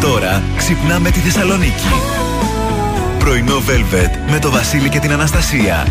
Τώρα 0.00 0.42
ξυπνάμε 0.56 1.10
τη 1.10 1.18
Θεσσαλονίκη. 1.18 1.88
Πρωινό 3.18 3.56
Velvet 3.56 4.30
με 4.30 4.38
το 4.38 4.50
Βασίλη 4.50 4.88
και 4.88 4.98
την 4.98 5.12
Αναστασία. 5.12 5.86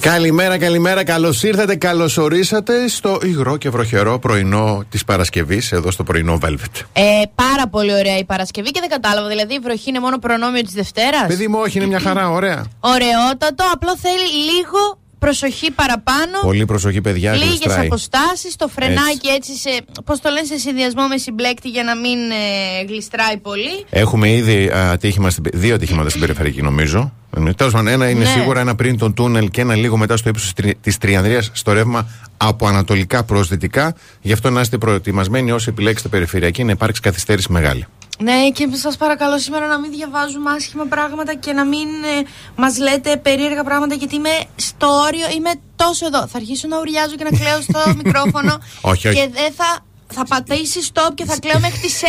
Καλημέρα, 0.00 0.58
καλημέρα. 0.58 1.04
Καλώς 1.04 1.42
ήρθατε, 1.42 1.76
καλώς 1.76 2.16
ορίσατε 2.16 2.88
στο 2.88 3.18
υγρό 3.22 3.56
και 3.56 3.70
βροχερό 3.70 4.18
πρωινό 4.18 4.84
της 4.88 5.04
Παρασκευής, 5.04 5.72
εδώ 5.72 5.90
στο 5.90 6.02
πρωινό 6.04 6.38
Velvet. 6.42 6.82
Ε, 6.92 7.02
πάρα 7.34 7.68
πολύ 7.70 7.92
ωραία 7.94 8.18
η 8.18 8.24
Παρασκευή 8.24 8.70
και 8.70 8.80
δεν 8.80 8.88
κατάλαβα. 8.88 9.28
Δηλαδή 9.28 9.54
η 9.54 9.58
βροχή 9.58 9.88
είναι 9.88 10.00
μόνο 10.00 10.18
προνόμιο 10.18 10.62
της 10.62 10.72
Δευτέρας; 10.72 11.26
Παιδί 11.26 11.48
μου, 11.48 11.58
όχι, 11.62 11.78
είναι 11.78 11.86
μια 11.86 12.00
χαρά, 12.00 12.30
ωραία. 12.30 12.64
Ωραιότατο, 12.80 13.64
απλό 13.72 13.96
θέλει 13.96 14.52
λίγο 14.52 14.98
προσοχή 15.24 15.70
παραπάνω. 15.70 16.36
Πολύ 16.42 16.64
προσοχή, 16.64 17.00
παιδιά. 17.00 17.32
Λίγες 17.34 17.76
αποστάσεις. 17.78 18.56
Το 18.56 18.68
φρενάκι 18.68 19.28
έτσι, 19.28 19.52
έτσι 19.52 19.56
σε. 19.56 19.70
Πώς 20.04 20.20
το 20.20 20.28
λένε, 20.30 20.46
σε 20.46 20.58
συνδυασμό 20.58 21.06
με 21.06 21.16
συμπλέκτη 21.16 21.68
για 21.68 21.84
να 21.84 21.96
μην 21.96 22.18
ε, 22.30 22.84
γλιστράει 22.88 23.36
πολύ. 23.36 23.84
Έχουμε 23.90 24.30
ήδη 24.32 24.70
ατύχημα, 24.72 25.30
δύο 25.52 25.74
ατύχηματα 25.74 26.08
στην 26.08 26.20
περιφερειακή, 26.20 26.62
νομίζω. 26.62 27.12
Τέλος 27.56 27.72
πάντων, 27.72 27.86
ένα 27.86 28.08
είναι 28.08 28.24
ναι. 28.24 28.30
σίγουρα 28.30 28.60
ένα 28.60 28.74
πριν 28.74 28.98
τον 28.98 29.14
τούνελ 29.14 29.50
και 29.50 29.60
ένα 29.60 29.74
λίγο 29.74 29.96
μετά 29.96 30.16
στο 30.16 30.28
ύψος 30.28 30.52
της 30.80 30.98
Τριανδρίας 30.98 31.50
στο 31.52 31.72
ρεύμα 31.72 32.08
από 32.36 32.66
ανατολικά 32.66 33.24
προς 33.24 33.48
δυτικά. 33.48 33.94
Γι' 34.20 34.32
αυτό 34.32 34.50
να 34.50 34.60
είστε 34.60 34.78
προετοιμασμένοι 34.78 35.50
όσοι 35.50 35.68
επιλέξετε 35.68 36.08
περιφερειακή 36.08 36.64
να 36.64 36.70
υπάρξει 36.70 37.00
καθυστέρηση 37.00 37.52
μεγάλη. 37.52 37.86
Ναι, 38.18 38.50
και 38.50 38.68
σας 38.72 38.96
παρακαλώ 38.96 39.38
σήμερα 39.38 39.66
να 39.66 39.78
μην 39.78 39.90
διαβάζουμε 39.90 40.50
άσχημα 40.50 40.84
πράγματα 40.84 41.34
και 41.34 41.52
να 41.52 41.64
μην 41.64 41.88
ε, 41.88 42.26
μας 42.56 42.78
λέτε 42.78 43.16
περίεργα 43.16 43.64
πράγματα 43.64 43.94
γιατί 43.94 44.14
είμαι 44.14 44.34
στο 44.56 44.86
όριο, 44.86 45.26
είμαι 45.36 45.50
τόσο 45.76 46.06
εδώ. 46.06 46.26
Θα 46.26 46.36
αρχίσω 46.36 46.68
να 46.68 46.78
ουριάζω 46.78 47.14
και 47.14 47.24
να 47.24 47.38
κλαίω 47.38 47.60
στο 47.60 47.80
μικρόφωνο. 48.04 48.58
όχι, 48.80 49.08
όχι. 49.08 49.16
Και 49.16 49.28
δεν 49.32 49.52
θα 49.52 49.84
θα 50.06 50.24
πατήσει 50.24 50.80
stop 50.92 51.10
και 51.14 51.24
θα 51.24 51.38
κλαίω 51.38 51.60
μέχρι 51.60 51.80
τις 51.80 52.00
11, 52.02 52.06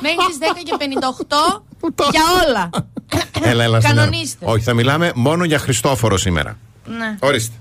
μέχρι 0.00 0.18
τις 0.28 0.38
10 0.40 0.62
και 0.64 0.74
58 0.78 2.10
για 2.10 2.22
όλα. 2.46 2.70
Έλα, 3.50 3.64
έλα, 3.64 3.80
Κανονίστε. 3.80 4.44
Όχι, 4.48 4.62
θα 4.62 4.74
μιλάμε 4.74 5.12
μόνο 5.14 5.44
για 5.44 5.58
Χριστόφορο 5.58 6.16
σήμερα. 6.16 6.58
Ναι. 6.86 7.16
Ορίστε. 7.20 7.54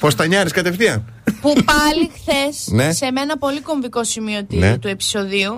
Πώ 0.00 0.14
τα 0.14 0.26
νιάρει 0.26 0.50
κατευθείαν; 0.50 1.04
Που 1.40 1.52
πάλι 1.52 2.10
χθες 2.14 2.66
ναι. 2.66 2.92
σε 2.92 3.04
ένα 3.04 3.38
πολύ 3.38 3.60
κομβικό 3.60 4.04
σημείο 4.04 4.46
ναι. 4.48 4.78
του 4.78 4.88
επεισοδίου 4.88 5.56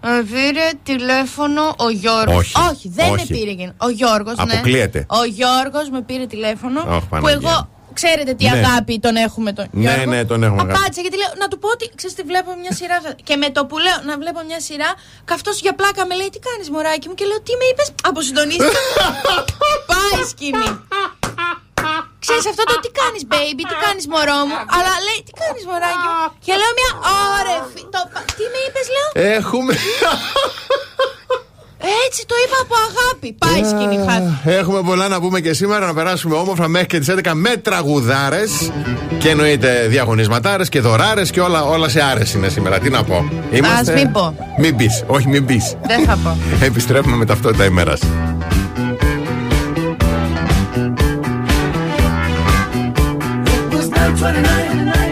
πήρε 0.00 0.70
τηλέφωνο 0.82 1.74
ο 1.78 1.90
Γιώργος. 1.90 2.36
Όχι, 2.36 2.70
όχι, 2.70 2.88
δεν 2.88 3.10
όχι. 3.10 3.32
με 3.32 3.38
πήρε. 3.38 3.74
Ο 3.76 3.88
Γιώργος. 3.88 4.36
Ναι. 4.36 4.52
Αποκλείεται. 4.52 5.06
Ο 5.08 5.24
Γιώργος 5.24 5.90
με 5.90 6.02
πήρε 6.02 6.26
τηλέφωνο. 6.26 7.02
που 7.08 7.28
εγώ 7.28 7.68
Ξέρετε 8.00 8.34
τι 8.34 8.44
ναι. 8.44 8.50
αγάπη 8.50 8.98
τον 8.98 9.16
έχουμε 9.16 9.52
τον 9.52 9.66
ναι, 9.70 9.80
Γιώργο. 9.80 10.10
Ναι, 10.10 10.24
τον 10.24 10.42
έχουμε. 10.42 10.72
Κάτσε 10.72 11.00
γιατί 11.00 11.16
λέω 11.16 11.32
να 11.38 11.48
του 11.48 11.58
πω 11.58 11.68
ότι 11.68 11.90
ξέρεις 11.94 12.16
τι 12.16 12.22
βλέπω 12.22 12.50
μια 12.62 12.72
σειρά. 12.72 12.96
Και 13.22 13.36
με 13.36 13.48
το 13.50 13.66
που 13.66 13.78
λέω 13.78 13.98
να 14.04 14.14
βλέπω 14.18 14.40
μια 14.46 14.60
σειρά, 14.60 14.90
καυτός 15.24 15.60
για 15.60 15.74
πλάκα 15.74 16.06
με 16.06 16.14
λέει 16.14 16.30
τι 16.34 16.38
κάνεις 16.38 16.70
μωράκι 16.70 17.08
μου 17.08 17.14
και 17.14 17.24
λέω 17.24 17.40
τι 17.46 17.52
με 17.60 17.64
είπες. 17.70 17.88
Αποσυντονίστηκα. 18.08 18.80
Πάει 19.90 20.22
σκηνή. 20.32 20.70
Ξέρεις 22.28 22.46
αυτό 22.52 22.64
το 22.70 22.76
τι 22.84 22.90
κάνεις 23.00 23.22
baby, 23.34 23.62
τι 23.70 23.76
κάνεις 23.84 24.04
μωρό 24.12 24.40
μου 24.48 24.56
Αλλά 24.76 24.94
λέει 25.06 25.20
τι 25.26 25.32
κάνεις 25.42 25.64
μωράκι 25.70 26.06
μου 26.12 26.16
Και 26.46 26.54
λέω 26.60 26.72
μια 26.80 26.90
ωραία 27.38 27.60
Τι 28.38 28.44
με 28.52 28.58
είπες 28.64 28.86
λέω; 28.94 29.08
Έχουμε 29.36 29.72
έτσι 32.06 32.26
το 32.26 32.34
είπα 32.44 32.56
από 32.62 32.74
αγάπη. 32.88 33.36
Πάει 33.38 33.70
σκηνή 33.70 34.58
Έχουμε 34.58 34.82
πολλά 34.82 35.08
να 35.08 35.20
πούμε 35.20 35.40
και 35.40 35.52
σήμερα. 35.52 35.86
Να 35.86 35.94
περάσουμε 35.94 36.36
όμορφα 36.36 36.68
μέχρι 36.68 36.86
και 36.86 36.98
τις 36.98 37.08
11 37.10 37.30
με 37.34 37.56
τραγουδάρες. 37.56 38.70
Και 39.18 39.28
εννοείται 39.28 39.86
διαγωνισματάρες 39.88 40.68
και 40.68 40.80
δωράρες 40.80 41.30
και 41.30 41.40
όλα, 41.40 41.64
όλα 41.64 41.88
σε 41.88 42.02
άρε 42.02 42.22
είναι 42.34 42.48
σήμερα. 42.48 42.78
Τι 42.78 42.90
να 42.90 43.04
πω. 43.04 43.28
Είμαστε... 43.50 43.92
Α 43.92 43.94
μην 43.94 44.12
πω. 44.12 44.54
Μην 44.58 44.76
πεις. 44.76 45.04
Όχι, 45.06 45.28
μην 45.28 45.46
πεις. 45.46 45.76
Δεν 45.86 46.04
θα 46.04 46.18
πω. 46.22 46.36
Επιστρέφουμε 46.66 47.16
με 47.16 47.24
ταυτότητα 47.24 47.64
ημέρας. 47.64 48.00
29. 54.18 55.07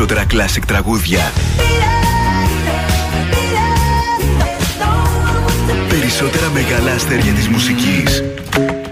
Περισσότερα 0.00 0.26
classic 0.30 0.62
τραγούδια. 0.66 1.20
Περισσότερα 5.88 6.50
μεγάλα 6.52 6.92
αστέρια 6.92 7.32
της 7.32 7.48
μουσικής. 7.48 8.22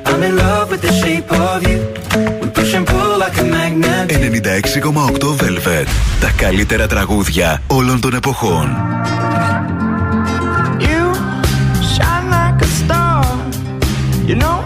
I'm 0.04 0.22
in 0.22 0.36
love 0.36 0.70
with 0.70 0.82
the 0.82 0.92
shape 1.02 1.30
of 1.30 1.62
you. 1.68 1.78
We 2.40 2.48
push 2.58 2.74
and 2.74 2.86
pull 2.86 3.12
like 3.22 3.38
a 3.38 3.44
magnet. 3.44 4.10
96,8 4.10 5.36
Velvet. 5.36 5.86
Τα 6.20 6.30
καλύτερα 6.36 6.86
τραγούδια 6.86 7.62
όλων 7.66 8.00
των 8.00 8.14
εποχών. 8.14 8.76
You 10.78 11.14
shine 11.94 12.26
like 12.36 12.62
a 12.62 12.70
star. 12.80 13.24
You 14.26 14.36
know 14.42 14.57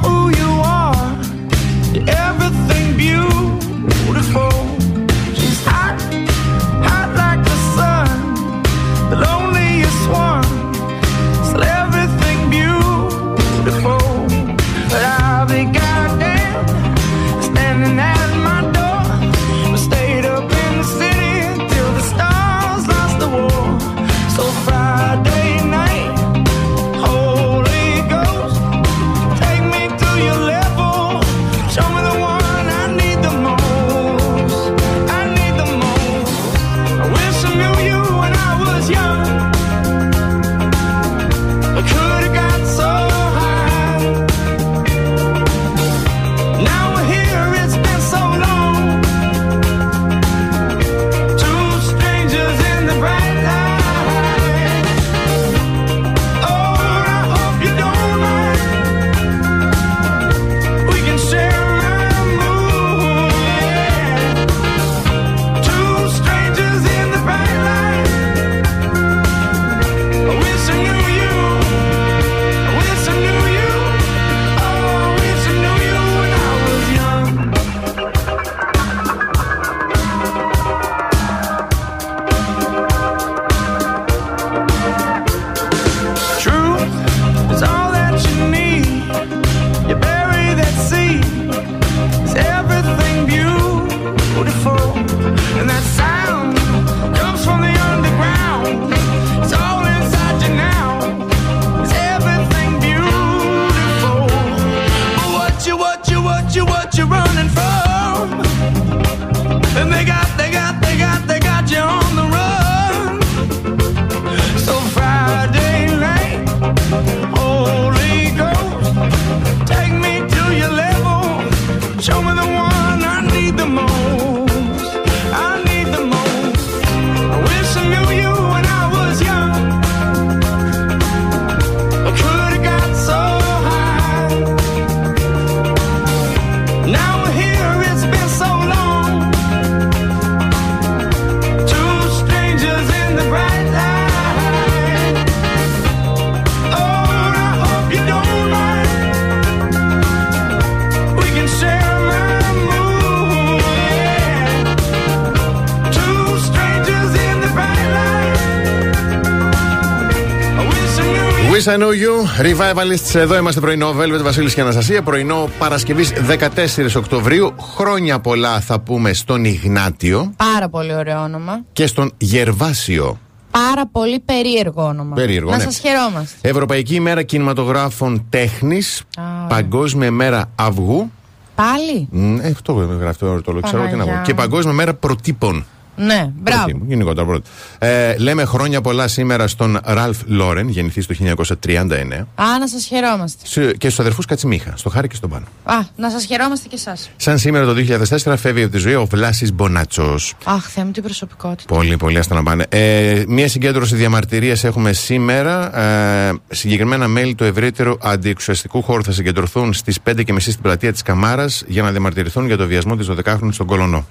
I 161.66 161.76
knew 161.76 161.78
you. 161.78 161.78
Wish 161.78 161.78
I 161.78 161.78
know 161.82 161.92
you, 161.92 162.42
Revivalists. 162.46 163.14
Εδώ 163.14 163.36
είμαστε 163.36 163.60
πρωινό 163.60 163.94
Velvet 163.98 164.22
Βασίλης 164.22 164.54
και 164.54 164.60
Αναστασία. 164.60 165.02
Πρωινό 165.02 165.48
Παρασκευής 165.58 166.12
14 166.12 166.96
Οκτωβρίου. 166.96 167.54
Χρόνια 167.76 168.20
πολλά 168.20 168.60
θα 168.60 168.80
πούμε 168.80 169.12
στον 169.12 169.44
Ιγνάτιο 169.44 170.32
Πάρα 170.36 170.68
πολύ 170.68 170.94
ωραίο 170.94 171.22
όνομα. 171.22 171.60
και 171.72 171.86
στον 171.86 172.12
Γερβάσιο. 172.18 173.18
Πάρα 173.50 173.86
πολύ 173.92 174.20
περίεργο 174.20 174.84
όνομα. 174.86 175.14
Περίεργο, 175.14 175.50
Να 175.50 175.56
ναι. 175.56 175.62
σας 175.62 175.78
χαιρόμαστε. 175.78 176.48
Ευρωπαϊκή 176.48 176.94
ημέρα 176.94 177.22
κινηματογράφων 177.22 178.26
τέχνης. 178.28 179.00
Α, 179.18 179.22
ωραία. 179.22 179.46
Παγκόσμια 179.46 180.06
ημέρα 180.06 180.44
αυγού. 180.54 181.10
Πάλι; 181.54 182.08
Μ, 182.10 182.38
Ε, 182.40 182.48
αυτό 182.50 182.72
γράφει 182.72 183.18
το, 183.18 183.42
το 183.42 183.60
ξέρω 183.62 183.82
τι 183.82 183.90
να 183.90 183.90
πω. 183.90 183.96
Παναγιά. 183.98 184.22
Και 184.24 184.34
Παγκόσμια 184.34 184.72
μέρα 184.74 184.94
προτύπων. 184.94 185.64
Ναι, 185.96 186.30
μπράβο. 186.34 186.62
Προτύπων, 186.64 186.88
Γενικότερα 186.88 187.26
πρώτα. 187.26 187.48
Ε, 187.78 188.16
λέμε 188.18 188.44
χρόνια 188.44 188.80
πολλά 188.80 189.08
σήμερα 189.08 189.46
στον 189.48 189.78
Ραλφ 189.84 190.18
Λόρεν, 190.26 190.68
γεννηθή 190.68 191.06
το 191.06 191.14
1939. 191.14 192.26
Α, 192.34 192.58
να 192.60 192.68
σας 192.68 192.84
χαιρόμαστε. 192.84 193.46
Σε- 193.46 193.72
Και 193.72 193.86
στους 193.86 194.00
αδερφούς 194.00 194.24
Κατσιμίχα, 194.26 194.72
στο 194.76 194.90
Χάρη 194.90 195.08
και 195.08 195.14
στον 195.14 195.30
Πάνο. 195.30 195.44
Α, 195.64 195.74
να 195.96 196.10
σας 196.10 196.24
χαιρόμαστε 196.24 196.68
και 196.68 196.74
εσάς. 196.74 197.10
Σαν 197.16 197.38
σήμερα 197.38 197.64
το 197.64 197.72
2004 197.72 198.36
φεύγει 198.36 198.62
από 198.62 198.72
τη 198.72 198.78
ζωή 198.78 198.94
ο 198.94 199.06
Βλάσης 199.06 199.52
Μπονάτσο. 199.52 200.14
Αχ, 200.44 200.68
Θεέ 200.68 200.84
μου, 200.84 200.90
τι 200.90 201.00
προσωπικότητα. 201.00 201.74
Πολύ, 201.74 201.96
πολύ, 201.96 202.18
άστα 202.18 202.34
να 202.34 202.42
πάνε. 202.42 202.66
Ε, 202.68 203.22
μία 203.28 203.48
συγκέντρωση 203.48 203.94
διαμαρτυρίας 203.94 204.64
έχουμε 204.64 204.92
σήμερα. 204.92 205.78
Ε, 205.80 206.32
συγκεκριμένα 206.48 207.08
μέλη 207.08 207.34
του 207.34 207.44
ευρύτερου 207.44 207.94
αντιεξουσιαστικού 208.02 208.82
χώρου 208.82 209.04
θα 209.04 209.12
συγκεντρωθούν 209.12 209.72
στις 209.72 209.98
5.30 210.00 210.50
στην 210.50 210.62
πλατεία 210.62 210.92
της 210.92 211.02
Καμάρας 211.02 211.64
για 211.66 211.82
να 211.82 211.90
διαμαρτυρηθούν 211.90 212.46
για 212.46 212.56
το 212.56 212.66
βιασμό 212.66 212.96
της 212.96 213.06
12χρονη 213.10 213.48
στον 213.52 213.66
Κολονό. 213.66 214.06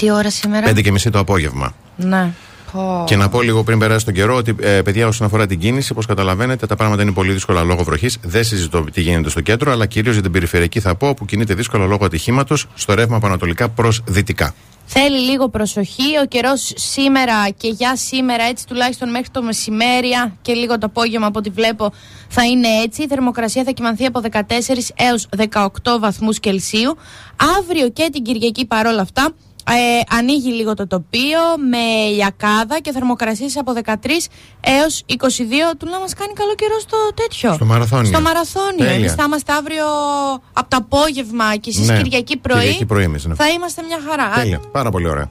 Τι 0.00 0.10
ώρα 0.10 0.30
σήμερα; 0.30 0.72
5.30 0.74 1.10
το 1.10 1.18
απόγευμα. 1.18 1.74
Ναι. 1.96 2.32
Πω. 2.72 3.04
Και 3.06 3.16
να 3.16 3.28
πω 3.28 3.42
λίγο 3.42 3.62
πριν 3.62 3.78
περάσει 3.78 4.04
τον 4.04 4.14
καιρό 4.14 4.34
ότι, 4.34 4.56
ε, 4.60 4.82
παιδιά, 4.82 5.06
όσον 5.06 5.26
αφορά 5.26 5.46
την 5.46 5.58
κίνηση, 5.58 5.92
όπως 5.92 6.06
καταλαβαίνετε, 6.06 6.66
τα 6.66 6.76
πράγματα 6.76 7.02
είναι 7.02 7.12
πολύ 7.12 7.32
δύσκολα 7.32 7.62
λόγω 7.62 7.84
βροχής. 7.84 8.18
Δεν 8.22 8.44
συζητώ 8.44 8.84
τι 8.92 9.00
γίνεται 9.00 9.28
στο 9.30 9.40
κέντρο, 9.40 9.72
αλλά 9.72 9.86
κυρίως 9.86 10.14
για 10.14 10.22
την 10.22 10.32
περιφερειακή 10.32 10.80
θα 10.80 10.94
πω 10.94 11.14
που 11.14 11.24
κινείται 11.24 11.54
δύσκολα 11.54 11.86
λόγω 11.86 12.04
ατυχήματος 12.04 12.66
στο 12.74 12.94
ρεύμα 12.94 13.16
από 13.16 13.26
ανατολικά 13.26 13.68
προς 13.68 14.02
δυτικά. 14.06 14.54
Θέλει 14.92 15.18
λίγο 15.18 15.48
προσοχή. 15.48 16.18
Ο 16.22 16.26
καιρός 16.26 16.72
σήμερα 16.74 17.48
και 17.56 17.68
για 17.68 17.96
σήμερα, 17.96 18.44
έτσι 18.44 18.66
τουλάχιστον 18.66 19.10
μέχρι 19.10 19.28
το 19.30 19.42
μεσημέρι 19.42 20.12
α, 20.12 20.32
και 20.42 20.52
λίγο 20.52 20.78
το 20.78 20.86
απόγευμα 20.86 21.26
από 21.26 21.38
ό,τι 21.38 21.50
βλέπω, 21.50 21.92
θα 22.28 22.44
είναι 22.46 22.68
έτσι. 22.84 23.02
Η 23.02 23.06
θερμοκρασία 23.06 23.64
θα 23.64 23.70
κοιμανθεί 23.70 24.04
από 24.04 24.20
14 24.30 24.40
έως 24.94 25.28
18 25.52 25.68
βαθμούς 26.00 26.40
Κελσίου. 26.40 26.96
Αύριο 27.58 27.90
και 27.90 28.08
την 28.12 28.22
Κυριακή 28.22 28.66
παρόλα 28.66 29.00
αυτά 29.00 29.34
ε, 29.68 30.16
ανοίγει 30.16 30.52
λίγο 30.52 30.74
το 30.74 30.86
τοπίο 30.86 31.40
με 31.70 32.08
λιακάδα 32.14 32.80
και 32.80 32.92
θερμοκρασίες 32.92 33.56
από 33.56 33.72
13 33.84 33.92
έως 34.60 35.04
22 35.08 35.14
του 35.78 35.86
να 35.90 35.98
μας 35.98 36.14
κάνει 36.14 36.32
καλό 36.32 36.54
καιρό 36.54 36.78
στο 36.80 36.96
τέτοιο. 37.14 37.52
Στο 37.52 37.64
μαραθώνιο. 37.64 38.06
Στο 38.12 38.20
μαραθώνιο. 38.20 38.76
Τέλεια. 38.76 38.94
Εμείς 38.94 39.12
θα 39.12 39.22
είμαστε 39.26 39.52
αύριο 39.52 39.84
από 40.52 40.68
το 40.68 40.76
απόγευμα 40.76 41.56
και 41.56 41.70
εσείς 41.70 41.88
Ναι, 41.88 41.96
Κυριακή 41.96 42.36
πρωί. 42.36 42.58
Κυριακή 42.60 42.86
πρωί 42.86 43.04
εμείς, 43.04 43.24
ναι. 43.24 43.34
Θα 43.34 43.48
είμαστε 43.48 43.82
μια 43.82 43.98
χαρά. 44.08 44.30
Τέλεια. 44.34 44.60
Πάρα 44.72 44.90
πολύ 44.90 45.08
ωραία. 45.08 45.30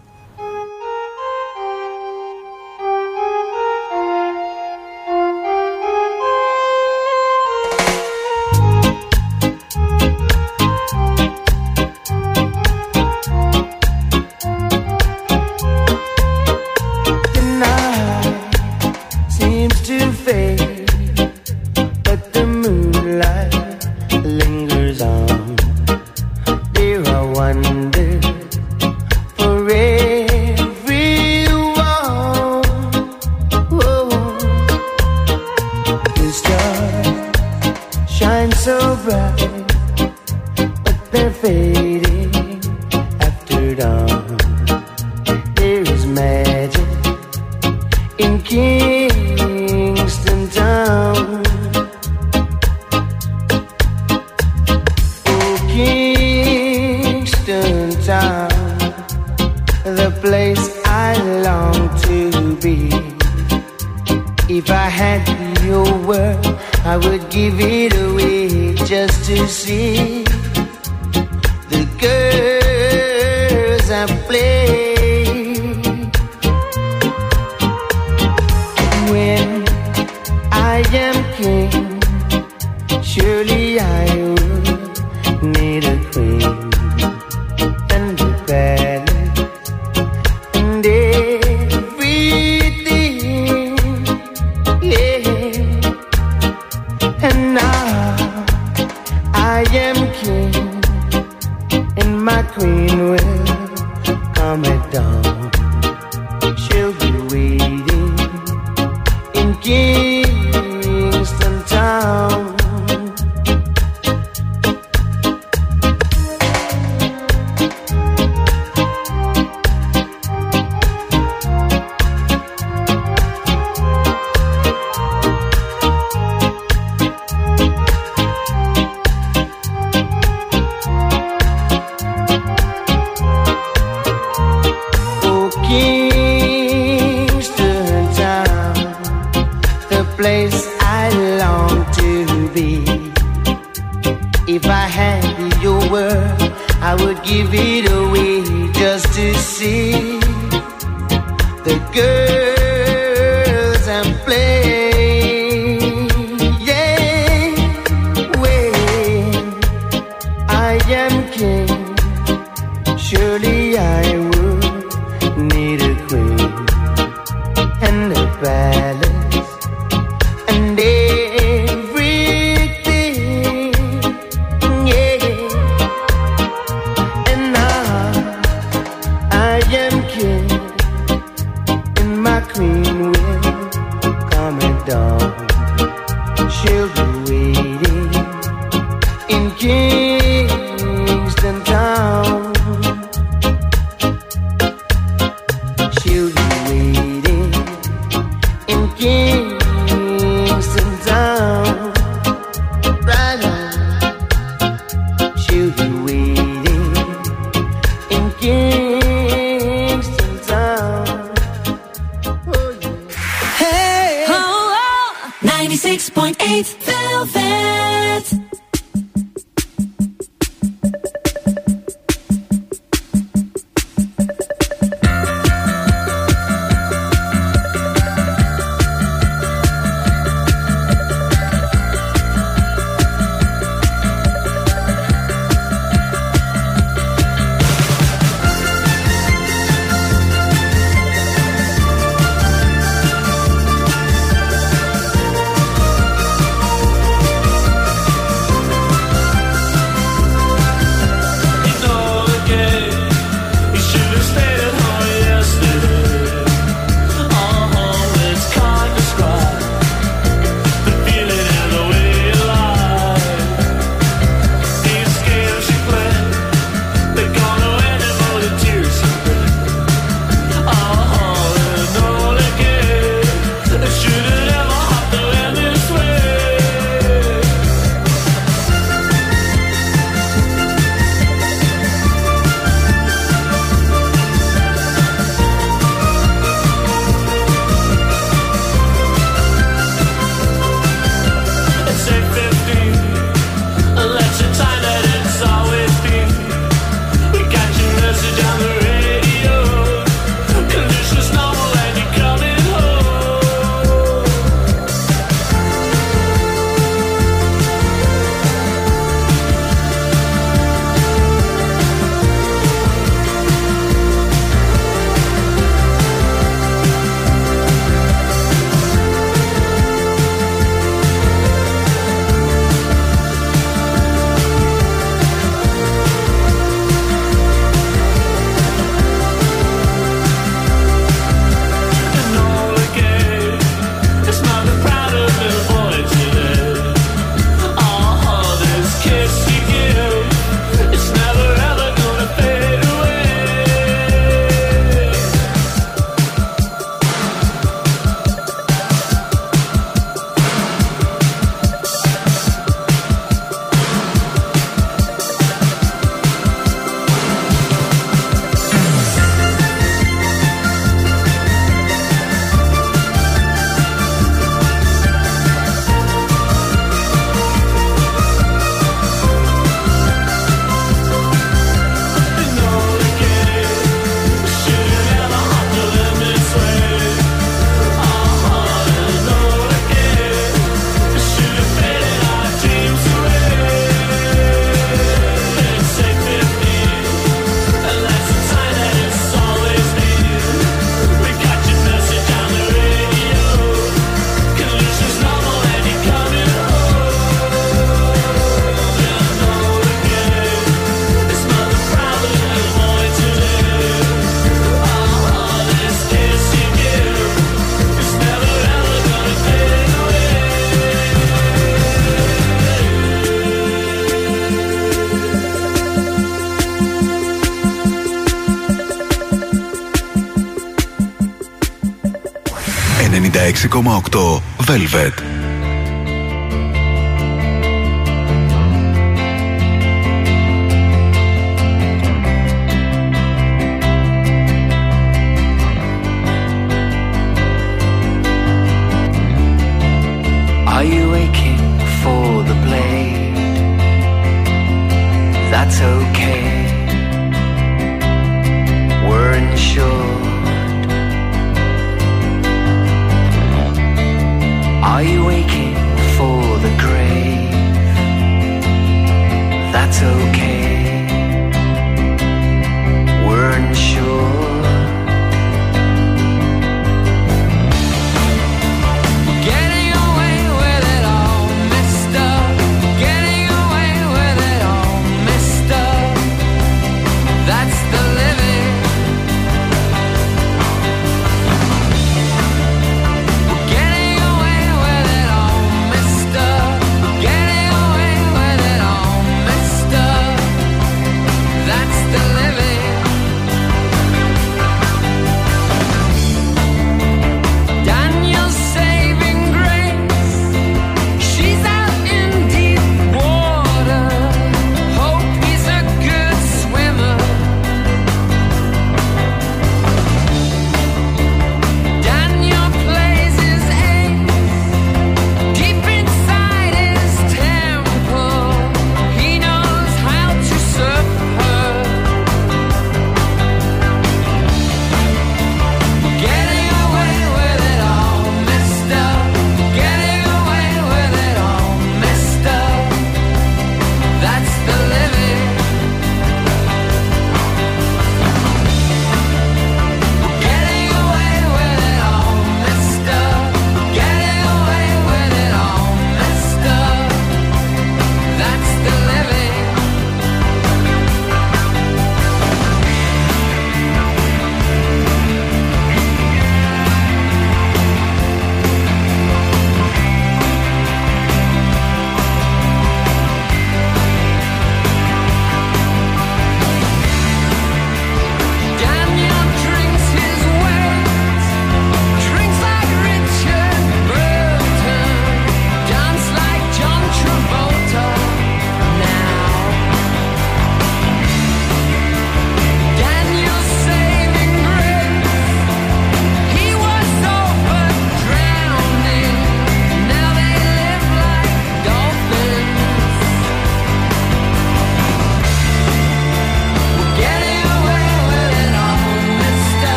Velvet. 424.57 425.38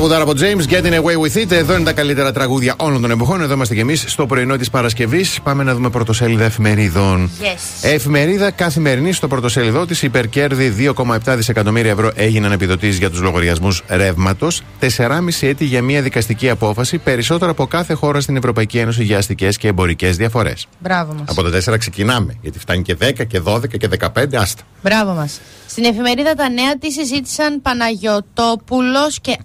Τραγουδάρα 0.00 0.30
από 0.30 0.40
James, 0.40 0.72
Getting 0.72 1.02
Away 1.02 1.20
with 1.20 1.42
It. 1.42 1.50
Εδώ 1.50 1.74
είναι 1.74 1.84
τα 1.84 1.92
καλύτερα 1.92 2.32
τραγούδια 2.32 2.74
όλων 2.78 3.00
των 3.00 3.10
εποχών. 3.10 3.42
Εδώ 3.42 3.54
είμαστε 3.54 3.74
κι 3.74 3.80
εμείς 3.80 4.04
στο 4.06 4.26
πρωινό 4.26 4.56
της 4.56 4.70
Παρασκευής. 4.70 5.40
Πάμε 5.42 5.62
να 5.62 5.74
δούμε 5.74 5.90
πρωτοσέλιδα 5.90 6.44
εφημερίδων. 6.44 7.30
Yes. 7.40 7.58
Εφημερίδα 7.82 8.50
καθημερινή 8.50 9.12
στο 9.12 9.28
πρωτοσέλιδό 9.28 9.86
της. 9.86 10.02
Υπερκέρδη 10.02 10.68
2,7 10.68 11.36
δισεκατομμύρια 11.36 11.90
ευρώ 11.90 12.10
έγιναν 12.14 12.52
επιδοτήσεις 12.52 12.98
για 12.98 13.10
τους 13.10 13.20
λογαριασμούς 13.20 13.82
ρεύματος. 13.88 14.62
4,5 14.78 15.46
έτη 15.46 15.64
για 15.64 15.82
μια 15.82 16.02
δικαστική 16.02 16.50
απόφαση. 16.50 16.98
Περισσότερο 16.98 17.50
από 17.50 17.66
κάθε 17.66 17.94
χώρα 17.94 18.20
στην 18.20 18.36
Ευρωπαϊκή 18.36 18.78
Ένωση 18.78 19.04
για 19.04 19.18
αστικές 19.18 19.56
και 19.56 19.68
εμπορικές 19.68 20.16
διαφορές. 20.16 20.66
Μπράβο 20.78 21.12
μας. 21.12 21.24
Από 21.28 21.42
τα 21.42 21.50
4 21.50 21.78
ξεκινάμε. 21.78 22.36
Γιατί 22.42 22.58
φτάνει 22.58 22.82
και 22.82 22.96
10 23.00 23.24
και 23.24 23.40
12 23.40 23.76
και 23.78 23.88
15. 23.88 24.36
Άστα. 24.36 24.62
Μπράβο 24.82 25.12
μας. 25.12 25.40
Στην 25.66 25.84
εφημερίδα 25.84 26.34
Τα 26.34 26.48
Νέα 26.48 26.78
της 26.78 26.94
συζήτησαν 26.94 27.62
Παναγιωτόπουλο 27.62 29.10
και 29.20 29.36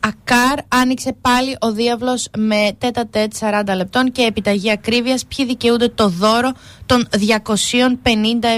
Ακάρ. 0.45 0.59
Άνοιξε 0.67 1.15
πάλι 1.21 1.57
ο 1.59 1.71
διάβλος 1.71 2.27
με 2.37 2.75
τέτα 2.77 3.07
τέτ 3.07 3.33
40 3.39 3.75
λεπτών 3.75 4.11
και 4.11 4.21
επιταγή 4.21 4.71
ακρίβειας. 4.71 5.25
Ποιοι 5.25 5.45
δικαιούνται 5.45 5.87
το 5.87 6.07
δώρο 6.07 6.51
των 6.85 7.07
250 7.11 7.17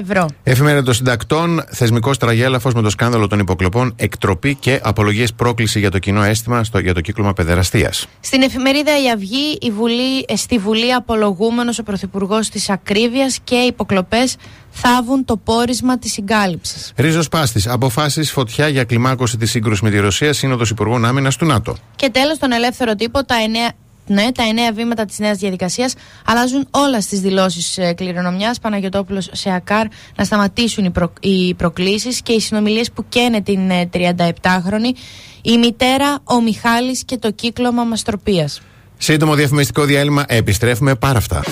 ευρώ. 0.02 0.28
Εφημερίδα 0.44 0.84
των 0.84 0.94
συντακτών, 0.94 1.63
θεσμικό 1.70 2.12
τραγέλαφο 2.16 2.72
με 2.76 2.82
το 2.82 2.90
σκάνδαλο 2.90 3.28
των 3.28 3.40
υποκλοπών, 3.40 3.94
εκτροπή 3.96 4.56
και 4.56 4.80
απολογίες 4.84 5.34
πρόκληση 5.34 5.80
για 5.80 5.92
το 5.92 6.00
κοινό 6.00 6.24
αίσθημα 6.24 6.63
στο, 6.63 6.80
για 6.80 6.94
το 6.94 7.02
κύκλωμα 7.02 7.34
παιδεραστίας. 7.34 8.08
Στην 8.20 8.42
εφημερίδα 8.42 9.04
Η 9.04 9.10
Αυγή, 9.10 9.58
η 9.62 9.72
Βουλή, 9.72 10.26
ε, 10.28 10.36
στη 10.36 10.58
Βουλή 10.58 10.94
απολογούμενος 10.94 11.80
ο 11.80 11.84
Πρωθυπουργός 11.84 12.50
της 12.50 12.70
Ακρίβειας 12.70 13.40
και 13.44 13.56
υποκλοπές 13.56 14.36
θάβουν 14.70 15.26
το 15.26 15.38
πόρισμα 15.38 16.00
της 16.00 16.12
συγκάλυψης. 16.12 16.94
Ρίζος 16.96 17.30
Πάστης, 17.30 17.68
αποφάσεις 17.68 18.32
φωτιά 18.32 18.68
για 18.68 18.84
κλιμάκωση 18.84 19.38
της 19.38 19.50
σύγκρουσης 19.50 19.82
με 19.82 19.90
τη 19.90 20.00
Ρωσία, 20.00 20.34
Σύνοδος 20.34 20.70
Υπουργών 20.70 21.06
Άμυνας 21.06 21.36
του 21.36 21.46
ΝΑΤΟ. 21.46 21.76
Και 21.96 22.10
τέλος, 22.10 22.38
τον 22.38 22.52
ελεύθερο 22.52 22.96
τύπο, 22.96 23.26
τα 23.26 23.36
εννέα 23.36 23.72
Ναι, 24.08 24.32
τα 24.32 24.43
εννέα 24.43 24.72
βήματα 24.72 25.06
της 25.06 25.20
νέας 25.20 25.38
διαδικασίας 25.38 25.93
αλλάζουν 26.26 26.67
όλα 26.72 27.02
στι 27.02 27.17
δηλώσεις 27.17 27.80
κληρονομιάς. 27.96 28.60
Παναγιοτόπουλος 28.60 29.30
σε 29.32 29.50
ΑΚΑΡ 29.50 29.86
να 30.15 30.24
σταματήσουν 30.24 30.86
οι, 30.86 30.91
προ... 30.91 31.13
οι 31.20 31.54
προκλήσεις 31.54 32.22
και 32.22 32.34
οι 32.34 32.39
συνομιλίες 32.39 32.91
που 32.91 33.06
καίνε 33.10 33.41
την 33.41 33.70
ε, 33.70 33.89
37χρονη. 33.93 34.98
Η 35.41 35.58
μητέρα, 35.58 36.20
ο 36.24 36.41
Μιχάλης 36.41 37.04
και 37.06 37.17
το 37.17 37.32
κύκλωμα 37.32 37.84
μαστροπίας. 37.84 38.62
Σύντομο 38.98 39.36
διαφημιστικό 39.36 39.84
διάλειμμα. 39.84 40.24
Επιστρέφουμε 40.28 40.96
πάρα 40.96 41.17
αυτά. 41.17 41.43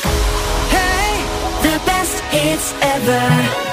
The 1.61 1.77
best 1.89 2.17
hits 2.33 2.67
ever. 2.95 3.64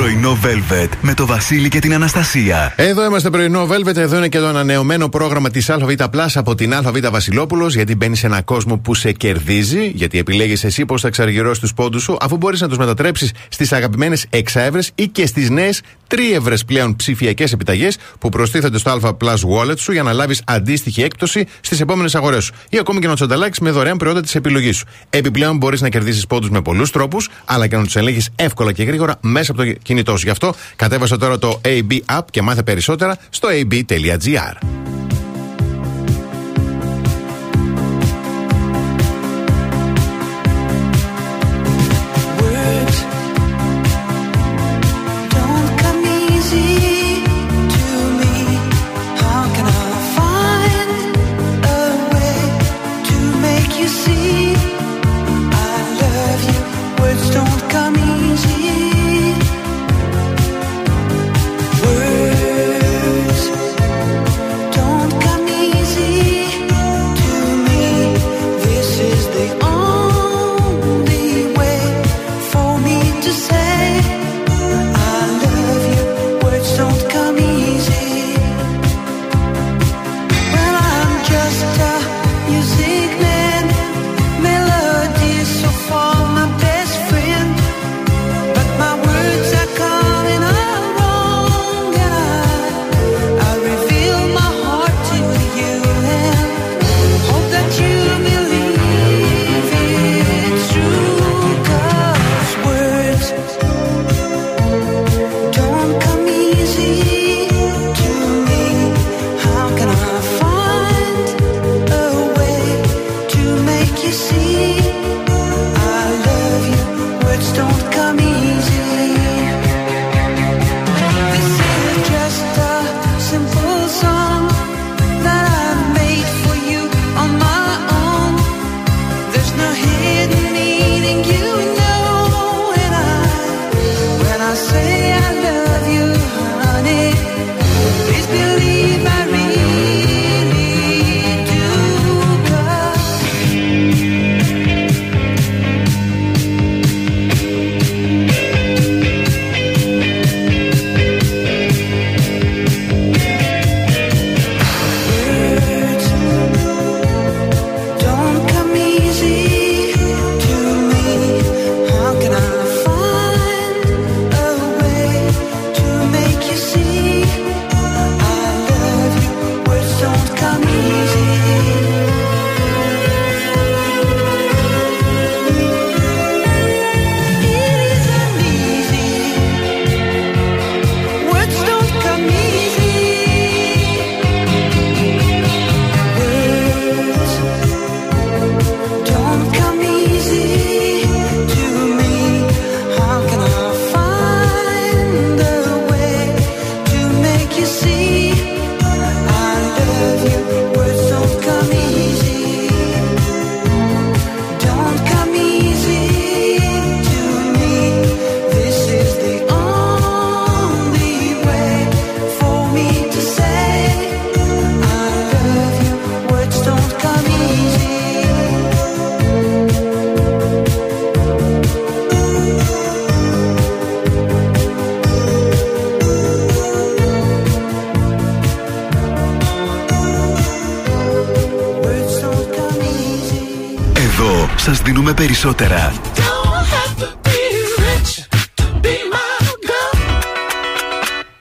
Πρωινό 0.00 0.38
Velvet 0.44 0.88
με 1.00 1.14
το 1.14 1.26
Βασίλη 1.26 1.68
και 1.68 1.78
την 1.78 1.94
Αναστασία. 1.94 2.72
Εδώ 2.76 3.04
είμαστε 3.04 3.30
πρωινό 3.30 3.68
Velvet. 3.70 3.96
Εδώ 3.96 4.16
είναι 4.16 4.28
και 4.28 4.38
το 4.38 4.46
ανανεωμένο 4.46 5.08
πρόγραμμα 5.08 5.50
της 5.50 5.70
ΑΒ 5.70 5.90
Plus 5.96 6.28
από 6.34 6.54
την 6.54 6.74
ΑΒ 6.74 6.96
Βασιλόπουλος. 7.10 7.74
Γιατί 7.74 7.94
μπαίνει 7.94 8.16
σε 8.16 8.26
έναν 8.26 8.44
κόσμο 8.44 8.78
που 8.78 8.94
σε 8.94 9.12
κερδίζει. 9.12 9.90
Γιατί 9.94 10.18
επιλέγεις 10.18 10.64
εσύ 10.64 10.84
πώς 10.84 11.00
θα 11.00 11.08
εξαργυρώσεις 11.08 11.58
τους 11.58 11.74
πόντους 11.74 12.02
σου, 12.02 12.16
αφού 12.20 12.36
μπορείς 12.36 12.60
να 12.60 12.68
τους 12.68 12.78
μετατρέψεις 12.78 13.32
στις 13.48 13.72
αγαπημένες 13.72 14.26
εξαεύρες 14.30 14.90
ή 14.94 15.08
και 15.08 15.26
στις 15.26 15.50
νέες 15.50 15.82
τρίευρες 16.06 16.64
πλέον 16.64 16.96
ψηφιακές 16.96 17.52
επιταγές 17.52 17.98
που 18.18 18.28
προστίθενται 18.28 18.78
στο 18.78 18.90
ΑΒ 18.90 19.04
Plus 19.04 19.34
Wallet 19.34 19.78
σου 19.78 19.92
για 19.92 20.02
να 20.02 20.12
λάβεις 20.12 20.42
αντίστοιχη 20.46 21.02
έκπτωση 21.02 21.46
στις 21.60 21.80
επόμενες 21.80 22.14
αγορές 22.14 22.44
σου. 22.44 22.52
Ή 22.68 22.78
ακόμη 22.78 23.00
και 23.00 23.06
να 23.06 23.12
τους 23.12 23.22
ανταλλάξεις 23.22 23.62
με 23.62 23.70
δωρεάν 23.70 23.96
προϊόντα 23.96 24.20
της 24.20 24.34
επιλογής 24.34 24.76
σου. 24.76 24.84
Επιπλέον 25.10 25.56
μπορείς 25.56 25.80
να 25.80 25.88
κερδίσεις 25.88 26.26
πόντους 26.26 26.50
με 26.50 26.62
πολλούς 26.62 26.90
τρόπους, 26.90 27.28
αλλά 27.44 27.66
και 27.66 27.76
να 27.76 27.84
τους 27.84 27.96
ελέγχεις 27.96 28.30
εύκολα 28.36 28.72
και 28.72 28.82
γρήγορα 28.82 29.18
μέσα 29.20 29.52
από 29.52 29.62
το 29.62 29.72
κινητός 29.90 30.18
σου. 30.20 30.26
Γι' 30.26 30.32
αυτό 30.32 30.54
κατέβασε 30.76 31.16
τώρα 31.16 31.38
το 31.38 31.60
AB 31.64 32.18
App 32.18 32.24
και 32.30 32.42
μάθε 32.42 32.62
περισσότερα 32.62 33.16
στο 33.30 33.48
ab.gr. 33.52 34.89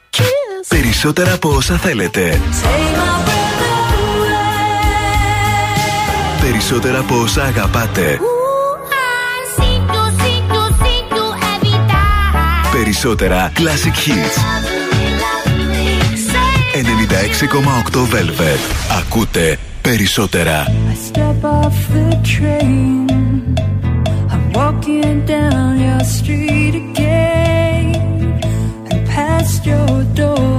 Kiss. 0.09 0.67
Περισσότερα 0.67 1.33
από 1.33 1.49
όσα 1.49 1.77
θέλετε. 1.77 2.39
Take 2.39 2.67
my 2.67 3.23
breath 3.27 3.61
away. 4.21 4.41
Περισσότερα 6.41 6.99
από 6.99 7.19
όσα 7.21 7.43
αγαπάτε. 7.43 8.19
Sinto, 9.57 10.01
sinto, 10.21 10.61
sinto 10.81 11.23
evitar. 11.53 12.71
Περισσότερα 12.71 13.51
classic 13.55 13.97
hits. 14.07 14.37
96,8 16.73 18.07
Velvet. 18.11 18.61
Ακούτε 18.99 19.59
περισσότερα. 19.81 20.65
I 20.67 21.17
step 21.17 21.43
off 21.43 21.77
the 21.93 22.15
train. 22.21 23.28
Down 25.25 25.79
your 25.79 26.03
street 26.03 26.75
again 26.75 27.95
and 28.91 29.07
past 29.07 29.65
your 29.65 30.03
door. 30.15 30.58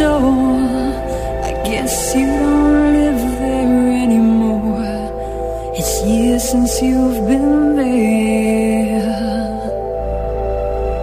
So 0.00 0.16
I 1.44 1.52
guess 1.68 2.14
you 2.14 2.24
don't 2.24 2.92
live 2.94 3.22
there 3.38 4.02
anymore. 4.04 4.80
It's 5.76 6.02
years 6.06 6.42
since 6.42 6.80
you've 6.80 7.20
been 7.28 7.76
there. 7.76 9.02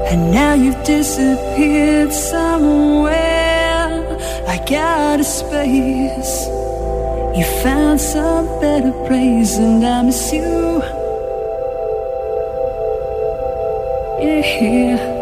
And 0.09 0.31
now 0.31 0.55
you've 0.55 0.83
disappeared 0.83 2.11
somewhere. 2.11 3.13
I 4.47 4.57
got 4.67 5.19
a 5.19 5.23
space. 5.23 6.47
You 7.37 7.45
found 7.61 8.01
some 8.01 8.47
better 8.59 8.93
place, 9.05 9.59
and 9.59 9.85
I 9.85 10.01
miss 10.01 10.33
you. 10.33 10.81
Yeah. 14.25 15.16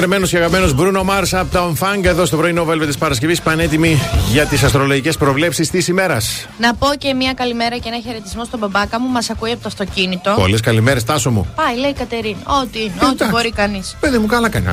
Λατρεμένο 0.00 0.26
και 0.26 0.36
αγαπημένος 0.36 0.74
Bruno 0.78 1.00
Mars 1.10 1.28
από 1.32 1.52
τα 1.52 1.72
Funk 1.80 2.04
εδώ 2.04 2.26
στο 2.26 2.36
πρωινό 2.36 2.66
Velvet 2.68 2.86
της 2.86 2.98
Παρασκευής. 2.98 3.40
Πανέτοιμοι 3.40 3.98
για 4.30 4.46
τις 4.46 4.62
αστρολογικές 4.62 5.16
προβλέψεις 5.16 5.70
της 5.70 5.88
ημέρας. 5.88 6.46
Να 6.58 6.74
πω 6.74 6.86
και 6.98 7.14
μια 7.14 7.32
καλημέρα 7.32 7.76
και 7.76 7.88
ένα 7.88 8.00
χαιρετισμό 8.00 8.44
στον 8.44 8.58
μπαμπάκα 8.58 9.00
μου. 9.00 9.08
Μας 9.08 9.30
ακούει 9.30 9.50
από 9.50 9.62
το 9.62 9.68
αυτοκίνητο. 9.68 10.34
Πολλές 10.36 10.60
καλημέρες, 10.60 11.04
Τάσο 11.04 11.30
μου. 11.30 11.46
Πάει, 11.54 11.76
λέει 11.76 11.90
η 11.90 11.92
Κατερίν. 11.92 12.36
Ό,τι 12.62 12.78
είναι, 12.78 12.92
ό,τι 12.96 13.06
Εντάξει. 13.06 13.30
μπορεί 13.30 13.52
κανείς. 13.52 13.96
Παιδί 14.00 14.18
μου, 14.18 14.26
καλά 14.26 14.48
κάνει. 14.48 14.66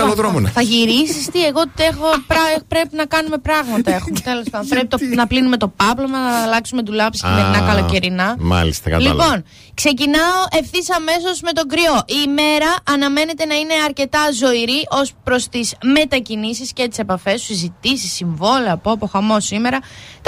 Καλό 0.00 0.14
δρόμο 0.14 0.38
είναι. 0.38 0.50
Θα 0.50 0.60
γυρίσεις, 0.60 1.26
τι, 1.26 1.44
εγώ 1.44 1.62
τε- 1.76 1.86
έχω, 1.92 2.06
πρά- 2.26 2.62
πρέπει 2.68 2.96
να 2.96 3.04
κάνουμε 3.04 3.38
πράγματα. 3.38 3.94
Έχουμε 3.94 4.20
τέλος 4.20 4.44
πάντων. 4.50 4.68
Πρέπει 4.68 4.86
το- 4.86 4.98
να 5.14 5.26
πλύνουμε 5.26 5.56
το 5.56 5.68
πάπλωμα, 5.68 6.18
να 6.18 6.42
αλλάξουμε 6.42 6.82
ντουλάπη 6.82 7.18
χειμερινά 7.18 7.58
Α, 7.58 7.74
καλοκαιρινά. 7.74 8.36
Μάλιστα, 8.38 8.90
κατάλαβα. 8.90 9.24
Λοιπόν, 9.24 9.44
ξεκινάω 9.74 10.40
ευθύς 10.60 10.90
αμέσως 10.90 11.40
με 11.40 11.52
τον 11.52 11.68
κρυό. 11.68 11.94
Η 12.06 12.14
ημέρα 12.26 12.76
αναμένεται 12.90 13.44
να 13.44 13.54
είναι 13.54 13.74
αρκετά 13.84 14.18
ζωηρή 14.32 14.86
ως 14.90 15.12
προς 15.24 15.48
τις 15.48 15.74
μετακινήσεις 15.84 16.72
και 16.72 16.88
τις 16.88 16.98
επαφές 16.98 17.40
σου, 17.40 17.46
συζητήσεις, 17.46 18.12
συμβόλαια, 18.12 18.72
από 18.72 18.90
όπου 18.90 19.06
χαμό 19.08 19.40
σήμερα. 19.40 19.78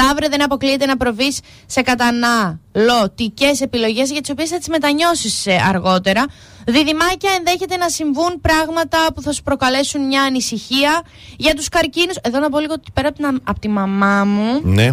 Τα 0.01 0.07
αύριο 0.07 0.28
δεν 0.28 0.42
αποκλείεται 0.42 0.86
να 0.86 0.96
προβείς 0.96 1.40
σε 1.66 1.82
καταναλωτικές 1.82 3.61
επιλογές 3.61 4.11
για 4.11 4.20
τις 4.20 4.30
οποίες 4.30 4.48
θα 4.48 4.59
τις 4.59 4.68
μετανιώσεις 4.68 5.46
αργότερα. 5.68 6.24
Διδυμάκια 6.66 7.30
ενδέχεται 7.38 7.76
να 7.76 7.88
συμβούν 7.88 8.40
πράγματα 8.40 8.98
που 9.14 9.22
θα 9.22 9.32
σου 9.32 9.42
προκαλέσουν 9.42 10.07
μια 10.07 10.22
ανησυχία. 10.22 11.03
Για 11.36 11.55
τους 11.55 11.68
καρκίνους, 11.68 12.16
εδώ 12.22 12.38
να 12.38 12.48
πω 12.48 12.59
λίγο 12.59 12.72
ότι 12.72 12.90
πέρα 12.94 13.09
από 13.09 13.16
την, 13.16 13.40
από 13.44 13.61
τη 13.61 13.68
μαμά 13.68 14.24
μου, 14.24 14.61
Ναι. 14.62 14.88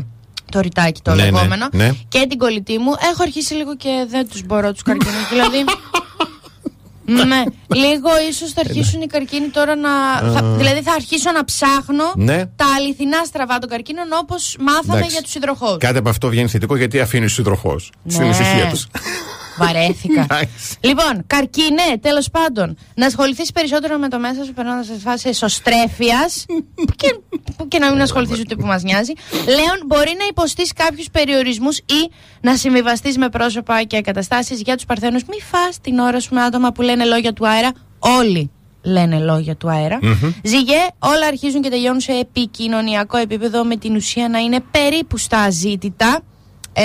το 0.52 0.60
ρητάκι 0.60 1.02
το 1.02 1.14
Ναι, 1.14 1.24
ναι, 1.24 1.30
λεγόμενο 1.32 1.68
ναι. 1.72 1.90
και 2.08 2.26
την 2.30 2.38
κολλητή 2.38 2.78
μου 2.78 2.92
έχω 3.12 3.24
αρχίσει 3.24 3.54
λίγο 3.54 3.76
και 3.76 4.06
δεν 4.10 4.30
τους 4.30 4.46
μπορώ 4.46 4.72
τους 4.72 4.82
καρκίνους 4.82 5.30
δηλαδή 5.30 5.58
ναι, 7.08 7.44
λίγο 7.76 8.10
ίσως 8.30 8.52
θα 8.52 8.62
αρχίσουν 8.66 9.02
οι 9.02 9.08
καρκίνοι 9.08 9.48
τώρα 9.48 9.76
να. 9.76 9.90
θα- 10.34 10.42
δηλαδή 10.58 10.82
θα 10.82 10.92
αρχίσω 10.94 11.32
να 11.32 11.44
ψάχνω 11.46 12.04
Ναι. 12.16 12.46
τα 12.46 12.66
αληθινά 12.78 13.24
στραβά 13.26 13.58
των 13.58 13.70
καρκίνων 13.70 14.06
όπως 14.22 14.56
μάθαμε 14.60 14.98
Εντάξει. 14.98 15.12
για 15.12 15.22
τους 15.22 15.36
υδροχώους. 15.36 15.78
Κάτι 15.78 15.98
από 15.98 16.10
αυτό 16.10 16.28
βγαίνει 16.30 16.48
θετικό 16.48 16.76
γιατί 16.76 17.00
αφήνεις 17.00 17.30
τους 17.30 17.38
υδροχό 17.38 17.80
στην 17.80 18.24
Ναι. 18.24 18.30
ησυχία 18.30 18.68
τους. 18.70 18.88
Βαρέθηκα. 19.58 20.22
Εντάξει. 20.22 20.78
λοιπόν, 20.80 21.24
καρκίνε, 21.28 21.98
τέλος 22.02 22.30
πάντων, 22.30 22.78
να 22.96 23.06
ασχοληθείς 23.06 23.52
περισσότερο 23.52 23.98
με 23.98 24.10
το 24.10 24.20
μέσα 24.20 24.44
σου 24.44 24.54
περνώντας 24.54 24.86
σε 24.86 24.94
φάση 24.94 25.30
εσωστρέφειας 25.30 26.46
και, 26.96 27.20
και 27.68 27.80
να 27.80 27.92
μην 27.92 28.02
ασχοληθείς 28.02 28.40
ούτε 28.40 28.56
που 28.56 28.66
μας 28.66 28.84
νοιάζει. 28.84 29.14
Λέων, 29.46 29.80
μπορεί 29.86 30.16
να 30.20 30.26
υποστείς 30.30 30.74
κάποιους 30.74 31.08
περιορισμούς 31.12 31.78
ή 31.78 32.12
να 32.42 32.56
συμβιβαστείς 32.56 33.18
με 33.18 33.30
πρόσωπα 33.30 33.84
και 33.84 34.02
καταστάσει 34.02 34.56
για 34.56 34.76
τους 34.76 34.86
Παρθένους. 34.86 35.24
Μη 35.24 35.42
φά 35.42 35.80
την 35.82 36.00
ώρα 36.00 36.20
σου 36.20 36.34
με 36.34 36.42
άτομα 36.42 36.72
που 36.72 36.82
λένε 36.82 37.06
λόγια 37.06 37.34
του 37.34 37.48
αέρα. 37.48 37.72
Όλοι 38.00 38.52
λένε 38.88 39.20
λόγια 39.20 39.56
του 39.56 39.70
αερα 39.70 40.00
Ζυγέ, 40.44 40.88
όλα 41.00 41.28
αρχίζουν 41.28 41.62
και 41.62 41.70
τελειώνουν 41.70 42.00
σε 42.00 42.12
επικοινωνιακό 42.12 43.18
επίπεδο 43.18 43.64
με 43.64 43.76
την 43.76 43.96
ουσία 43.96 44.30
να 44.30 44.40
είναι 44.40 44.60
περίπου 44.72 45.18
στα 45.18 45.40
αζήτητα. 45.40 46.20
Ε, 46.74 46.84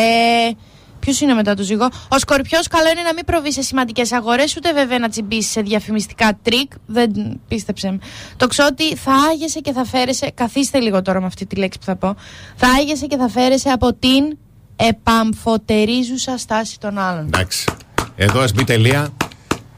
Ποιος 1.04 1.20
είναι 1.20 1.34
μετά 1.34 1.54
το 1.54 1.62
ζυγό; 1.62 1.88
Ο 2.08 2.18
Σκορπιός, 2.18 2.68
καλό 2.68 2.90
είναι 2.90 3.02
να 3.02 3.14
μην 3.14 3.24
προβεί 3.24 3.52
σε 3.52 3.62
σημαντικές 3.62 4.12
αγορές, 4.12 4.56
ούτε 4.56 4.72
βέβαια 4.72 4.98
να 4.98 5.08
τσιμπήσει 5.08 5.50
σε 5.50 5.60
διαφημιστικά 5.60 6.38
τρικ. 6.42 6.72
Δεν 6.86 7.40
πίστεψε 7.48 7.90
με. 7.90 7.98
Το 8.36 8.46
ξότι 8.46 8.96
θα 8.96 9.12
άγεσαι 9.12 9.60
και 9.60 9.72
θα 9.72 9.84
φέρεσαι. 9.84 10.30
Καθίστε 10.34 10.78
λίγο 10.78 11.02
τώρα 11.02 11.20
με 11.20 11.26
αυτή 11.26 11.46
τη 11.46 11.56
λέξη 11.56 11.78
που 11.78 11.84
θα 11.84 11.96
πω. 11.96 12.16
Θα 12.56 12.68
άγεσαι 12.68 13.06
και 13.06 13.16
θα 13.16 13.28
φέρεσαι 13.28 13.68
από 13.68 13.94
την 13.94 14.36
επαμφωτερίζουσα 14.76 16.36
στάση 16.38 16.80
των 16.80 16.98
άλλων. 16.98 17.26
Εντάξει. 17.26 17.72
Εδώ 18.16 18.40
ας 18.40 18.52
μπει 18.52 18.64
τελεία. 18.64 19.08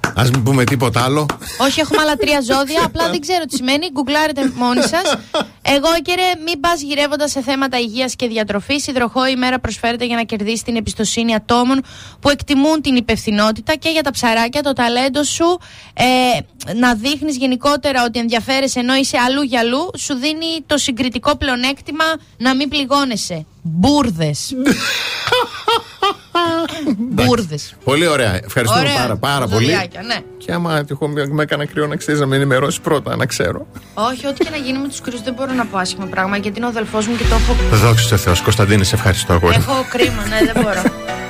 Α 0.05 0.23
μην 0.23 0.43
πούμε 0.43 0.65
τίποτα 0.65 1.05
άλλο. 1.05 1.27
Όχι, 1.59 1.81
έχουμε 1.81 2.03
άλλα 2.03 2.17
τρία 2.17 2.41
ζώδια. 2.41 2.83
Απλά 2.89 3.11
δεν 3.11 3.21
ξέρω 3.21 3.45
τι 3.45 3.57
σημαίνει. 3.57 3.89
Γκουγκλάρετε 3.93 4.53
μόνοι 4.55 4.83
σας. 4.83 5.17
Εγώ, 5.63 5.89
κύριε, 6.03 6.33
μην 6.47 6.61
πας 6.61 6.83
γυρεύοντας 6.83 7.31
σε 7.31 7.43
θέματα 7.43 7.79
υγείας 7.79 8.17
και 8.17 8.27
διατροφής. 8.29 8.87
Υδροχό 8.87 9.27
η 9.27 9.37
μέρα 9.37 9.59
προσφέρεται 9.59 10.05
για 10.07 10.17
να 10.17 10.23
κερδίσει 10.23 10.65
την 10.65 10.77
εμπιστοσύνη 10.77 11.35
ατόμων 11.35 11.83
που 12.21 12.29
εκτιμούν 12.31 12.81
την 12.81 12.97
υπευθυνότητα 12.97 13.75
και 13.75 13.89
για 13.89 14.03
τα 14.03 14.11
ψαράκια 14.11 14.63
το 14.63 14.73
ταλέντο 14.73 15.23
σου. 15.23 15.59
Ε, 15.95 16.05
να 16.75 16.95
δείχνεις 16.95 17.37
γενικότερα 17.37 18.05
ότι 18.05 18.19
ενδιαφέρεσαι 18.19 18.81
ενώ 18.81 18.95
είσαι 18.95 19.19
αλλού 19.19 19.43
για 19.43 19.61
αλλού. 19.61 19.91
Σου 19.99 20.15
δίνει 20.15 20.63
το 20.67 20.79
συγκριτικό 20.79 21.37
πλεονέκτημα 21.37 22.05
να 22.37 22.55
μην 22.55 22.69
πληγώνεσαι. 22.69 23.47
Μπούρδε. 23.63 24.31
Μπούρδε. 26.97 27.59
Πολύ 27.85 28.07
ωραία. 28.07 28.41
Ευχαριστούμε 28.45 28.89
πάρα, 28.99 29.17
πάρα 29.17 29.47
πολύ. 29.47 29.65
Ζωδιάκια, 29.65 30.03
ναι. 30.03 30.19
Και 30.39 30.53
άμα 30.53 30.85
τυχόν 30.85 31.13
με 31.31 31.43
έκανα 31.43 31.67
κρύο 31.67 31.87
να 31.87 31.97
ξέρεις 31.97 32.21
να 32.21 32.27
με 32.27 32.37
ενημερώσει 32.37 32.81
πρώτα, 32.81 33.17
να 33.17 33.27
ξέρω. 33.27 33.67
Όχι, 33.95 34.27
ό,τι 34.27 34.45
και 34.45 34.51
να 34.51 34.57
γίνει 34.57 34.79
με 34.79 34.89
τους 34.89 35.01
κρυού 35.01 35.21
δεν 35.25 35.35
μπορώ 35.35 35.53
να 35.53 35.67
πω 35.67 35.79
άσχημα 35.79 36.07
πράγμα 36.07 36.37
γιατί 36.37 36.57
είναι 36.57 36.67
ο 36.67 36.69
αδελφός 36.69 37.07
μου 37.07 37.17
και 37.17 37.25
το 37.25 37.35
έχω. 37.35 37.77
Δόξα 37.87 38.09
τω 38.09 38.17
Θεώ. 38.17 38.35
Κωνσταντίνε, 38.43 38.85
σε 38.85 38.95
ευχαριστώ 38.95 39.33
αγόρι. 39.33 39.55
Έχω 39.55 39.87
κρίμα, 39.91 40.27
ναι, 40.29 40.53
δεν 40.53 40.63
μπορώ. 40.63 40.83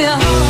yeah. 0.00 0.49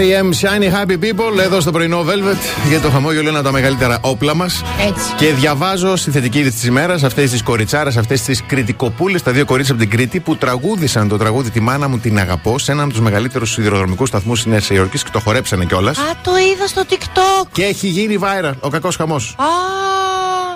R.E.M. 0.00 0.30
Shiny 0.40 0.68
Happy 0.74 0.98
People 1.04 1.38
εδώ 1.38 1.60
στο 1.60 1.70
πρωινό 1.70 2.00
Velvet 2.00 2.68
για 2.68 2.80
το 2.80 2.90
χαμόγελο 2.90 3.28
είναι 3.28 3.38
από 3.38 3.46
τα 3.46 3.52
μεγαλύτερα 3.52 3.98
όπλα 4.00 4.34
μας. 4.34 4.62
Έτσι. 4.88 5.14
Και 5.16 5.32
διαβάζω 5.32 5.96
στη 5.96 6.10
θετική 6.10 6.38
είδηση 6.38 6.54
της 6.54 6.64
ημέρας 6.64 7.02
αυτές 7.02 7.30
τις 7.30 7.42
κοριτσάρες, 7.42 7.96
αυτές 7.96 8.22
τις 8.22 8.42
κριτικοπούλες, 8.46 9.22
τα 9.22 9.32
δύο 9.32 9.44
κορίτσια 9.44 9.74
από 9.74 9.82
την 9.82 9.92
Κρήτη 9.92 10.20
που 10.20 10.36
τραγούδισαν 10.36 11.08
το 11.08 11.16
τραγούδι 11.16 11.50
Τη 11.50 11.60
μάνα 11.60 11.88
μου 11.88 11.98
την 11.98 12.18
αγαπώ 12.18 12.58
σε 12.58 12.72
έναν 12.72 12.84
από 12.84 12.92
τους 12.92 13.02
μεγαλύτερους 13.02 13.50
σιδηροδρομικούς 13.50 14.08
σταθμούς 14.08 14.42
της 14.42 14.52
Νέας 14.52 14.70
Υόρκης 14.70 15.02
και 15.02 15.10
το 15.12 15.20
χορέψανε 15.20 15.64
κιόλας. 15.64 15.98
Α, 15.98 16.02
το 16.22 16.30
είδα 16.52 16.66
στο 16.66 16.82
TikTok. 16.88 17.46
Και 17.52 17.64
έχει 17.64 17.86
γίνει 17.86 18.18
viral 18.22 18.54
ο 18.60 18.68
κακός 18.68 18.96
χαμός. 18.96 19.34
Α, 19.38 19.44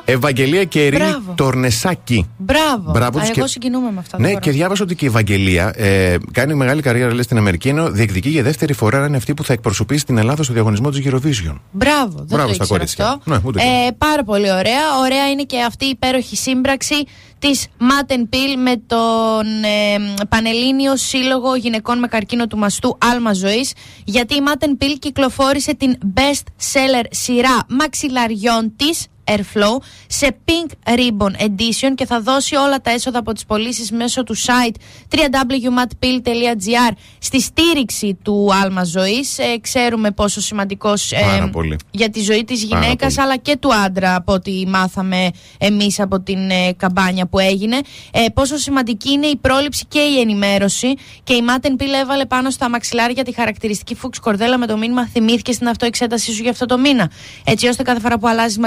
Ευαγγελία 0.05 0.65
και 0.65 0.85
Ειρήνη 0.87 1.03
Μπράβο. 1.05 1.33
Τορνεσάκη. 1.35 2.29
μπράβο. 2.39 2.91
Μπράβο 2.91 3.19
Α, 3.19 3.21
τους 3.21 3.31
εγώ 3.31 3.41
και- 3.43 3.51
συγκινούμαι 3.51 3.91
με 3.93 3.99
αυτά. 3.99 4.17
δεν 4.17 4.21
Ναι, 4.27 4.33
μπορώ. 4.33 4.41
και 4.41 4.51
διάβασα 4.51 4.83
ότι 4.83 4.95
και 4.95 5.05
η 5.05 5.09
Ευαγγελία 5.09 5.73
ε, 5.77 6.17
κάνει 6.33 6.55
μεγάλη 6.55 6.83
καριέρα 6.83 7.13
λέει, 7.13 7.23
στην 7.23 7.37
Αμερική, 7.37 7.69
ενώ 7.69 7.91
διεκδικεί 7.91 8.29
για 8.29 8.43
δεύτερη 8.43 8.73
φορά 8.73 8.99
να 9.01 9.07
είναι 9.07 9.17
αυτή 9.17 9.35
που 9.35 9.45
θα 9.45 9.53
εκπροσωπήσει 9.53 10.05
την 10.07 10.19
Ελλάδα 10.19 10.43
στο 10.43 10.53
διαγωνισμό 10.53 10.91
της 10.91 11.01
Eurovision. 11.05 11.55
Μπράβο, 11.71 12.15
δεν 12.17 12.27
Μπράβο 12.27 12.49
το 12.49 12.55
στα 12.55 12.65
ήξερα 12.65 12.67
κορίτσια. 12.67 13.07
αυτό. 13.07 13.31
Ναι, 13.31 13.41
ούτε 13.45 13.63
εγώ. 13.63 13.87
ε, 13.87 13.91
πάρα 13.99 14.25
πολύ 14.25 14.53
ωραία. 14.53 14.99
Ωραία 15.01 15.31
είναι 15.31 15.43
και 15.43 15.61
αυτή 15.63 15.85
η 15.85 15.89
υπέροχη 15.89 16.37
σύμπραξη 16.37 16.95
της 17.39 17.67
Matten 17.81 18.21
Pill 18.35 18.57
με 18.65 18.83
τον 18.87 19.47
ε, 19.65 20.25
Πανελλήνιο 20.29 20.97
Σύλλογο 20.97 21.57
Γυναικών 21.57 21.99
με 21.99 22.07
Καρκίνο 22.07 22.47
του 22.47 22.57
Μαστού 22.59 22.99
Άλμα 23.13 23.33
Ζωής 23.33 23.73
γιατί 24.05 24.35
η 24.35 24.41
Matten 24.47 24.83
Pill 24.85 24.97
κυκλοφόρησε 24.99 25.75
την 25.75 25.97
best 26.15 26.73
seller 26.73 27.05
σειρά 27.11 27.67
μαξιλαριών 27.69 28.73
της 28.77 29.07
Airflow 29.31 29.77
σε 30.07 30.37
Pink 30.45 30.93
Ribbon 30.99 31.43
Edition 31.43 31.93
και 31.95 32.07
θα 32.07 32.21
δώσει 32.21 32.55
όλα 32.57 32.81
τα 32.81 32.91
έσοδα 32.91 33.19
από 33.19 33.33
τις 33.33 33.45
πωλήσεις 33.45 33.91
μέσω 33.91 34.23
του 34.25 34.37
site 34.37 34.75
www.matpill.gr 35.11 36.93
στη 37.19 37.41
στήριξη 37.41 38.19
του 38.23 38.49
άλμα 38.63 38.85
ζωής. 38.85 39.39
Ε, 39.39 39.59
ξέρουμε 39.61 40.11
πόσο 40.11 40.41
σημαντικός 40.41 41.13
ε, 41.13 41.21
Πάρα 41.21 41.49
πολύ. 41.49 41.77
για 41.91 42.11
τη 42.11 42.21
ζωή 42.21 42.45
της 42.45 42.67
Πάρα 42.67 42.81
γυναίκας 42.83 43.15
πολύ. 43.15 43.27
αλλά 43.27 43.37
και 43.37 43.57
του 43.57 43.75
άντρα 43.75 44.15
από 44.15 44.33
ό,τι 44.33 44.67
μάθαμε 44.67 45.31
εμείς 45.59 46.01
από 46.01 46.21
την 46.21 46.51
ε, 46.51 46.73
καμπάνια 46.77 47.27
που 47.27 47.39
έγινε 47.39 47.77
ε, 48.13 48.25
πόσο 48.35 48.57
σημαντική 48.57 49.11
είναι 49.13 49.27
η 49.27 49.37
πρόληψη 49.37 49.85
και 49.89 49.99
η 49.99 50.21
ενημέρωση 50.21 50.95
και 51.23 51.35
η 51.35 51.43
Μάτεν 51.43 51.77
Πίλ 51.77 51.93
έβαλε 51.93 52.27
πάνω 52.27 52.51
στα 52.51 52.69
μαξιλάρια 52.69 53.25
τη 53.25 53.33
χαρακτηριστική 53.33 53.95
φούξ 53.95 54.19
κορδέλα 54.19 54.59
με 54.59 54.67
το 54.67 54.77
μήνυμα 54.77 55.07
θυμήθηκε 55.07 55.53
στην 55.53 55.69
αυτοεξέτασή 55.69 56.33
σου 56.33 56.43
για 56.43 56.51
αυτό 56.51 56.67
το 56.67 56.79
μήνα 56.79 57.11
έτσι 57.45 57.67
ώστε 57.67 57.83
κάθε 57.83 58.01
φορά 58.01 58.19
που 58.19 58.29
αλλάζει 58.29 58.59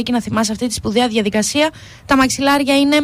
μαξιλαροθήκη 0.00 0.12
να 0.12 0.20
θυμάσαι 0.20 0.52
αυτή 0.52 0.66
τη 0.66 0.74
σπουδαία 0.74 1.08
διαδικασία 1.08 1.70
τα 2.06 2.16
μαξιλάρια 2.16 2.78
είναι 2.78 2.96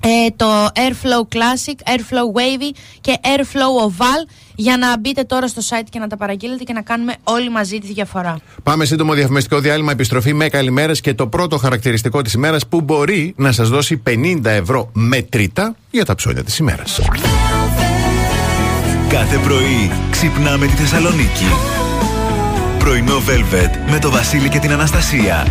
ε, 0.00 0.30
το 0.36 0.64
Airflow 0.64 1.34
Classic, 1.36 1.92
Airflow 1.92 2.38
Wavy 2.38 2.76
και 3.00 3.18
Airflow 3.22 3.88
Oval 3.88 4.30
για 4.54 4.76
να 4.76 4.98
μπείτε 4.98 5.22
τώρα 5.22 5.48
στο 5.48 5.62
site 5.68 5.86
και 5.90 5.98
να 5.98 6.06
τα 6.06 6.16
παραγγείλετε 6.16 6.64
και 6.64 6.72
να 6.72 6.82
κάνουμε 6.82 7.14
όλοι 7.24 7.50
μαζί 7.50 7.78
τη 7.78 7.92
διαφορά. 7.92 8.38
Πάμε 8.62 8.84
σύντομο 8.84 9.12
διαφημιστικό 9.14 9.60
διάλειμμα, 9.60 9.92
επιστροφή 9.92 10.34
με 10.34 10.48
καλημέρες 10.48 11.00
και 11.00 11.14
το 11.14 11.26
πρώτο 11.26 11.58
χαρακτηριστικό 11.58 12.22
της 12.22 12.32
ημέρας 12.32 12.66
που 12.66 12.80
μπορεί 12.80 13.34
να 13.36 13.52
σας 13.52 13.68
δώσει 13.68 14.02
50 14.06 14.44
ευρώ 14.44 14.90
μετρητά 14.92 15.76
για 15.90 16.04
τα 16.04 16.14
ψώνια 16.14 16.44
της 16.44 16.58
ημέρας. 16.58 17.00
Κάθε 19.08 19.36
πρωί 19.36 19.90
ξυπνάμε 20.10 20.66
τη 20.66 20.72
Θεσσαλονίκη. 20.72 21.46
Πρωινό 22.78 23.16
Velvet 23.16 23.90
με 23.90 23.98
το 23.98 24.10
Βασίλη 24.10 24.48
και 24.48 24.58
την 24.58 24.72
Αναστασία. 24.72 25.46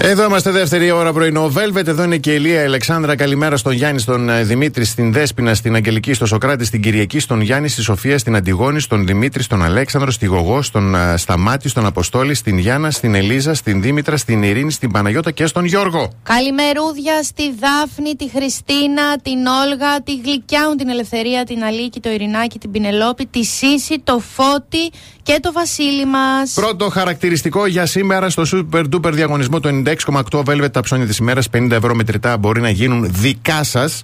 96.8 0.00 0.04
Εδώ 0.04 0.24
είμαστε 0.24 0.50
δεύτερη 0.50 0.90
ώρα 0.90 1.12
πρωινό. 1.12 1.52
Velvet, 1.56 1.86
εδώ 1.86 2.02
είναι 2.02 2.16
και 2.16 2.32
η 2.32 2.34
Ελία 2.34 2.62
η 2.62 2.64
Αλεξάνδρα. 2.64 3.16
Καλημέρα 3.16 3.56
στον 3.56 3.72
Γιάννη, 3.72 4.00
στον 4.00 4.28
ε, 4.28 4.42
Δημήτρη, 4.42 4.84
στην 4.84 5.12
Δέσπινα, 5.12 5.54
στην 5.54 5.74
Αγγελική, 5.74 6.12
στο 6.12 6.26
Σοκράτη, 6.26 6.64
στην 6.64 6.82
Κυριακή, 6.82 7.18
στον 7.18 7.40
Γιάννη, 7.40 7.68
στη 7.68 7.82
Σοφία, 7.82 8.18
στην 8.18 8.36
Αντιγόνη, 8.36 8.80
στον 8.80 9.06
Δημήτρη, 9.06 9.42
στον 9.42 9.64
Αλέξανδρο, 9.64 10.10
στη 10.10 10.26
Γογό, 10.26 10.62
στον 10.62 10.94
ε, 10.94 11.16
Σταμάτη, 11.16 11.68
στον 11.68 11.86
Αποστόλη, 11.86 12.34
στην 12.34 12.58
Γιάννα, 12.58 12.90
στην 12.90 13.14
Ελίζα, 13.14 13.54
στην 13.54 13.82
Δήμητρα, 13.82 14.16
στην 14.16 14.42
Ειρήνη, 14.42 14.72
στην 14.72 14.90
Παναγιώτα 14.90 15.30
και 15.30 15.46
στον 15.46 15.64
Γιώργο. 15.64 16.10
Καλημερούδια 16.22 17.22
στη 17.22 17.54
Δάφνη, 17.60 18.14
τη 18.14 18.30
Χριστίνα, 18.30 19.18
την 19.22 19.46
Όλγα, 19.46 20.02
τη 20.02 20.16
Γλυκιάουν, 20.24 20.76
την 20.76 20.88
Ελευθερία, 20.88 21.44
την 21.44 21.64
Αλίκη, 21.64 22.00
το 22.00 22.10
Ειρηνάκι, 22.10 22.58
την 22.58 22.70
Πινελόπη, 22.70 23.26
τη 23.26 23.44
Σύση, 23.44 24.00
το 24.04 24.18
Φώτη 24.18 24.90
και 25.34 25.40
το 25.40 25.52
Βασίλη 25.52 26.06
μας. 26.06 26.52
Πρώτο 26.54 26.88
χαρακτηριστικό 26.90 27.66
για 27.66 27.86
σήμερα 27.86 28.30
στο 28.30 28.42
Super 28.52 28.84
Duper 28.94 29.12
διαγωνισμό 29.12 29.60
το 29.60 29.68
96,8 29.68 30.42
Velvet 30.44 30.72
τα 30.72 30.80
ψώνια 30.80 31.06
της 31.06 31.16
ημέρας. 31.16 31.48
50 31.50 31.70
ευρώ 31.70 31.94
μετρητά 31.94 32.36
μπορεί 32.38 32.60
να 32.60 32.70
γίνουν 32.70 33.06
δικά 33.12 33.64
σας. 33.64 34.02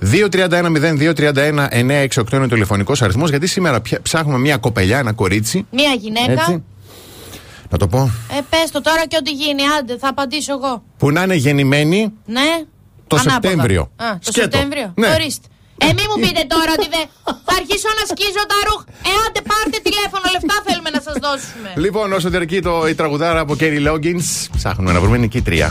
231-0231-968 0.00 2.32
είναι 2.32 2.44
ο 2.44 2.48
τηλεφωνικός 2.48 3.02
αριθμός. 3.02 3.30
Γιατί 3.30 3.46
σήμερα 3.46 3.80
πια- 3.80 4.02
ψάχνουμε 4.02 4.38
μια 4.38 4.56
κοπελιά, 4.56 4.98
ένα 4.98 5.12
κορίτσι. 5.12 5.66
Μία 5.70 5.94
γυναίκα. 5.98 6.32
Έτσι. 6.32 6.62
Να 7.70 7.78
το 7.78 7.86
πω. 7.86 8.10
Ε, 8.38 8.40
πες 8.50 8.70
το 8.70 8.80
τώρα 8.80 9.06
και 9.06 9.16
ό,τι 9.20 9.30
γίνει, 9.30 9.62
άντε, 9.80 9.96
θα 9.98 10.08
απαντήσω 10.08 10.52
εγώ. 10.52 10.82
Που 10.98 11.10
να 11.10 11.22
είναι 11.22 11.34
γεννημένη 11.34 12.12
Ναι. 12.26 12.40
Το 13.06 13.16
Ανάποδα. 13.16 13.32
Σεπτέμβριο. 13.48 13.80
Α, 13.82 13.86
το 13.96 14.18
Σκέτο. 14.32 14.40
Σεπτέμβριο. 14.40 14.92
Ναι. 14.96 15.08
Ορίστε. 15.08 15.46
Ε, 15.84 15.86
μη 15.96 16.04
μου 16.10 16.18
πείτε 16.22 16.42
τώρα 16.54 16.70
ότι 16.78 16.88
δεν. 16.94 17.06
Θα 17.46 17.52
αρχίσω 17.60 17.88
να 17.98 18.04
σκίζω 18.12 18.42
τα 18.52 18.58
ρούχα. 18.66 18.84
Ε, 19.08 19.12
άντε 19.24 19.40
πάρτε 19.50 19.78
τηλέφωνο, 19.88 20.24
λεφτά 20.34 20.56
θέλουμε 20.66 20.90
να 20.96 21.00
σας 21.06 21.16
δώσουμε. 21.24 21.68
Λοιπόν, 21.84 22.06
όσο 22.18 22.28
διαρκεί 22.34 22.58
το, 22.68 22.72
η 22.92 22.94
τραγουδάρα 22.94 23.40
από 23.40 23.52
Κέρι 23.60 23.80
Λόγκινς 23.88 24.26
ψάχνουμε 24.56 24.92
να 24.92 25.00
βρούμε 25.00 25.16
νικήτρια. 25.24 25.68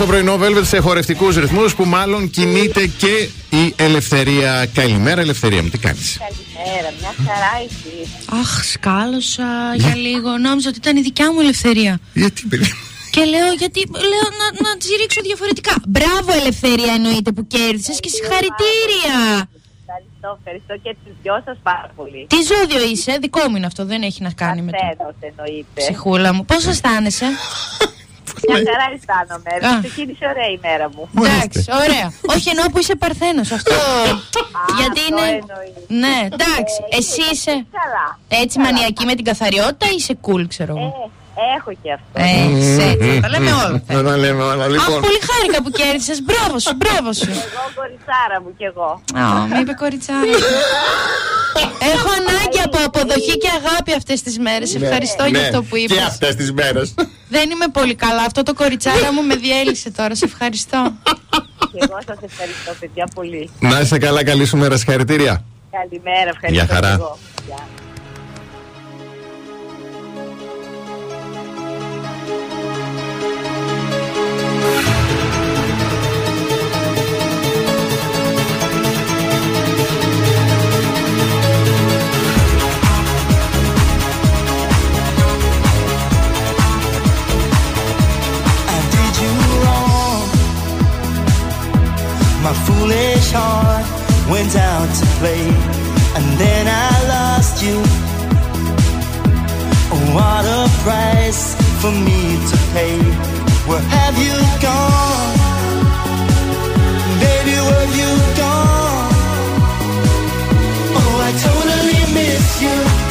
Στο 0.00 0.08
πρωινό 0.08 0.38
Velvet 0.42 0.64
σε 0.64 0.78
χορευτικούς 0.78 1.36
ρυθμούς 1.36 1.74
που 1.74 1.84
μάλλον 1.84 2.30
κινείται 2.30 2.86
και 2.86 3.28
η 3.56 3.74
ελευθερία. 3.76 4.66
Καλημέρα, 4.74 5.20
ελευθερία 5.20 5.62
μου, 5.62 5.68
τι 5.68 5.78
κάνεις; 5.78 6.18
Καλημέρα, 6.18 6.88
μια 7.00 7.14
χαρά 7.26 7.54
εσύ. 7.66 7.94
Αχ, 8.40 8.64
σκάλωσα 8.64 9.74
για 9.74 9.96
λίγο. 9.96 10.38
Νόμιζα 10.38 10.68
ότι 10.68 10.78
ήταν 10.78 10.96
η 10.96 11.00
δικιά 11.00 11.32
μου 11.32 11.40
ελευθερία. 11.40 12.00
Γιατί, 12.14 12.46
παιδί. 12.48 12.72
Και 13.10 13.24
λέω, 13.24 13.52
γιατί 13.58 13.80
λέω 14.12 14.26
να, 14.40 14.68
να 14.68 14.76
τη 14.76 14.88
ρίξω 15.00 15.20
διαφορετικά. 15.22 15.74
Μπράβο, 15.88 16.32
ελευθερία 16.40 16.92
εννοείται 16.94 17.32
που 17.32 17.46
κέρδισες 17.46 18.00
και 18.00 18.08
συγχαρητήρια. 18.08 19.16
Ευχαριστώ, 19.84 20.28
ευχαριστώ 20.38 20.74
και 20.82 20.96
τους 21.04 21.14
δυο 21.22 21.42
σας 21.44 21.58
πάρα 21.62 21.90
πολύ. 21.96 22.26
Τι 22.28 22.36
ζώδιο 22.50 22.90
είσαι, 22.90 23.18
δικό 23.20 23.48
μου 23.48 23.56
είναι 23.56 23.66
αυτό, 23.66 23.84
δεν 23.84 24.02
έχει 24.02 24.22
να 24.22 24.32
κάνει 24.32 24.62
με 24.62 24.70
το. 24.72 24.78
Παρθένος 24.80 25.14
εννοείται. 25.20 25.80
Ψυχούλα 25.80 26.34
μου, 26.34 26.44
πώς 26.44 26.66
αισθάνεσαι; 26.66 27.26
Μια 28.48 28.56
χαρά 28.68 28.86
αισθάνομαι. 28.94 29.52
Α. 29.76 29.80
Ξεκίνησε 29.82 30.24
ωραία 30.32 30.48
η 30.56 30.58
μέρα 30.62 30.86
μου. 30.94 31.08
Εντάξει, 31.18 31.64
ωραία. 31.82 32.06
Όχι 32.34 32.48
εννοώ 32.48 32.66
που 32.72 32.78
είσαι 32.78 32.94
παρθένος 32.96 33.50
αυτό. 33.52 33.74
γιατί 34.78 35.00
αυτό 35.00 35.06
είναι. 35.08 35.26
εννοείς. 35.28 35.72
Ναι, 36.02 36.16
εντάξει. 36.36 36.76
Ε, 36.90 36.96
Εσύ 36.96 37.22
είσαι 37.32 37.54
Καλά. 37.80 38.06
έτσι 38.42 38.58
μανιακή 38.58 39.04
με 39.04 39.14
την 39.14 39.24
καθαριότητα 39.24 39.86
ή 39.86 39.94
είσαι 39.96 40.18
cool, 40.26 40.44
ξέρω 40.48 40.72
εγώ; 40.76 41.10
Ε, 41.40 41.42
έχω 41.58 41.70
και 41.82 41.90
αυτό. 41.96 42.14
Ε, 42.14 42.62
σε 42.76 42.84
έτσι. 42.92 43.20
Τα 43.24 43.28
λέμε 43.34 43.50
όλα. 43.64 43.82
Να 43.96 44.02
τα 44.08 44.16
λέμε 44.24 44.42
όλα, 44.52 44.64
Αχ, 44.64 44.70
λοιπόν. 44.74 45.00
πολύ 45.06 45.20
χάρηκα 45.30 45.58
που 45.62 45.70
κέρδισες. 45.80 46.18
Μπράβο 46.28 46.54
σου, 46.64 46.72
μπράβο 46.80 47.08
σου. 47.20 47.30
Εγώ 47.30 47.64
κοριτσάρα 47.80 48.36
μου 48.42 48.50
κι 48.58 48.64
εγώ. 48.72 48.90
Α, 49.22 49.24
με 49.50 49.58
είπε 49.62 49.72
κοριτσάρα. 49.82 50.34
Έχω 51.92 52.08
ανάγκη 52.20 52.60
από 52.68 52.78
αποδοχή 52.88 53.34
και 53.42 53.50
αγάπη 53.60 53.92
αυτές 54.00 54.18
τις 54.22 54.38
μέρες. 54.38 54.68
Ευχαριστώ 54.74 55.24
για 55.24 55.38
Ναι, 55.40 55.44
αυτό 55.46 55.62
που 55.62 55.74
Και 55.76 55.82
είπες. 55.82 55.98
αυτές 56.12 56.34
τις 56.40 56.52
μέρες. 56.52 56.94
Δεν 57.28 57.50
είμαι 57.50 57.68
πολύ 57.78 57.94
καλά. 57.94 58.22
Αυτό 58.22 58.42
το 58.42 58.54
κοριτσάρα 58.54 59.08
μου 59.14 59.22
με 59.22 59.34
διέλυσε 59.34 59.90
τώρα. 59.90 60.14
Σε 60.14 60.24
ευχαριστώ. 60.24 60.80
Και 61.72 61.78
εγώ 61.86 61.98
σας 62.06 62.18
ευχαριστώ, 62.28 62.70
παιδιά, 62.80 63.04
πολύ. 63.14 63.50
Να 63.60 63.80
είσαι 63.80 63.98
καλά, 63.98 64.24
καλή 64.24 64.44
σου 64.46 64.56
μέρα, 64.56 64.76
συγχαρητήρια. 64.76 65.44
Καλημέρα, 65.70 66.28
ευχαριστώ. 66.34 66.52
Γεια 66.52 66.66
χαρά. 66.74 66.92
Foolish 92.90 93.30
heart 93.32 93.86
went 94.28 94.56
out 94.56 94.88
to 94.98 95.06
play, 95.18 95.46
and 96.16 96.26
then 96.38 96.66
I 96.66 96.90
lost 97.14 97.62
you. 97.62 97.76
Oh, 99.92 100.02
what 100.16 100.44
a 100.44 100.62
price 100.82 101.54
for 101.80 101.92
me 101.92 102.20
to 102.50 102.56
pay. 102.74 102.98
Where 103.68 103.84
have 103.96 104.16
you 104.26 104.36
gone? 104.66 105.36
Baby, 107.22 107.56
where 107.66 107.86
have 107.86 107.96
you 108.02 108.12
gone? 108.42 109.12
Oh, 110.98 111.26
I 111.28 111.30
totally 111.46 112.02
miss 112.14 112.62
you. 112.62 113.09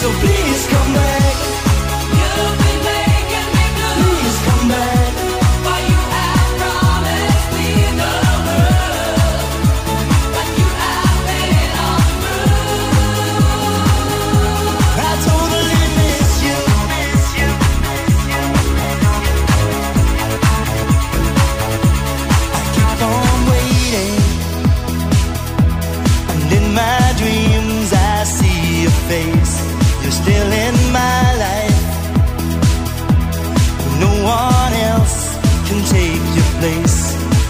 sobre 0.00 0.47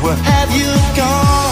Where 0.08 0.16
have 0.16 0.50
you 0.56 0.72
gone, 0.96 1.47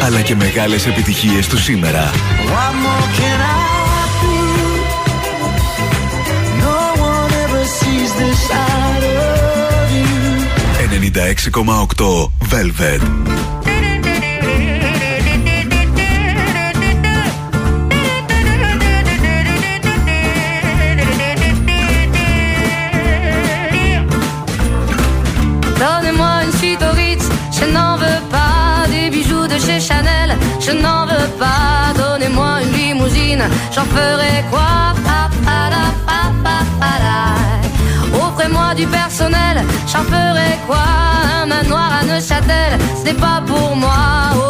Αλλά 0.00 0.20
και 0.20 0.34
μεγάλες 0.34 0.86
επιτυχίες 0.86 1.46
του 1.48 1.58
σήμερα. 1.58 2.10
96,8 10.90 12.30
Velvet. 12.50 13.53
J'en 33.74 33.84
ferai 33.84 34.44
quoi? 34.50 34.62
Offrez-moi 38.26 38.74
du 38.74 38.86
personnel, 38.86 39.62
j'en 39.86 40.04
ferai 40.04 40.58
quoi? 40.66 40.84
Un 41.42 41.46
manoir 41.46 41.90
à 42.00 42.04
Neuchâtel, 42.04 42.78
ce 42.98 43.04
n'est 43.04 43.14
pas 43.14 43.40
pour 43.46 43.76
moi. 43.76 43.94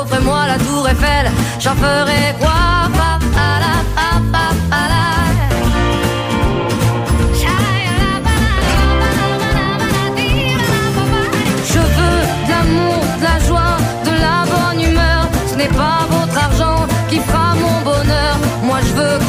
Offrez-moi 0.01 0.47
la 0.47 0.59
tour 0.59 0.89
Eiffel, 0.89 1.31
j'en 1.61 1.75
ferai 1.75 2.35
quoi? 2.41 2.51
Pa, 2.97 3.19
pa. 3.35 4.94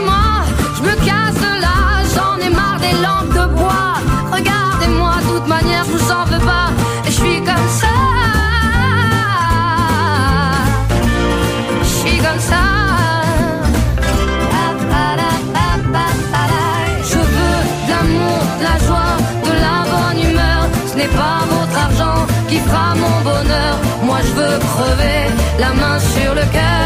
Moi, 0.00 0.44
je 0.76 0.82
me 0.82 0.94
casse 1.08 1.42
là. 1.64 1.76
J'en 2.14 2.36
ai 2.46 2.50
marre 2.50 2.78
des 2.80 2.94
lampes 3.04 3.32
de 3.40 3.44
bois. 3.58 3.94
Regardez-moi, 4.36 5.12
de 5.22 5.38
toute 5.38 5.48
manière, 5.48 5.84
je 5.84 5.90
vous 5.96 6.12
en 6.12 6.24
veux 6.24 6.44
pas. 6.44 6.68
Et 7.06 7.10
je 7.10 7.18
suis 7.22 7.38
comme 7.48 7.68
ça. 7.80 7.94
Je 11.82 11.92
suis 12.00 12.18
comme 12.18 12.40
ça. 12.50 12.62
Je 17.10 17.16
veux 17.16 17.60
de 17.86 17.90
l'amour, 17.90 18.40
de 18.60 18.64
la 18.68 18.76
joie, 18.86 19.16
de 19.46 19.52
la 19.66 19.76
bonne 19.92 20.30
humeur. 20.30 20.62
Ce 20.90 20.94
n'est 20.96 21.14
pas 21.22 21.40
votre 21.50 21.76
argent 21.86 22.26
qui 22.48 22.58
fera 22.58 22.94
mon 22.94 23.16
bonheur. 23.28 23.74
Moi 24.04 24.18
je 24.26 24.32
veux 24.38 24.58
crever 24.58 25.22
la 25.58 25.72
main 25.72 25.98
sur 25.98 26.34
le 26.34 26.44
cœur. 26.52 26.79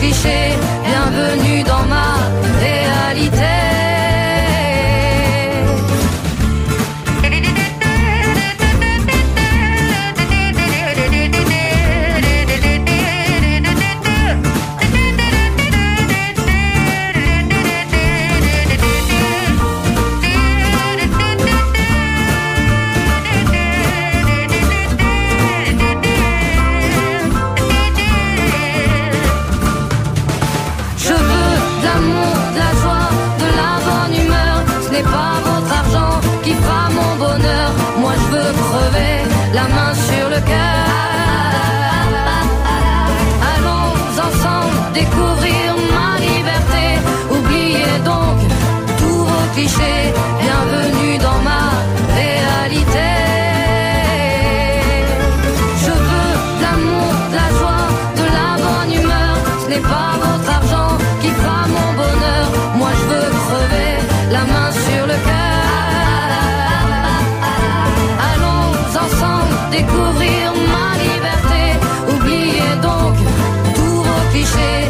Clichés. 0.00 0.79
Bienvenue 49.62 51.18
dans 51.18 51.38
ma 51.42 51.64
réalité. 52.14 53.10
Je 55.84 55.90
veux 55.90 56.32
de 56.56 56.62
l'amour, 56.62 57.12
de 57.30 57.36
la 57.36 57.48
joie, 57.58 57.86
de 58.16 58.26
la 58.38 58.48
bonne 58.64 58.92
humeur. 59.00 59.36
Ce 59.62 59.68
n'est 59.68 59.80
pas 59.94 60.12
votre 60.24 60.50
argent 60.50 60.96
qui 61.20 61.28
fera 61.28 61.68
mon 61.68 61.92
bonheur. 61.92 62.46
Moi 62.76 62.88
je 63.00 63.04
veux 63.10 63.30
crever 63.44 63.92
la 64.32 64.44
main 64.52 64.70
sur 64.86 65.06
le 65.06 65.16
cœur. 65.28 65.66
Allons 68.30 68.70
ensemble 69.04 69.54
découvrir 69.72 70.54
ma 70.72 70.88
liberté. 71.04 71.62
Oubliez 72.14 72.76
donc 72.80 73.14
tous 73.74 74.02
vos. 74.04 74.89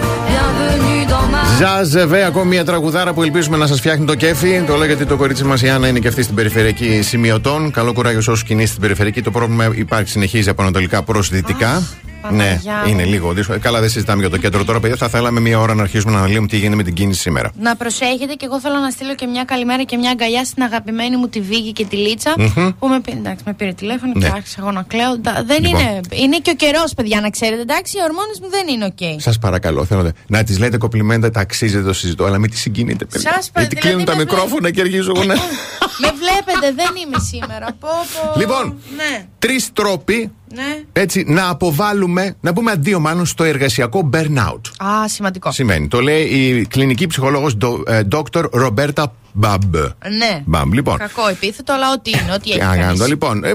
Bienvenue 1.60 1.66
dans 1.68 1.78
ma 1.78 1.84
Zaz 1.84 1.96
Je 1.96 2.04
veux, 2.04 2.24
ακόμη 2.24 2.48
μια 2.48 2.64
τραγουδάρα 2.64 3.12
που 3.12 3.22
ελπίζουμε 3.22 3.56
να 3.56 3.66
σας 3.66 3.78
φτιάχνει 3.78 4.04
το 4.06 4.14
κέφι. 4.14 4.62
Το 4.66 4.76
λέγεται 4.76 5.04
το 5.04 5.16
κορίτσι 5.16 5.44
μας 5.44 5.62
η 5.62 5.68
Άννα 5.68 5.88
είναι 5.88 5.98
και 5.98 6.08
αυτή 6.08 6.22
στην 6.22 6.34
περιφερειακή 6.34 7.02
σημειωτών. 7.02 7.70
Καλό 7.70 7.92
κουράγιο 7.92 8.20
σε 8.20 8.30
όσους 8.30 8.44
κινείστε 8.44 8.68
στην 8.68 8.80
περιφερειακή. 8.80 9.22
Το 9.22 9.30
πρόβλημα 9.30 9.72
υπάρχει, 9.74 10.08
συνεχίζει 10.10 10.48
από 10.48 10.62
ανατολικά 10.62 11.02
προς 11.02 11.28
δυτικά. 11.28 11.82
Ναι, 12.22 12.44
Παναγιά 12.44 12.82
μου. 12.84 12.90
είναι 12.90 13.04
λίγο 13.04 13.32
δύσκολο. 13.32 13.58
Καλά, 13.58 13.80
δεν 13.80 13.88
συζητάμε 13.90 14.20
για 14.20 14.30
το 14.30 14.36
κέντρο 14.36 14.64
τώρα, 14.64 14.80
παιδιά. 14.80 14.96
Θα 14.96 15.08
θέλαμε 15.08 15.40
μία 15.40 15.58
ώρα 15.60 15.74
να 15.74 15.82
αρχίσουμε 15.82 16.12
να 16.12 16.18
αναλύουμε 16.18 16.46
τι 16.46 16.56
γίνεται 16.56 16.76
με 16.76 16.82
την 16.82 16.94
κίνηση 16.94 17.20
σήμερα. 17.20 17.50
Να 17.60 17.76
προσέχετε 17.76 18.34
και 18.34 18.44
εγώ 18.44 18.60
θέλω 18.60 18.78
να 18.78 18.90
στείλω 18.90 19.14
και 19.14 19.26
μια 19.26 19.44
καλημέρα 19.44 19.82
και 19.82 19.96
μια 19.96 20.10
αγκαλιά 20.10 20.44
στην 20.44 20.62
αγαπημένη 20.62 21.16
μου 21.16 21.28
τη 21.28 21.40
Βίγη 21.40 21.72
και 21.72 21.84
τη 21.84 21.96
λιτσα 21.96 22.34
που 22.78 22.88
με, 22.88 23.00
πήρε- 23.00 23.18
εντάξει, 23.18 23.42
με 23.46 23.52
πήρε 23.54 23.72
τηλέφωνο 23.72 24.12
Ναι. 24.16 24.26
και 24.26 24.32
άρχισα 24.34 24.56
εγώ 24.60 24.70
να 24.70 24.82
κλαίω. 24.82 25.18
Τα- 25.18 25.42
Δεν 25.46 25.62
Λοιπόν. 25.62 25.80
είναι, 25.80 26.00
είναι 26.10 26.36
και 26.42 26.50
ο 26.50 26.54
καιρός, 26.54 26.94
παιδιά, 26.94 27.20
να 27.20 27.30
ξέρετε. 27.30 27.60
Εντάξει, 27.62 27.96
οι 27.96 28.00
ορμόνες 28.08 28.38
μου 28.42 28.48
δεν 28.50 28.68
είναι 28.74 28.84
οκ. 28.84 29.20
Σας 29.20 29.38
παρακαλώ, 29.38 29.84
θέλω 29.84 30.02
να, 30.02 30.12
να 30.26 30.44
τη 30.44 30.56
λέτε 30.58 30.76
κοπλιμέντα, 30.78 31.30
τα 31.30 31.44
αξίζετε, 31.50 31.82
το 31.82 31.92
συζητώ, 31.92 32.24
αλλά 32.24 32.38
μην 32.38 32.50
τη 32.50 32.56
συγκινείτε. 32.56 33.04
παιδιά. 33.04 33.32
Σας 33.34 33.50
πα- 33.50 33.60
Γιατί 33.60 33.74
δηλαδή 33.74 33.88
κλείνουν 33.88 34.04
τα 34.04 34.16
με 34.16 34.22
μικρόφωνα 34.22 34.70
και 34.70 34.80
αρχίζω 34.80 35.12
εγώ 35.16 35.24
να. 35.24 35.34
με 35.34 36.08
βλέπετε, 36.22 36.72
δεν 36.74 36.94
είμαι 37.02 37.16
σήμερα. 37.30 37.66
Πω, 37.80 37.88
πω. 38.32 38.40
Λοιπόν. 38.40 38.78
Ναι, 38.96 39.26
Τρεις 39.38 39.70
τρόποι 39.72 40.30
ναι. 40.54 40.82
έτσι 40.92 41.24
να 41.26 41.48
αποβάλουμε, 41.48 42.36
να 42.40 42.52
πούμε 42.52 42.70
αντίο 42.70 43.00
μάλλον 43.00 43.26
στο 43.26 43.44
εργασιακό 43.44 44.10
burnout. 44.12 44.60
Α, 44.86 45.08
σημαντικό. 45.08 45.52
Σημαίνει, 45.52 45.88
το 45.88 46.00
λέει 46.00 46.22
η 46.22 46.66
κλινική 46.66 47.06
ψυχολόγος 47.06 47.56
ε, 47.86 48.00
Dr. 48.12 48.44
Roberta 48.50 49.04
Μπαμπ. 49.32 49.74
Ναι. 50.18 50.42
Μπαμπ, 50.44 50.72
λοιπόν. 50.72 50.98
Κακό 50.98 51.28
επίθετο, 51.28 51.72
αλλά 51.72 51.92
ό,τι 51.92 52.10
είναι, 52.10 52.32
ό,τι 52.34 52.50
έχει. 52.50 52.58
Τι 52.58 52.64
να 52.64 52.70
κάνω, 52.76 52.82
κανείς. 52.82 53.06
λοιπόν, 53.08 53.44
ε, 53.44 53.52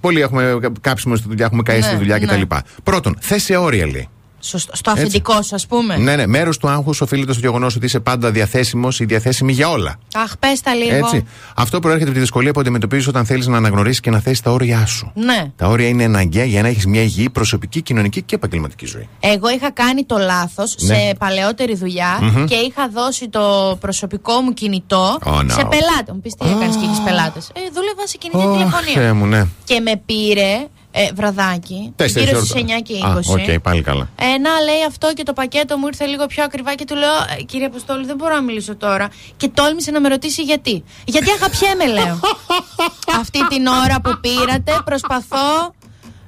πολλοί 0.00 0.20
έχουμε 0.20 0.58
κάψιμο 0.80 1.16
στη 1.16 1.28
δουλειά, 1.28 1.44
έχουμε 1.44 1.62
καεί 1.62 1.78
Ναι, 1.78 1.86
στη 1.86 1.96
δουλειά 1.96 2.18
ναι. 2.18 2.26
κτλ. 2.26 2.42
Πρώτον, 2.82 3.16
θέσε 3.20 3.56
όρια 3.56 3.86
λέει. 3.86 4.08
Σωστό. 4.44 4.72
Στο 4.76 4.90
αφεντικό 4.90 5.42
σου, 5.42 5.54
ας 5.54 5.66
πούμε. 5.66 5.96
Ναι, 5.96 6.16
ναι, 6.16 6.26
μέρος 6.26 6.58
του 6.58 6.68
άγχους 6.68 7.00
οφείλεται 7.00 7.32
στο 7.32 7.40
γεγονός 7.40 7.76
ότι 7.76 7.84
είσαι 7.86 8.00
πάντα 8.00 8.30
διαθέσιμος 8.30 9.00
ή 9.00 9.04
διαθέσιμη 9.04 9.52
για 9.52 9.68
όλα. 9.68 9.94
Αχ, 10.14 10.36
πες 10.38 10.60
τα 10.60 10.74
λίγο. 10.74 10.94
Έτσι. 10.96 11.24
Αυτό 11.56 11.80
προέρχεται 11.80 12.04
από 12.08 12.14
τη 12.14 12.20
δυσκολία 12.20 12.52
που 12.52 12.60
αντιμετωπίζεις 12.60 13.06
όταν 13.06 13.24
θέλεις 13.24 13.46
να 13.46 13.56
αναγνωρίσεις 13.56 14.00
και 14.00 14.10
να 14.10 14.18
θέσει 14.18 14.42
τα 14.42 14.50
όρια 14.50 14.86
σου. 14.86 15.12
Ναι. 15.14 15.50
Τα 15.56 15.66
όρια 15.66 15.88
είναι 15.88 16.04
αναγκαία 16.04 16.44
για 16.44 16.62
να 16.62 16.68
έχεις 16.68 16.86
μια 16.86 17.02
υγιή 17.02 17.30
προσωπική, 17.30 17.82
κοινωνική 17.82 18.22
και 18.22 18.34
επαγγελματική 18.34 18.86
ζωή. 18.86 19.08
Εγώ 19.20 19.50
είχα 19.50 19.70
κάνει 19.70 20.04
το 20.04 20.18
λάθος 20.18 20.76
Ναι. 20.80 20.94
σε 20.94 21.14
παλαιότερη 21.18 21.74
δουλειά 21.76 22.18
και 22.48 22.54
είχα 22.54 22.88
δώσει 22.88 23.28
το 23.28 23.76
προσωπικό 23.80 24.40
μου 24.40 24.52
κινητό 24.52 25.18
Oh, 25.24 25.30
no. 25.30 25.44
σε 25.50 25.64
πελάτες. 25.70 26.12
Μου 26.14 26.20
πεις 26.20 26.34
τι 26.34 26.46
έκανες 26.48 26.76
και 26.76 26.84
έχει 26.92 27.02
πελάτες. 27.04 27.48
Ε, 27.54 27.60
δούλευα 27.74 28.06
σε 28.06 28.16
κινητή 28.18 28.46
Ω, 28.48 28.52
τηλεφωνία. 28.52 28.92
Θεέ 28.94 29.12
μου, 29.12 29.26
ναι. 29.26 29.46
Και 29.64 29.80
με 29.80 30.02
πήρε 30.06 30.66
ε, 30.94 31.08
βραδάκι. 31.14 31.92
Τέσσερις 31.96 32.24
γύρω 32.28 32.38
ώρες. 32.38 32.48
στις 32.50 32.62
9 32.62 32.80
και 32.82 32.94
20. 32.94 33.06
Α, 33.06 33.52
οκ, 33.54 33.60
πάλι 33.60 33.82
καλά. 33.82 34.08
Ε, 34.16 34.24
να 34.38 34.50
λέει 34.60 34.84
αυτό 34.88 35.12
και 35.14 35.22
το 35.22 35.32
πακέτο 35.32 35.78
μου 35.78 35.86
ήρθε 35.86 36.04
λίγο 36.06 36.26
πιο 36.26 36.44
ακριβά 36.44 36.74
και 36.74 36.84
του 36.84 36.94
λέω 36.94 37.14
«Ε, 37.38 37.42
Κύριε 37.42 37.66
Αποστόλη, 37.66 38.06
δεν 38.06 38.16
μπορώ 38.16 38.34
να 38.34 38.40
μιλήσω 38.42 38.76
τώρα. 38.76 39.08
Και 39.36 39.48
τόλμησε 39.48 39.90
να 39.90 40.00
με 40.00 40.08
ρωτήσει 40.08 40.42
γιατί. 40.42 40.84
Γιατί 41.04 41.30
αγαπιέμαι, 41.30 41.86
λέω. 41.86 42.20
Αυτή 43.20 43.46
την 43.48 43.66
ώρα 43.66 44.00
που 44.00 44.18
πήρατε, 44.20 44.72
προσπαθώ 44.84 45.74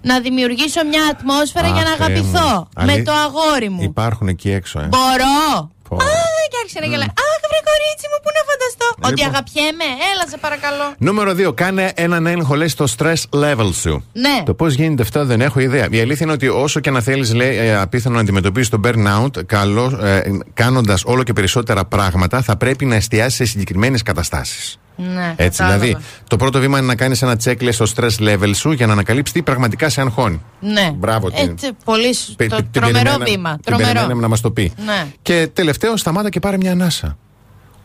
να 0.02 0.20
δημιουργήσω 0.20 0.84
μια 0.84 1.02
ατμόσφαιρα 1.10 1.66
για 1.68 1.82
να 1.82 1.90
Αχ, 1.90 1.96
Θεέ 1.96 2.08
μου. 2.08 2.28
αγαπηθώ. 2.36 2.68
Με 2.76 2.92
Αλή- 2.92 3.04
το 3.04 3.12
αγόρι 3.12 3.68
μου. 3.68 3.82
Υπάρχουν 3.82 4.28
εκεί 4.28 4.50
έξω, 4.50 4.80
ε. 4.80 4.86
Μπορώ. 4.88 5.70
Πω. 5.88 5.96
Α, 5.96 6.06
και 6.50 6.56
άρχισε 6.62 6.80
να 6.80 6.86
γελάει. 6.86 7.10
Αχ, 7.26 7.40
βρε 7.50 7.60
κορίτσι 7.70 8.06
μου, 8.10 8.18
πού 8.24 8.30
να 8.36 8.42
φανταστώ. 8.50 8.86
Ότι 9.08 9.14
Λοιπόν. 9.20 9.28
αγαπιέμαι, 9.32 9.88
έλα 10.10 10.24
σε 10.32 10.36
παρακαλώ. 10.44 10.86
Νούμερο 10.98 11.30
2. 11.50 11.54
Κάνε 11.54 11.92
έναν 11.94 12.26
έλεγχο, 12.26 12.54
λέει, 12.54 12.68
στο 12.68 12.84
stress 12.96 13.22
level 13.42 13.70
σου. 13.82 14.04
Ναι. 14.12 14.42
Το 14.44 14.54
πώς 14.54 14.74
γίνεται 14.74 15.02
αυτό 15.02 15.24
δεν 15.24 15.40
έχω 15.40 15.60
ιδέα. 15.60 15.86
Η 15.90 16.00
αλήθεια 16.00 16.26
είναι 16.26 16.32
ότι 16.32 16.48
όσο 16.48 16.80
και 16.80 16.90
να 16.90 17.00
θέλεις, 17.00 17.34
λέει, 17.34 17.56
ε, 17.56 17.76
απίθανο 17.76 18.14
να 18.14 18.20
αντιμετωπίσεις 18.20 18.68
το 18.68 18.80
burnout, 18.84 19.46
καλό, 19.46 19.98
ε, 20.02 20.20
κάνοντας 20.54 21.02
όλο 21.04 21.22
και 21.22 21.32
περισσότερα 21.32 21.84
πράγματα, 21.84 22.42
θα 22.42 22.56
πρέπει 22.56 22.84
να 22.84 22.94
εστιάσεις 22.94 23.34
σε 23.34 23.44
συγκεκριμένες 23.44 24.02
καταστάσεις. 24.02 24.78
Ναι, 24.96 25.34
Έτσι, 25.36 25.58
κατάλαβα. 25.58 25.84
δηλαδή, 25.84 26.04
το 26.28 26.36
πρώτο 26.36 26.58
βήμα 26.60 26.78
είναι 26.78 26.86
να 26.86 26.94
κάνεις 26.94 27.22
ένα 27.22 27.36
checklist 27.44 27.72
στο 27.72 27.84
stress 27.96 28.18
level 28.28 28.50
σου 28.54 28.72
για 28.72 28.86
να 28.86 28.92
ανακαλύψεις 28.92 29.34
τι 29.34 29.42
πραγματικά 29.42 29.88
σε 29.88 30.00
αγχώνει. 30.00 30.40
Ναι. 30.60 30.90
Μπράβο, 30.94 31.30
την- 31.30 31.48
Έτσι, 31.48 31.70
πολύ 31.84 32.14
σ- 32.14 32.36
Πε- 32.36 32.50
το 32.50 32.56
την 32.56 32.66
τρομερό 32.70 32.92
περιμέναμε- 32.98 33.28
βήμα. 33.30 33.52
την 33.54 33.62
Τρομερό. 33.64 33.86
περιμέναμε 33.88 34.20
να 34.20 34.28
μας 34.28 34.40
το 34.40 34.50
πει. 34.50 34.72
Ναι. 34.84 35.06
Και 35.22 35.48
τελευταίο, 35.52 35.96
σταμάτα 35.96 36.28
και 36.28 36.40
πάρε 36.40 36.56
μια 36.56 36.72
ανάσα. 36.72 37.16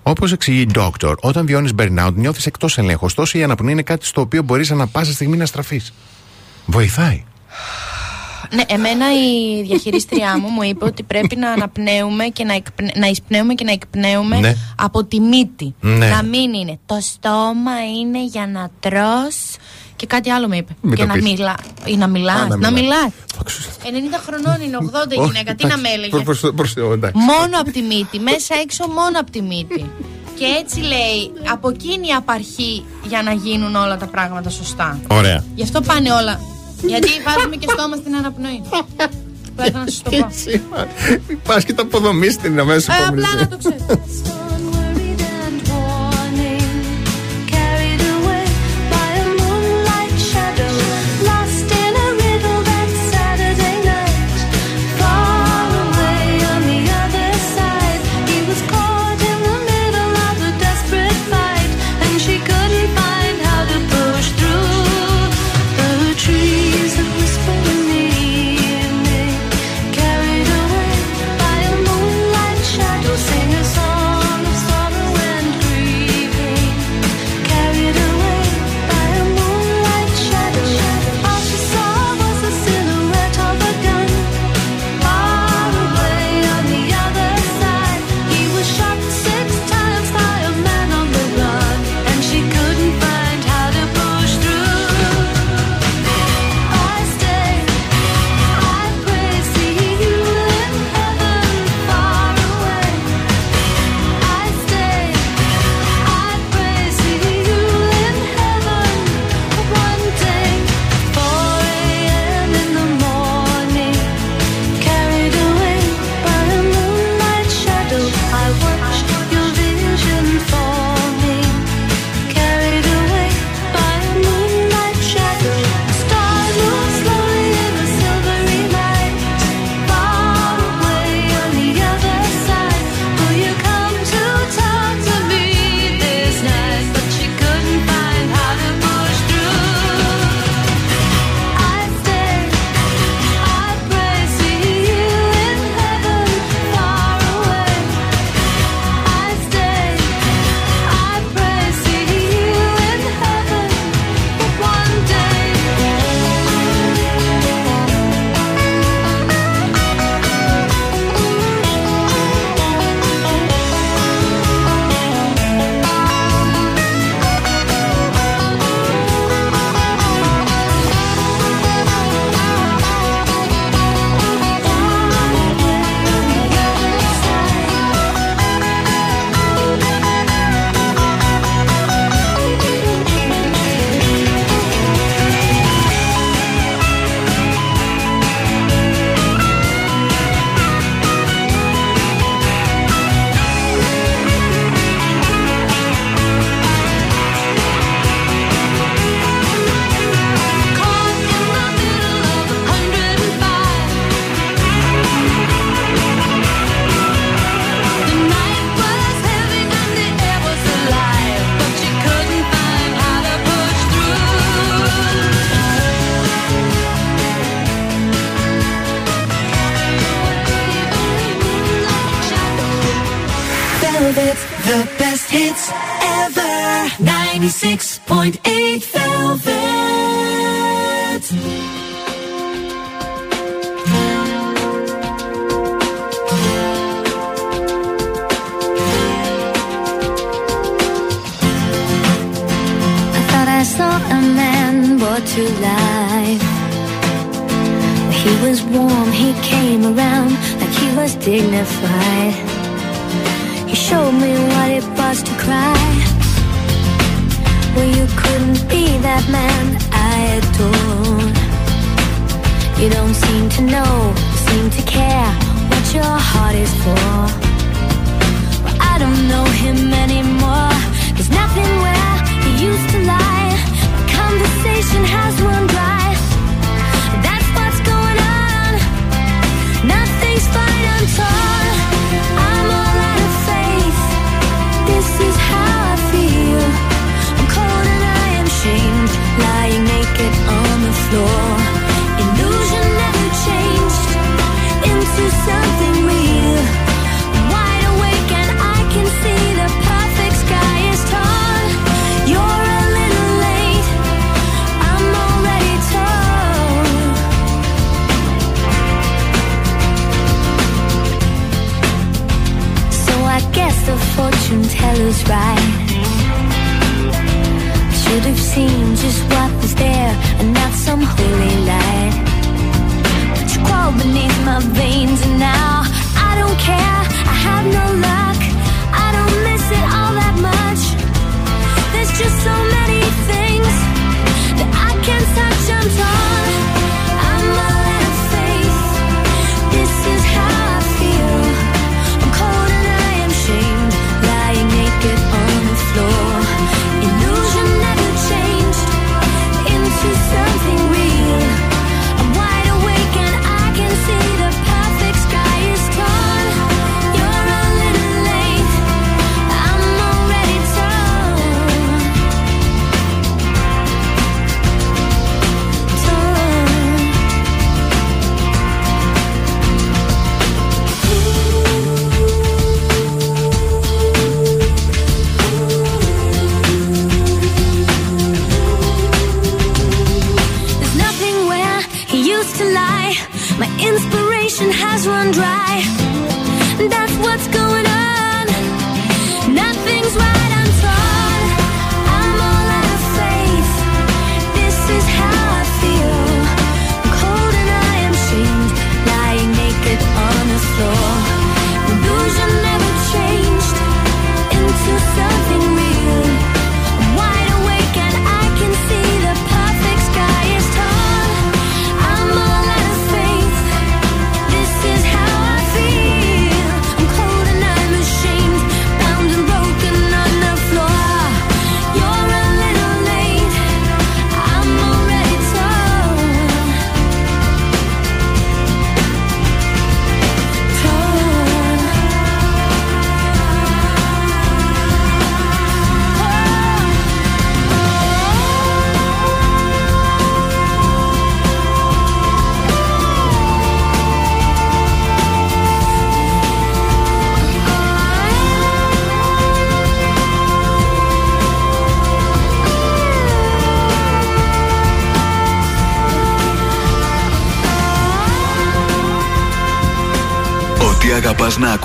Όπως 0.04 0.32
εξηγεί 0.32 0.62
η 0.62 0.68
Doctor, 0.76 1.14
όταν 1.20 1.46
βιώνεις 1.46 1.72
burnout, 1.80 2.12
νιώθεις 2.16 2.46
εκτός 2.46 2.78
ελέγχου. 2.78 3.06
Ωστόσο, 3.06 3.38
η 3.38 3.44
αναπνοή 3.44 3.72
είναι 3.72 3.82
κάτι 3.82 4.06
στο 4.06 4.22
οποίο 4.22 4.42
μπορείς 4.44 4.72
ανά 4.72 4.88
πάσα 4.88 5.12
στιγμή 5.14 5.38
να 5.38 5.46
στραφείς. 5.46 5.94
Βοηθάει. 6.66 7.24
Ναι, 8.56 8.64
εμένα 8.68 9.06
η 9.14 9.62
διαχειρίστριά 9.64 10.40
μου 10.40 10.50
μου 10.50 10.62
είπε 10.64 10.86
ότι 10.86 11.04
πρέπει 11.04 11.36
να 11.36 11.52
αναπνέουμε 11.52 12.26
και 12.26 12.44
να, 12.44 12.54
εκπνε... 12.54 12.92
να 12.96 13.08
εισπνέουμε 13.08 13.54
και 13.54 13.64
να 13.64 13.72
εκπνέουμε 13.72 14.40
Ναι. 14.40 14.56
από 14.78 15.04
τη 15.04 15.20
μύτη. 15.20 15.76
Ναι. 15.80 16.08
Να 16.08 16.24
μην 16.24 16.54
είναι. 16.54 16.80
Το 16.86 16.98
στόμα 17.02 17.72
είναι 18.00 18.24
για 18.26 18.48
να 18.48 18.70
τρως 18.80 19.36
και 19.96 20.06
κάτι 20.06 20.30
άλλο 20.30 20.48
με 20.48 20.58
είπε. 20.58 20.76
Μην 20.82 20.96
και 20.96 21.02
το 21.02 21.08
να 21.08 21.14
πεις. 21.14 21.24
μιλά. 21.24 21.56
Ή 21.86 21.96
να 21.98 22.08
μιλάς. 22.08 22.40
Α, 22.40 22.48
να 22.48 22.56
να 22.58 22.72
μιλάς. 22.72 22.72
μιλάς. 22.82 23.12
Φόξου. 23.36 23.62
90 23.62 24.20
χρονών 24.26 24.62
είναι, 24.62 24.78
80 24.82 25.12
η 25.12 25.24
γυναίκα. 25.26 25.56
Τι 25.56 25.66
να 25.68 25.78
με 25.78 25.90
έλεγε. 25.90 26.10
Προς- 26.10 26.24
προς- 26.40 26.54
προς 26.56 26.74
Θεό, 26.74 26.94
εντάξει. 26.94 27.18
Μόνο 27.24 27.60
από 27.60 27.72
τη 27.72 27.82
μύτη, 27.82 28.20
μέσα 28.20 28.56
έξω 28.64 28.88
μόνο 28.88 29.20
από 29.20 29.32
τη 29.32 29.42
μύτη. 29.42 29.86
Και 30.38 30.46
έτσι 30.60 30.80
λέει, 30.80 31.32
από 31.52 31.70
εκείνη 31.70 32.08
η 32.08 32.12
απαρχή 32.12 32.84
για 33.08 33.22
να 33.22 33.32
γίνουν 33.34 33.76
όλα 33.76 33.98
τα 33.98 34.06
πράγματα 34.06 34.50
σωστά. 34.50 35.00
Ωραία. 35.08 35.44
Γι' 35.56 35.64
αυτό 35.64 35.82
πάνε 35.82 36.12
όλα. 36.12 36.40
Γιατί 36.82 37.10
βάζουμε 37.26 37.56
και 37.56 37.68
στόμα 37.74 37.96
στην 37.96 38.16
αναπνοή. 38.16 38.62
Πρέπει 39.56 39.74
να 39.74 39.86
σα 39.88 40.04
το 40.04 40.10
πω. 40.10 40.28
Πα 41.44 41.62
και 41.62 41.74
τα 41.74 41.82
αποδομή 41.82 42.30
στην 42.30 42.60
αμέσως 42.60 42.88
Ε, 42.88 43.06
απλά 43.08 43.28
να 43.40 43.48
το 43.48 43.58
ξέρω. 43.58 44.04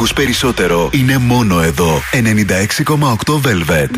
Ακούς 0.04 0.22
περισσότερο 0.22 0.90
είναι 0.92 1.18
μόνο 1.18 1.62
εδώ 1.62 2.00
96,8 2.12 3.40
Velvet 3.42 3.90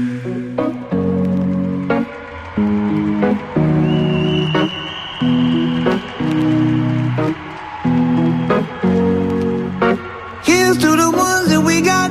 Here's 10.48 10.76
to 10.84 10.90
the 11.02 11.10
ones 11.28 11.46
that 11.52 11.62
we 11.68 11.76
got 11.92 12.10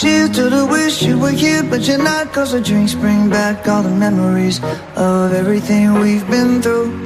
Cheers 0.00 0.30
to 0.38 0.44
the 0.56 0.64
wish 0.74 0.96
you 1.08 1.16
were 1.24 1.36
here 1.44 1.62
but 1.70 1.80
you're 1.86 2.04
not 2.12 2.24
Cause 2.34 2.50
the 2.56 2.62
drinks 2.68 2.94
bring 3.04 3.22
back 3.38 3.56
all 3.72 3.82
the 3.88 3.96
memories 4.06 4.56
Of 5.10 5.26
everything 5.42 5.82
we've 6.04 6.26
been 6.34 6.52
through 6.62 7.05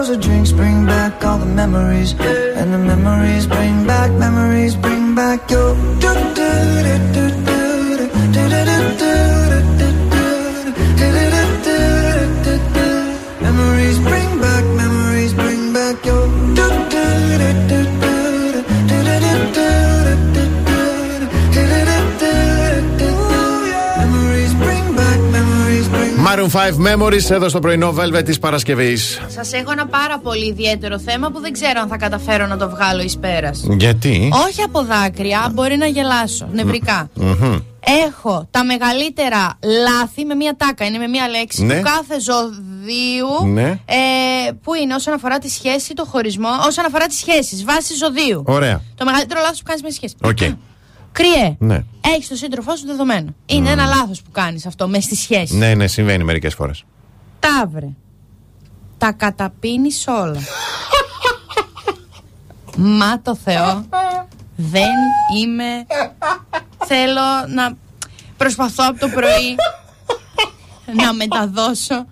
Cause 0.00 0.08
the 0.08 0.16
drinks 0.16 0.50
bring 0.50 0.86
back 0.86 1.22
all 1.26 1.36
the 1.36 1.44
memories. 1.44 2.12
And 2.12 2.72
the 2.72 2.78
memories 2.78 3.46
bring 3.46 3.86
back, 3.86 4.10
memories 4.12 4.74
bring 4.74 5.14
back 5.14 5.50
your. 5.50 5.76
Maroon 26.40 26.50
5 26.50 26.94
Memories 26.94 27.30
εδώ 27.30 27.48
στο 27.48 27.58
πρωινό 27.60 27.94
Velvet 27.98 28.24
της 28.24 28.38
Παρασκευής. 28.38 29.20
Σας 29.28 29.52
έχω 29.52 29.70
ένα 29.72 29.86
πάρα 29.86 30.18
πολύ 30.18 30.46
ιδιαίτερο 30.48 30.98
θέμα 30.98 31.30
που 31.30 31.40
δεν 31.40 31.52
ξέρω 31.52 31.80
αν 31.80 31.88
θα 31.88 31.96
καταφέρω 31.96 32.46
να 32.46 32.56
το 32.56 32.68
βγάλω 32.70 33.02
εις 33.02 33.18
πέρας. 33.18 33.64
Γιατί; 33.68 34.30
Όχι 34.46 34.62
από 34.62 34.84
δάκρυα, 34.84 35.50
μπορεί 35.52 35.76
να 35.76 35.86
γελάσω 35.86 36.48
νευρικά. 36.52 37.10
Μμμ. 37.14 37.58
Έχω 38.06 38.48
τα 38.50 38.64
μεγαλύτερα 38.64 39.58
λάθη 39.88 40.24
με 40.24 40.34
μία 40.34 40.54
ατάκα, 40.56 40.84
είναι 40.84 40.98
με 40.98 41.06
μία 41.06 41.28
λέξη 41.28 41.64
Ναι. 41.64 41.76
του 41.76 41.82
κάθε 41.82 42.20
ζωδίου. 42.20 43.52
Ναι. 43.52 43.68
Ε, 43.70 44.50
που 44.62 44.74
είναι 44.74 44.94
όσον 44.94 45.14
αφορά 45.14 45.38
τη 45.38 45.48
σχέση, 45.50 45.94
το 45.94 46.04
χωρισμό, 46.04 46.48
όσον 46.66 46.84
αφορά 46.84 47.06
τις 47.06 47.16
σχέσεις, 47.18 47.64
βάση 47.64 47.94
ζωδίου. 47.94 48.42
Ωραία. 48.46 48.80
Το 48.96 49.04
μεγαλύτερο 49.04 49.40
λάθος 49.40 49.58
που 49.58 49.64
κάνεις 49.66 49.82
με 49.82 49.90
σχέση. 49.90 50.14
Οκ. 50.22 50.38
Κρυέ. 51.12 51.56
Ναι. 51.58 51.84
Έχεις 52.00 52.28
τον 52.28 52.36
σύντροφό 52.36 52.76
σου 52.76 52.86
δεδομένο. 52.86 53.34
Είναι 53.46 53.70
ένα 53.70 53.86
λάθος 53.86 54.22
που 54.22 54.30
κάνεις 54.30 54.66
αυτό 54.66 54.88
μες 54.88 55.04
στη 55.04 55.14
σχέση. 55.14 55.56
Ναι, 55.56 55.74
ναι, 55.74 55.86
συμβαίνει 55.86 56.24
μερικές 56.24 56.54
φορές. 56.54 56.84
Ταύρε. 57.40 57.88
Τα 58.98 59.12
καταπίνεις 59.12 60.04
όλα. 60.08 60.40
Μα 62.76 63.20
το 63.22 63.36
Θεό. 63.36 63.84
Δεν 64.56 64.94
είμαι. 65.36 65.86
Θέλω 66.86 67.20
να 67.48 67.76
προσπαθώ 68.36 68.84
από 68.88 68.98
το 69.00 69.08
πρωί 69.08 69.56
να 71.02 71.12
μεταδώσω. 71.12 72.06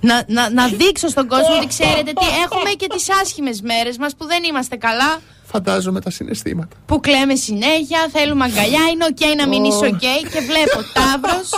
Να, 0.00 0.24
να, 0.26 0.50
να 0.50 0.68
δείξω 0.68 1.08
στον 1.08 1.28
κόσμο 1.28 1.56
ότι 1.56 1.66
ξέρετε 1.66 2.12
τι 2.12 2.26
έχουμε 2.44 2.70
και 2.70 2.86
τις 2.86 3.06
άσχημες 3.22 3.60
μέρες 3.60 3.98
μας 3.98 4.16
που 4.16 4.26
δεν 4.26 4.42
είμαστε 4.42 4.76
καλά 4.76 5.20
Φαντάζομαι 5.52 6.00
τα 6.00 6.10
συναισθήματα. 6.10 6.76
που 6.86 7.00
κλαίμε 7.00 7.34
συνέχεια, 7.34 8.08
θέλουμε 8.12 8.44
αγκαλιά, 8.44 8.80
είναι 8.92 9.04
οκ 9.10 9.36
να 9.36 9.48
μην 9.48 9.64
είσαι 9.64 9.86
οκ 9.86 9.98
και 10.32 10.40
βλέπω 10.50 10.78
Ταύρος, 10.98 11.50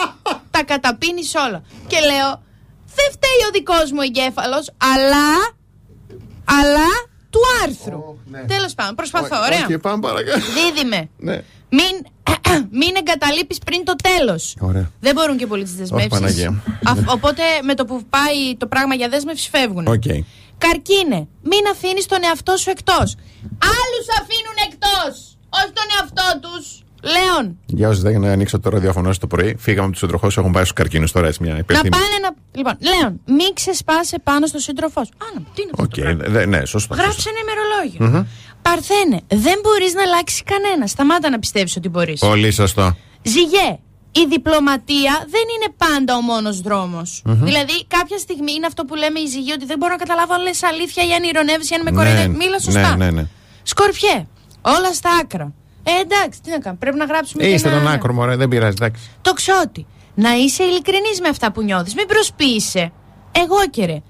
τα 0.51 0.63
καταπίνεις 0.65 1.35
όλα. 1.47 1.63
Και 1.87 1.99
λέω, 2.01 2.43
δεν 2.97 3.09
φταίει 3.13 3.41
ο 3.49 3.51
δικός 3.53 3.91
μου 3.93 4.01
εγκέφαλος, 4.01 4.71
αλλά, 4.95 5.29
αλλά 6.61 6.89
του 7.31 7.41
άρθρου. 7.65 8.01
Τέλος 8.47 8.75
πάντων, 8.75 8.95
προσπαθώ, 8.95 9.37
ωραία. 9.47 9.67
Και 9.67 9.79
πάμε 9.79 10.01
παρακάτω. 10.01 10.41
Δίδυμε. 10.55 11.09
Ναι. 11.19 11.43
Μην, 11.71 11.93
μην 12.81 12.95
εγκαταλείπεις 12.97 13.59
πριν 13.59 13.85
το 13.85 13.95
τέλος. 14.03 14.57
Ωραία. 14.61 14.91
Δεν 15.01 15.15
μπορούν 15.15 15.37
και 15.37 15.47
πολύ 15.47 15.63
τις 15.63 15.75
δεσμεύσεις. 15.75 16.09
Παναγία. 16.11 16.49
Α- 16.85 17.13
οπότε 17.13 17.43
με 17.63 17.75
το 17.75 17.85
που 17.85 18.03
πάει 18.11 18.57
το 18.59 18.67
πράγμα 18.67 18.95
για 18.95 19.09
δέσμευση 19.09 19.51
φεύγουν. 19.51 19.87
Οκ. 19.87 20.03
Καρκίνε, 20.67 21.21
μην 21.51 21.63
αφήνεις 21.73 22.07
τον 22.07 22.19
εαυτό 22.25 22.57
σου 22.57 22.71
εκτός. 22.71 23.09
Άλλους 23.79 24.07
αφήνουν 24.21 24.59
εκτός, 24.69 25.13
όχι 25.59 25.73
τον 25.79 25.87
εαυτό 25.97 26.29
τους. 26.49 26.83
Λέων, 27.15 27.59
Για 27.67 27.89
όσους 27.89 28.03
δεν 28.03 28.25
ανοίξω 28.25 28.61
το 28.61 28.69
ραδιόφωνο 28.71 29.07
σας 29.07 29.19
το 29.19 29.27
πρωί, 29.27 29.57
φύγαμε 29.59 29.83
από 29.83 29.91
τους 29.91 30.01
συντροχού, 30.01 30.27
έχουν 30.27 30.53
πάει 30.53 30.63
στους 30.63 30.73
καρκίνους 30.77 31.13
τώρα 31.13 31.27
έτσι 31.27 31.43
μια 31.43 31.53
να 31.53 31.59
υπεύθυνη. 31.59 31.89
πάνε 31.89 32.05
να. 32.23 32.31
Λοιπόν, 32.59 32.75
Λέων, 32.81 33.21
μην 33.27 33.55
ξεσπάσει 33.55 34.17
πάνω 34.25 34.47
στο 34.47 34.59
σύντροφό 34.59 35.05
σου. 35.05 35.11
Άνα, 35.29 35.47
τι 35.55 35.63
είναι 35.63 35.71
αυτό. 35.79 36.13
Οκ, 36.23 36.29
δε- 36.31 36.47
ναι, 36.47 36.65
σωστό. 36.65 36.95
Γράψε 36.95 37.29
ένα 37.29 37.39
ημερολόγιο. 37.45 38.27
Παρθένε, 38.63 39.21
δεν 39.29 39.59
μπορείς 39.63 39.95
να 39.95 40.03
αλλάξει 40.03 40.43
κανένα. 40.43 40.87
Σταμάτα 40.87 41.31
να 41.31 41.39
πιστεύεις 41.39 41.77
ότι 41.77 41.89
μπορείς. 41.89 42.21
Πολύ 42.21 42.51
σωστό. 42.51 42.97
Ζυγέ, 43.23 43.79
η 44.21 44.27
διπλωματία 44.29 45.15
δεν 45.35 45.45
είναι 45.55 45.75
πάντα 45.77 46.17
ο 46.17 46.21
μόνος 46.21 46.61
Δηλαδή, 47.25 47.85
κάποια 47.87 48.19
στιγμή 48.19 48.53
είναι 48.53 48.67
αυτό 48.67 48.85
που 48.85 48.95
λέμε 48.95 49.21
οι 49.21 49.27
ζυγοί, 49.27 49.53
ότι 49.53 49.65
δεν 49.65 49.79
μπορώ 49.79 49.93
να 49.93 49.99
καταλάβω 49.99 50.35
αν 50.35 50.43
λες 50.43 50.63
αλήθεια 50.63 51.03
ή 51.09 51.13
αν 51.13 51.23
ηρωνεύεις 51.23 51.71
ή 51.71 51.75
αν 51.75 51.83
με 51.83 51.91
Ναι, 51.91 51.97
κοροϊδεύεις. 51.97 52.37
Μίλα 52.37 52.59
σωστά. 52.59 52.97
Ναι, 52.97 53.05
ναι, 53.05 53.11
ναι. 53.11 53.27
Σκορπιέ, 53.63 54.27
όλα 54.63 54.93
στα 54.95 55.11
άκρα. 55.23 55.53
Ε, 55.83 55.91
εντάξει, 56.01 56.41
τι 56.43 56.51
να 56.51 56.59
κάνουμε. 56.59 56.79
Πρέπει 56.81 56.97
να 56.97 57.05
γράψουμε. 57.05 57.43
και 57.43 57.49
Είστε 57.51 57.69
ένα- 57.69 57.79
των 57.79 57.89
άκρων, 57.89 58.13
μωρέ, 58.13 58.37
δεν 58.37 58.49
πειράζει, 58.49 58.77
εντάξει. 58.81 59.11
Τοξότη. 59.23 59.87
Να 60.15 60.33
είσαι 60.35 60.63
ειλικρινής 60.65 61.21
με 61.21 61.29
αυτά 61.29 61.53
που 61.53 61.63
νιώθεις. 61.63 61.95
Μην 61.95 62.07
προσποιείσαι. 62.07 62.93
Αιγόκερε. 63.33 64.03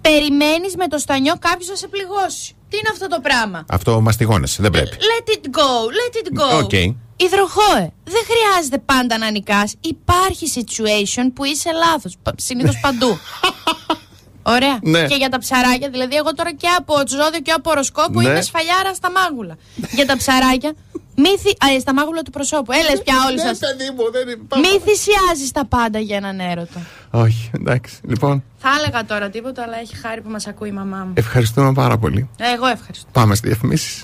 Περιμένεις 0.00 0.76
με 0.76 0.86
το 0.88 0.98
στανιό 0.98 1.34
κάποιος 1.38 1.68
να 1.68 1.74
σε 1.74 1.88
πληγώσει. 1.88 2.54
Τι 2.70 2.76
είναι 2.76 2.88
αυτό 2.92 3.06
το 3.08 3.20
πράγμα; 3.20 3.64
Αυτό 3.68 4.00
μαστιγώνεσαι, 4.00 4.62
δεν 4.62 4.70
πρέπει. 4.70 4.96
Let 5.00 5.28
it 5.36 5.44
go, 5.58 5.70
let 5.98 6.14
it 6.22 6.58
go. 6.58 6.62
OK. 6.64 6.72
Υδροχόε. 7.16 7.92
Δεν 8.04 8.22
χρειάζεται 8.30 8.78
πάντα 8.78 9.18
να 9.18 9.30
νικάς. 9.30 9.74
Υπάρχει 9.80 10.46
situation 10.54 11.30
που 11.34 11.44
είσαι 11.44 11.70
λάθος. 11.72 12.16
Συνήθως 12.36 12.78
παντού. 12.80 13.18
Ωραία. 14.42 14.78
Ναι. 14.82 15.06
Και 15.06 15.14
για 15.14 15.28
τα 15.28 15.38
ψαράκια, 15.38 15.88
δηλαδή, 15.90 16.16
εγώ 16.16 16.34
τώρα 16.34 16.54
και 16.54 16.66
από 16.78 16.94
ζώδιο 17.06 17.40
και 17.40 17.50
από 17.50 17.70
οροσκόπο 17.70 18.20
Ναι. 18.20 18.28
είμαι 18.28 18.40
σφαλιάρα 18.42 18.94
στα 18.94 19.10
μάγουλα. 19.10 19.56
για 19.90 20.06
τα 20.06 20.16
ψαράκια, 20.16 20.72
μη 21.16 21.28
θυ... 21.38 21.48
Α, 21.50 21.74
ε, 21.74 21.78
στα 21.78 21.94
μάγουλα 21.94 22.22
του 22.22 22.30
προσώπου. 22.30 22.72
Έλε 22.72 23.00
πια 23.00 23.14
όλοι 23.26 23.36
Ναι, 23.36 23.42
σας. 23.42 23.58
παιδί 23.58 23.90
μου, 23.96 24.10
δεν 24.10 24.28
είναι- 24.28 24.68
Μη 24.68 24.80
θυσιάζεις 24.84 25.50
τα 25.52 25.64
πάντα 25.66 25.98
για 25.98 26.16
έναν 26.16 26.40
έρωτα. 26.40 26.80
Όχι, 27.10 27.50
εντάξει. 27.54 27.96
Λοιπόν, 28.08 28.44
Θα 28.58 28.68
έλεγα 28.78 29.04
τώρα 29.04 29.30
τίποτα, 29.30 29.62
αλλά 29.62 29.78
έχει 29.78 29.96
χάρη 29.96 30.20
που 30.20 30.30
μας 30.30 30.46
ακούει 30.46 30.68
η 30.68 30.72
μαμά 30.72 30.96
μου. 31.06 31.12
ευχαριστούμε 31.16 31.72
πάρα 31.72 31.98
πολύ. 31.98 32.28
Εγώ 32.54 32.66
ευχαριστώ. 32.66 33.08
Πάμε 33.12 33.34
στη 33.34 33.46
διαφημίσεις. 33.46 34.02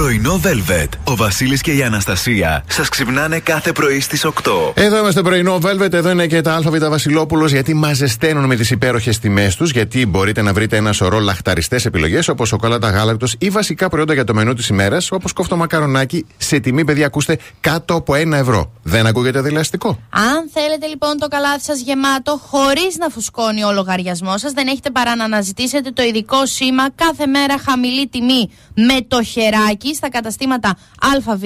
Πρωινό 0.00 0.40
Velvet. 0.44 0.88
Ο 1.04 1.16
Βασίλης 1.16 1.60
και 1.60 1.72
η 1.72 1.82
Αναστασία 1.82 2.64
σας 2.68 2.88
ξυπνάνε 2.88 3.38
κάθε 3.38 3.72
πρωί 3.72 4.00
στις 4.00 4.24
8. 4.24 4.30
Εδώ 4.74 4.98
είμαστε 4.98 5.22
πρωινό 5.22 5.58
Velvet, 5.62 5.92
εδώ 5.92 6.10
είναι 6.10 6.26
και 6.26 6.40
τα 6.40 6.54
ΑΒ 6.54 6.76
Βασιλόπουλος 6.88 7.52
γιατί 7.52 7.74
μα 7.74 7.92
ζεσταίνουν 7.92 8.44
με 8.44 8.56
τις 8.56 8.70
υπέροχες 8.70 9.18
τιμές 9.18 9.56
τους. 9.56 9.70
Γιατί 9.70 10.06
μπορείτε 10.06 10.42
να 10.42 10.52
βρείτε 10.52 10.76
ένα 10.76 10.92
σωρό 10.92 11.18
λαχταριστές 11.18 11.84
επιλογές 11.84 12.28
όπως 12.28 12.48
σοκολάτα 12.48 12.90
γάλακτος 12.90 13.34
ή 13.38 13.50
βασικά 13.50 13.88
προϊόντα 13.88 14.14
για 14.14 14.24
το 14.24 14.34
μενού 14.34 14.54
της 14.54 14.68
ημέρας 14.68 15.10
όπως 15.10 15.32
κόφτο 15.32 15.56
μακαρονάκι 15.56 16.26
σε 16.36 16.58
τιμή, 16.58 16.84
παιδιά, 16.84 17.06
ακούστε 17.06 17.38
κάτω 17.60 17.94
από 17.94 18.14
1 18.14 18.32
ευρώ. 18.32 18.72
Δεν 18.82 19.06
ακούγεται 19.06 19.40
δηλαστικό. 19.40 19.88
Αν 20.10 20.50
θέλετε 20.52 20.86
λοιπόν 20.86 21.18
το 21.18 21.28
καλάθι 21.28 21.64
σας 21.64 21.80
γεμάτο, 21.80 22.40
χωρίς 22.46 22.96
να 22.98 23.08
φουσκώνει 23.08 23.64
ο 23.64 23.72
λογαριασμός 23.72 24.40
σας, 24.40 24.52
δεν 24.52 24.66
έχετε 24.66 24.90
παρά 24.90 25.16
να 25.16 25.24
αναζητήσετε 25.24 25.90
το 25.90 26.02
ειδικό 26.02 26.46
σήμα 26.46 26.90
κάθε 26.94 27.26
μέρα 27.26 27.54
χαμηλή 27.68 28.08
τιμή 28.08 28.50
με 28.74 29.04
το 29.08 29.22
χεράκι 29.22 29.89
στα 29.94 30.10
καταστήματα 30.10 30.76
ΑΒ 31.00 31.42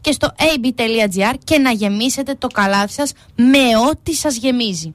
και 0.00 0.12
στο 0.12 0.34
ab.gr 0.38 1.34
και 1.44 1.58
να 1.58 1.70
γεμίσετε 1.70 2.34
το 2.34 2.46
καλάθι 2.46 2.92
σας 2.92 3.12
με 3.34 3.76
ό,τι 3.90 4.14
σας 4.14 4.36
γεμίζει. 4.36 4.94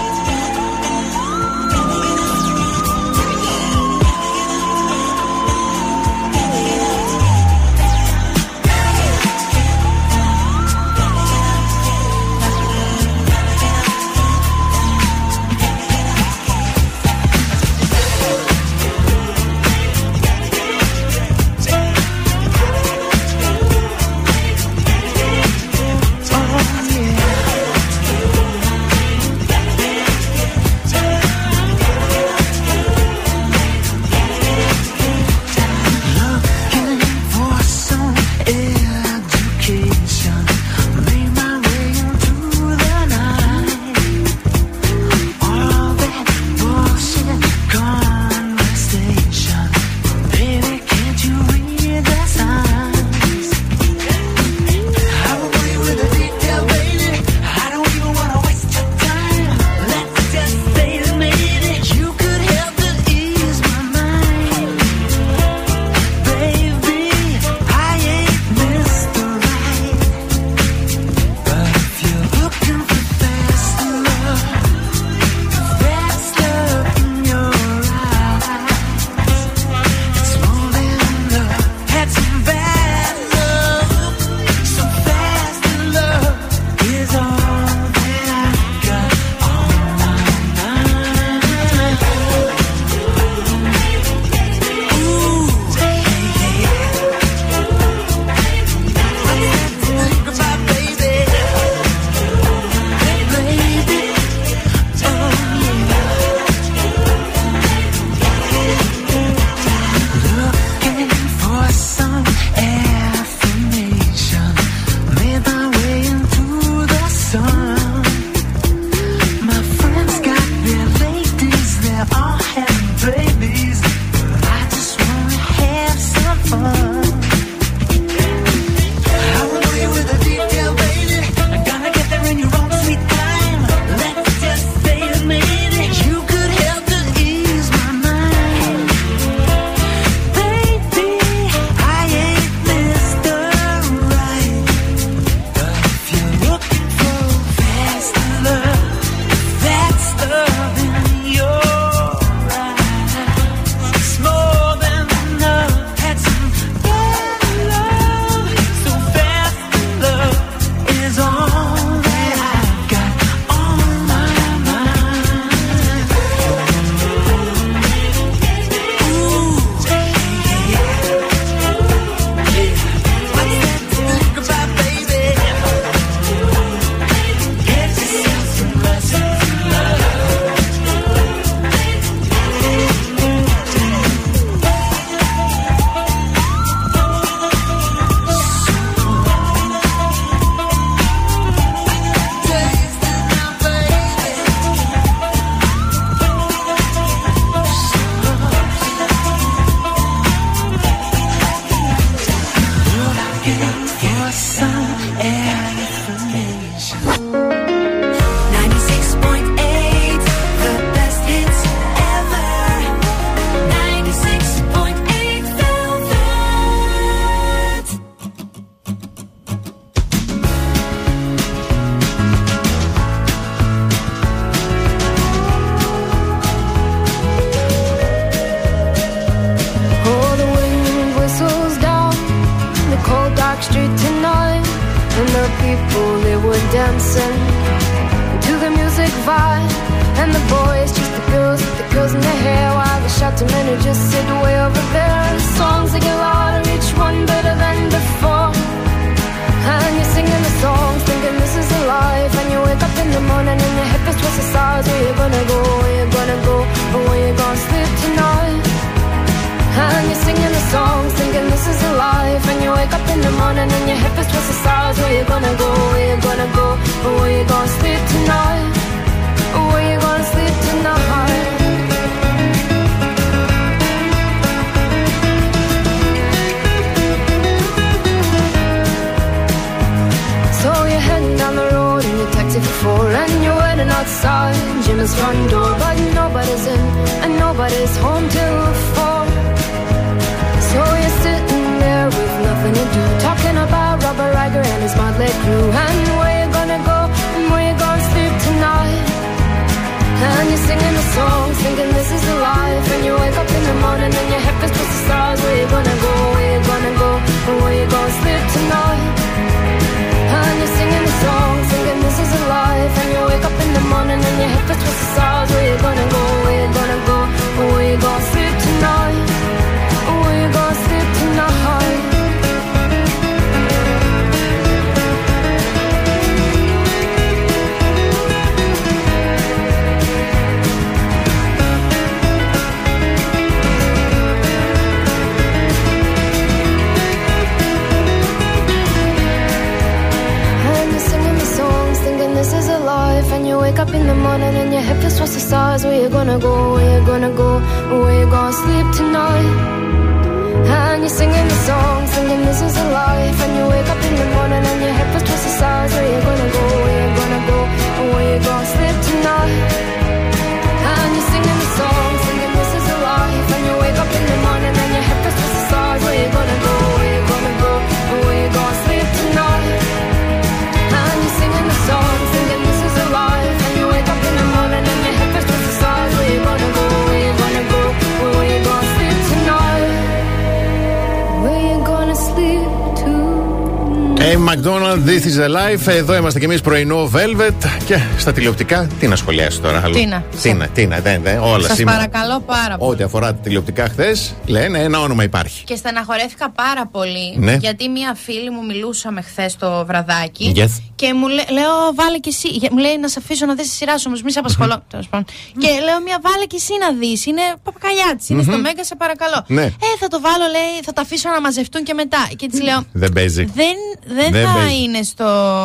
Life. 385.85 385.87
Εδώ 385.87 386.15
είμαστε 386.15 386.39
κι 386.39 386.45
εμείς 386.45 386.61
πρωινό 386.61 387.09
Velvet. 387.15 387.53
Και 387.85 387.97
στα 388.17 388.33
τηλεοπτικά, 388.33 388.87
τι 388.99 389.07
να 389.07 389.15
σχολιάσει 389.15 389.59
τώρα. 389.59 389.81
άλλο. 389.83 389.93
Τι 389.95 390.05
να. 390.05 390.23
Τι 390.41 390.53
να, 390.53 390.67
τι 390.67 390.85
να, 390.85 390.99
δεν, 390.99 391.21
δεν, 391.21 391.39
όλα 391.39 391.67
Σας 391.67 391.77
σήμερα. 391.77 391.97
παρακαλώ 391.97 392.39
πάρα 392.39 392.77
πολύ. 392.77 392.91
Ό,τι 392.91 393.03
αφορά 393.03 393.27
τα 393.27 393.39
τηλεοπτικά 393.39 393.87
χθες, 393.89 394.35
λένε 394.45 394.79
ένα 394.79 394.99
όνομα 394.99 395.23
υπάρχει. 395.23 395.63
Και 395.63 395.75
στεναχωρέθηκα 395.75 396.49
πάρα 396.51 396.87
πολύ. 396.87 397.35
Ναι. 397.37 397.53
Γιατί 397.55 397.89
μία 397.89 398.15
φίλη 398.25 398.49
μου 398.49 398.65
μιλούσαμε 398.65 399.21
χθες 399.21 399.55
το 399.55 399.85
βραδάκι. 399.85 400.53
Yes. 400.55 400.81
Και 400.95 401.13
μου 401.13 401.27
λέ- 401.27 401.49
λέω, 401.51 401.73
βάλε 401.95 402.17
και 402.17 402.29
εσύ. 402.29 402.47
Για- 402.47 402.69
Μου 402.71 402.77
λέει 402.77 402.97
να 402.97 403.07
σε 403.07 403.19
αφήσω 403.23 403.45
να 403.45 403.53
δεις 403.55 403.69
τη 403.69 403.75
σειρά 403.75 403.97
σου, 403.97 404.03
όμως 404.07 404.21
μη 404.21 404.31
σε 404.31 404.39
απασχολώ. 404.39 404.83
Τέλος 404.89 405.07
πάντων. 405.07 405.25
Και 405.57 405.67
λέω, 405.67 406.01
μία 406.05 406.19
βάλε 406.21 406.45
και 406.45 406.55
εσύ 406.59 406.73
να 406.83 406.89
δεις. 406.99 407.25
Είναι 407.25 407.41
παπακαλιάτης. 407.63 408.29
Είναι 408.29 408.43
στο 408.43 408.57
Μέγκα, 408.57 408.83
σε 408.83 408.95
παρακαλώ. 408.95 409.43
Ναι. 409.47 409.63
Ε, 409.63 409.87
θα 409.99 410.07
το 410.07 410.19
βάλω, 410.21 410.45
λέει, 410.55 410.71
θα 410.83 410.93
τα 410.93 411.01
αφήσω 411.01 411.29
να 411.29 411.41
μαζευτούν 411.41 411.83
και 411.83 411.93
μετά. 411.93 412.21
Και 412.35 412.47
της 412.47 412.61
λέω, 412.61 412.79
Δεν 412.91 413.11
παίζει. 413.13 413.43
δεν, 413.43 413.75
δεν, 414.17 414.31
Δεν 414.31 414.45
θα 414.45 414.53
παίζει. 414.53 414.81
είναι 414.83 415.01
στο, 415.03 415.25
Δεν 415.25 415.39
παίζει. 415.43 415.60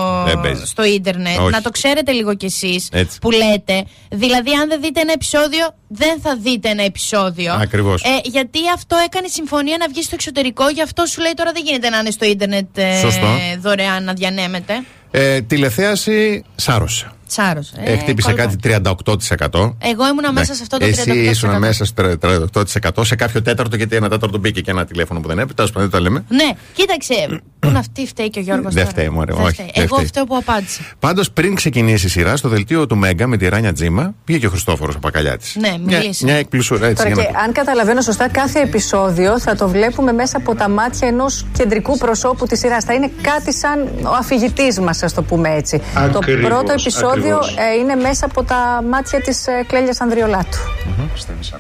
Στο 0.65 0.85
ίντερνετ. 0.85 1.39
Όχι. 1.39 1.51
Να 1.51 1.61
το 1.63 1.71
ξέρετε 1.71 2.13
λίγο 2.13 2.35
κι 2.35 2.47
εσείς 2.47 2.89
Έτσι. 2.93 3.19
που 3.19 3.31
λέτε. 3.31 3.85
Δηλαδή, 4.11 4.51
αν 4.53 4.69
δεν 4.69 4.81
δείτε 4.81 5.01
ένα 5.01 5.13
επεισόδιο, 5.13 5.75
δεν 5.89 6.21
θα 6.21 6.37
δείτε 6.37 6.69
ένα 6.69 6.83
επεισόδιο. 6.83 7.53
Ακριβώς. 7.53 8.03
Ε, 8.03 8.21
γιατί 8.25 8.59
αυτό 8.75 8.97
έκανε 9.07 9.29
συμφωνία 9.29 9.77
να 9.79 9.89
βγει 9.89 10.03
στο 10.03 10.15
εξωτερικό, 10.15 10.69
γι' 10.69 10.83
αυτό 10.83 11.05
σου 11.07 11.21
λέει 11.21 11.33
τώρα 11.37 11.53
δεν 11.53 11.63
γίνεται 11.67 11.89
να 11.89 11.99
είναι 11.99 12.11
στο 12.11 12.25
ίντερνετ 12.25 12.79
ε, 12.79 12.99
Σωστό. 13.01 13.27
δωρεάν 13.61 14.05
να 14.05 14.13
διανέμεται. 14.13 14.85
Ε, 15.11 15.41
τηλεθέαση 15.41 16.45
σάρωσε. 16.55 17.11
Τσάρος. 17.29 17.73
Ε, 17.85 17.97
χτύπησε 17.97 18.29
κόλπα. 18.33 18.43
κάτι 18.47 18.57
38%. 18.57 19.77
Εγώ 19.79 20.07
ήμουνα 20.11 20.33
μέσα 20.33 20.55
σε 20.55 20.63
αυτό 20.63 20.77
το 20.79 20.87
38%. 20.87 20.89
Ναι. 21.07 21.13
Εσύ 21.13 21.19
ήσουν 21.31 21.59
μέσα 21.59 21.85
στο 21.85 22.03
38% 22.23 23.05
σε 23.05 23.15
κάποιο 23.15 23.43
τέταρτο, 23.43 23.77
γιατί 23.77 23.97
ένα 23.97 24.09
τέταρτο 24.09 24.39
μπήκε 24.39 24.61
και 24.61 24.71
ένα 24.71 24.85
τηλέφωνο 24.85 25.21
που 25.21 25.29
δεν 25.29 25.39
έπρεπε. 25.39 25.55
Τέλο 25.55 25.69
πάντων, 25.73 25.91
δεν 25.91 25.99
το 26.01 26.05
λέμε. 26.09 26.25
Ναι, 26.29 26.51
κοίταξε. 26.73 27.15
Πού 27.59 27.71
να 27.73 27.79
αυτή 27.79 28.07
φταίει 28.07 28.31
και 28.31 28.39
ο 28.39 28.43
Γιώργος. 28.43 28.75
Δεν 28.75 28.87
φταίει, 28.87 29.09
μωρέ, 29.09 29.33
όχι, 29.33 29.55
δεν 29.57 29.67
Εγώ 29.75 29.95
φταίει. 29.95 30.07
φταίω 30.07 30.25
που 30.25 30.37
απάντησα. 30.37 30.81
Πάντως, 30.99 31.31
πριν 31.31 31.55
ξεκινήσει 31.55 32.07
η 32.07 32.09
σειρά, 32.09 32.37
στο 32.37 32.49
δελτίο 32.49 32.87
του 32.87 32.97
Μέγκα 32.97 33.27
με 33.27 33.37
τη 33.37 33.49
Ράνια 33.49 33.73
Τζίμα, 33.73 34.15
πήγε 34.25 34.39
και 34.39 34.47
ο 34.47 34.51
Χριστόφορος 34.51 34.95
ο 34.95 34.99
Πακαλιάτης. 34.99 35.57
Ναι, 35.57 35.75
μια, 35.85 35.99
μιλήσε. 35.99 36.25
μια 36.25 36.35
εκπλησούρα 36.35 36.87
έτσι. 36.87 37.03
Τώρα 37.03 37.15
για 37.15 37.25
και 37.25 37.31
να- 37.33 37.39
αν 37.41 37.53
καταλαβαίνω 37.53 38.01
σωστά, 38.01 38.29
κάθε 38.29 38.61
επεισόδιο 38.61 39.39
θα 39.41 39.55
το 39.57 39.69
βλέπουμε 39.69 40.13
μέσα 40.13 40.37
από 40.37 40.55
τα 40.55 40.69
μάτια 40.69 41.09
ενός 41.09 41.47
κεντρικού 41.59 41.99
προσώπου 41.99 42.47
της 42.47 42.59
σειράς. 42.59 42.85
Θα 42.85 42.95
είναι 42.95 43.11
κάτι 43.23 43.55
σαν 43.55 43.81
ο 44.03 44.15
αφηγητής 44.19 44.79
μας, 44.81 45.03
ας 45.03 45.13
το 45.15 45.23
πούμε 45.23 45.49
έτσι. 45.55 45.79
το 46.13 46.19
Ακριβώς, 46.23 46.49
πρώτο 46.51 46.73
επεισόδιο 46.73 47.16
ακριβώς. 47.19 47.57
ε, 47.57 47.79
είναι 47.81 47.95
μέσα 47.95 48.25
από 48.25 48.43
τα 48.45 48.83
μάτια 48.91 49.21
της 49.21 49.47
ε, 49.47 49.65
Κλέλιας 49.69 50.01
Ανδριολάτου. 50.01 50.59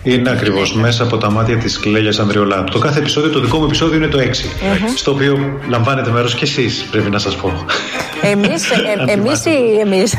Είναι 0.03 0.31
ακριβώς 0.31 0.75
μέσα 0.75 1.03
από 1.03 1.17
τα 1.19 1.31
μάτια 1.31 1.57
της 1.57 1.79
Κλέλιας 1.81 2.19
Ανδριολάτου. 2.19 2.73
Το 2.73 2.79
κάθε 2.79 2.99
επεισόδιο, 2.99 3.31
το 3.31 3.41
δικό 3.41 3.59
μου 3.59 3.65
επεισόδιο 3.65 3.97
είναι 3.97 4.07
το 4.09 4.19
6. 4.19 4.31
Στο 4.97 5.11
οποίο 5.11 5.61
λαμβάνετε 5.69 6.11
μέρος 6.11 6.35
κι 6.35 6.45
εσείς, 6.45 6.85
πρέπει 6.91 7.11
να 7.11 7.19
σας 7.19 7.37
πω. 7.37 7.65
Εμείς 8.23 8.71
Αν 8.99 9.09
εμείς 9.09 9.41
θυμάστε. 9.41 9.51
ή 9.51 9.79
εμείς; 9.81 10.15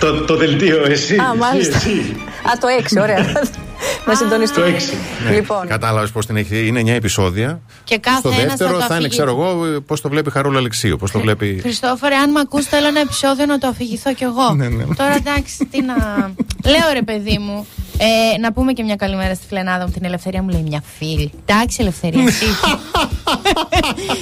το, 0.00 0.20
το 0.24 0.36
δελτίο, 0.36 0.76
εσύ. 0.88 1.14
Α, 1.16 1.24
εσύ, 1.28 1.38
μάλιστα. 1.38 1.76
εσύ. 1.76 2.16
Α, 2.42 2.52
το 2.60 2.66
6, 2.98 3.00
ωραία. 3.02 3.32
Να 4.06 4.14
συντονιστούμε. 4.14 4.66
Το 4.70 4.76
6. 4.76 4.80
Ναι. 5.24 5.34
Λοιπόν, 5.34 5.66
Κατάλαβες 5.66 6.10
πώς 6.10 6.26
την 6.26 6.36
έχει. 6.36 6.66
Είναι 6.66 6.80
9 6.80 6.88
επεισόδια. 6.88 7.60
Και 7.84 7.98
κάθε 7.98 8.18
Στο 8.18 8.28
ένας 8.28 8.42
δεύτερο 8.42 8.68
θα 8.70 8.74
το 8.74 8.80
θα 8.80 8.86
είναι, 8.86 8.94
αφηγεί. 8.94 9.08
ξέρω 9.08 9.30
εγώ, 9.30 9.80
πώς 9.86 10.00
το 10.00 10.08
βλέπει 10.08 10.28
η 10.28 10.32
Χαρούλα 10.32 10.58
Αλεξίου. 10.58 10.96
Πώς 10.96 11.10
το 11.10 11.20
βλέπει. 11.20 11.58
Χριστόφορε, 11.62 12.14
αν 12.14 12.30
με 12.30 12.40
ακούς 12.40 12.66
θέλω 12.66 12.86
ένα 12.86 13.00
επεισόδιο 13.00 13.46
να 13.46 13.58
το 13.58 13.66
αφηγηθώ 13.66 14.14
κι 14.14 14.24
εγώ. 14.24 14.54
Ναι, 14.54 14.68
ναι. 14.68 14.84
Τώρα 14.94 15.14
εντάξει, 15.14 15.66
τι 15.70 15.82
να. 15.82 15.94
Λέω 16.72 16.92
ρε 16.92 17.02
παιδί 17.02 17.38
μου. 17.38 17.66
Ε, 18.04 18.38
να 18.38 18.52
πούμε 18.52 18.72
και 18.72 18.82
μια 18.82 18.96
καλημέρα 18.96 19.34
στη 19.34 19.44
φιλενάδα 19.48 19.84
μου 19.86 19.90
την 19.92 20.04
Ελευθερία 20.04 20.42
μου 20.42 20.48
λέει 20.48 20.62
μια 20.68 20.82
φίλη. 20.98 21.30
Εντάξει, 21.46 21.76
Ελευθερία. 21.80 22.22
εσύ. 22.22 22.44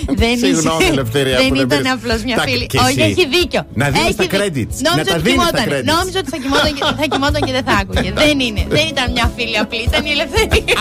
δεν 0.08 0.38
Συγγνώμη, 0.38 0.82
είσαι- 0.82 0.92
Ελευθερία, 0.92 1.36
Δεν 1.36 1.48
που 1.48 1.54
δεν 1.56 1.64
ήταν 1.66 1.78
πήρες. 1.78 1.92
απλώς 1.92 2.22
μια 2.22 2.36
Τα- 2.36 2.42
φίλη. 2.42 2.66
και 2.66 2.78
Όχι, 2.78 3.00
εσύ. 3.00 3.10
έχει 3.10 3.26
δίκιο. 3.28 3.66
Να 3.74 3.90
δίνεις 3.90 4.06
Έχει 4.06 4.14
τα 4.16 4.22
δίκιο. 4.22 4.38
credits. 4.38 4.74
Νόμιζα 4.88 4.96
Να 4.96 5.04
τα 5.04 5.14
ότι 5.14 5.22
δίνεις 5.22 5.44
τα 5.50 5.50
κοιμόταν. 5.50 5.64
credits. 5.68 5.84
Νόμιζα 5.94 6.18
ότι 6.22 6.30
θα 6.30 6.36
κοιμόταν, 6.42 6.72
και, 6.74 6.82
θα 7.00 7.06
κοιμόταν 7.12 7.40
και 7.46 7.52
δεν 7.52 7.64
θα 7.64 7.72
άκουγε. 7.82 8.12
δεν 8.12 8.40
είναι. 8.40 8.62
Δεν 8.68 8.86
ήταν 8.92 9.06
μια 9.12 9.32
φίλη 9.36 9.56
απλή, 9.58 9.82
ήταν 9.90 10.04
η 10.04 10.10
Ελευθερία. 10.16 10.80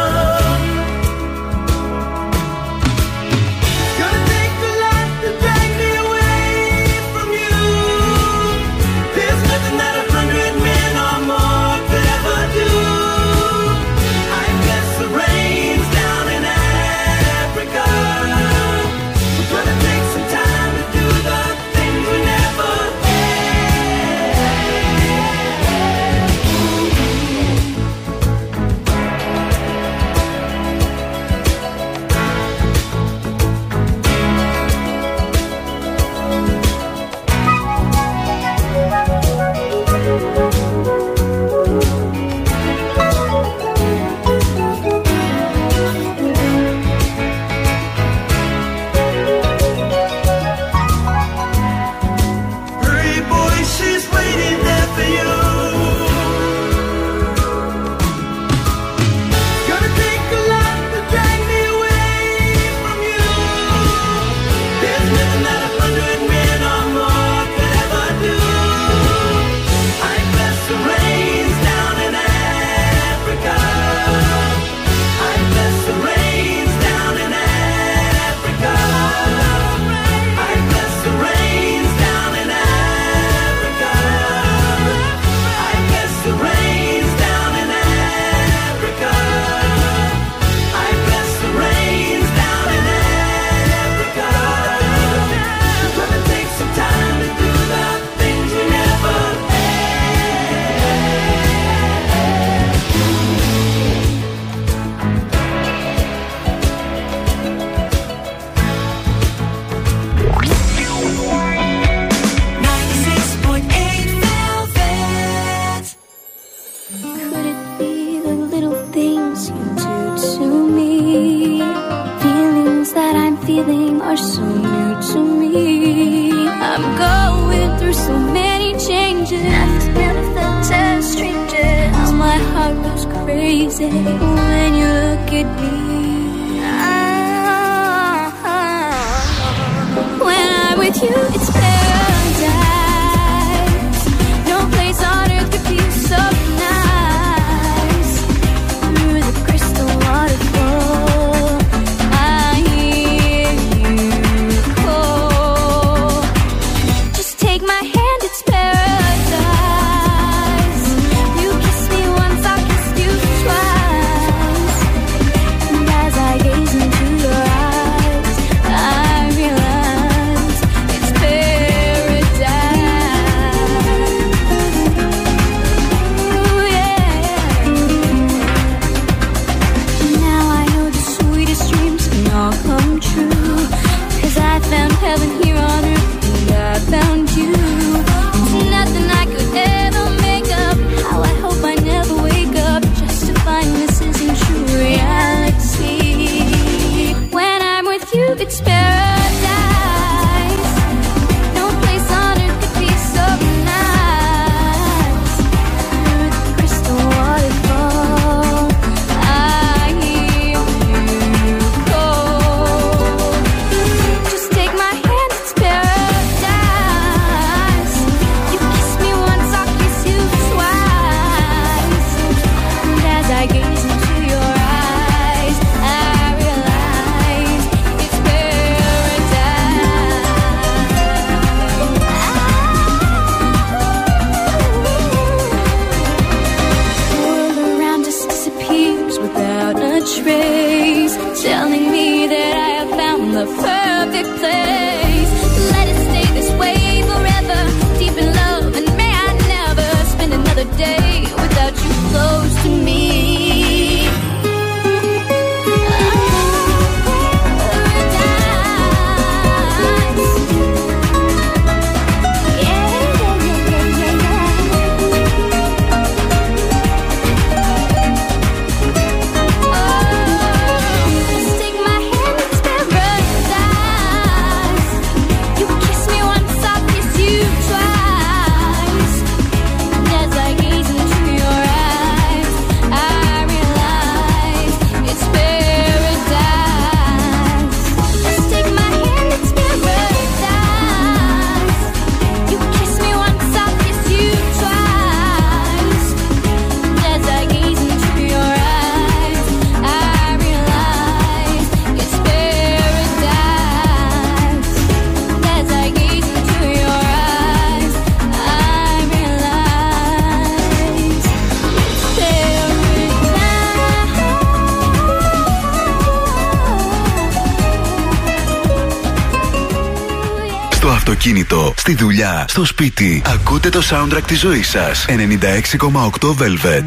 στη 321.80 321.94
δουλειά, 321.94 322.44
στο 322.48 322.64
σπίτι. 322.64 323.22
Ακούτε 323.34 323.68
το 323.68 323.80
soundtrack 323.90 324.22
της 324.26 324.40
ζωής 324.40 324.68
σας. 324.68 325.04
96,8 325.08 326.34
Velvet. 326.34 326.84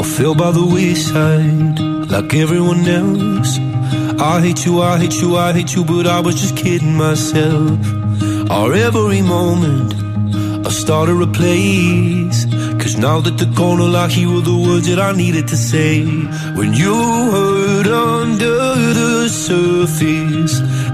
I 0.00 0.04
fell 0.16 0.34
by 0.34 0.50
the 0.58 0.66
wayside 0.74 1.76
like 2.12 2.30
everyone 2.44 2.82
else. 3.00 3.52
I 4.32 4.34
hate 4.44 4.64
you, 4.66 4.74
I 4.92 4.94
hate 5.02 5.16
you, 5.22 5.30
I 5.46 5.52
hate 5.56 5.72
you, 5.74 5.82
but 5.84 6.06
I 6.06 6.20
was 6.26 6.34
just 6.42 6.54
kidding 6.62 6.96
myself. 7.06 7.78
Our 8.56 8.70
every 8.88 9.22
moment, 9.36 9.90
I 10.68 10.70
started 10.82 11.18
a 11.28 11.30
place. 11.40 12.38
Cause 12.80 12.96
now 12.98 13.18
that 13.24 13.38
they're 13.38 13.56
gone, 13.62 13.80
all 13.80 13.96
I 13.96 14.08
hear 14.08 14.28
are 14.28 14.44
the 14.52 14.58
words 14.66 14.86
that 14.90 15.00
I 15.08 15.12
needed 15.12 15.46
to 15.48 15.56
say. 15.56 16.04
When 16.58 16.70
you 16.82 16.94
hurt 17.34 17.86
under 17.86 18.58
the 19.00 19.28
surface, 19.46 20.54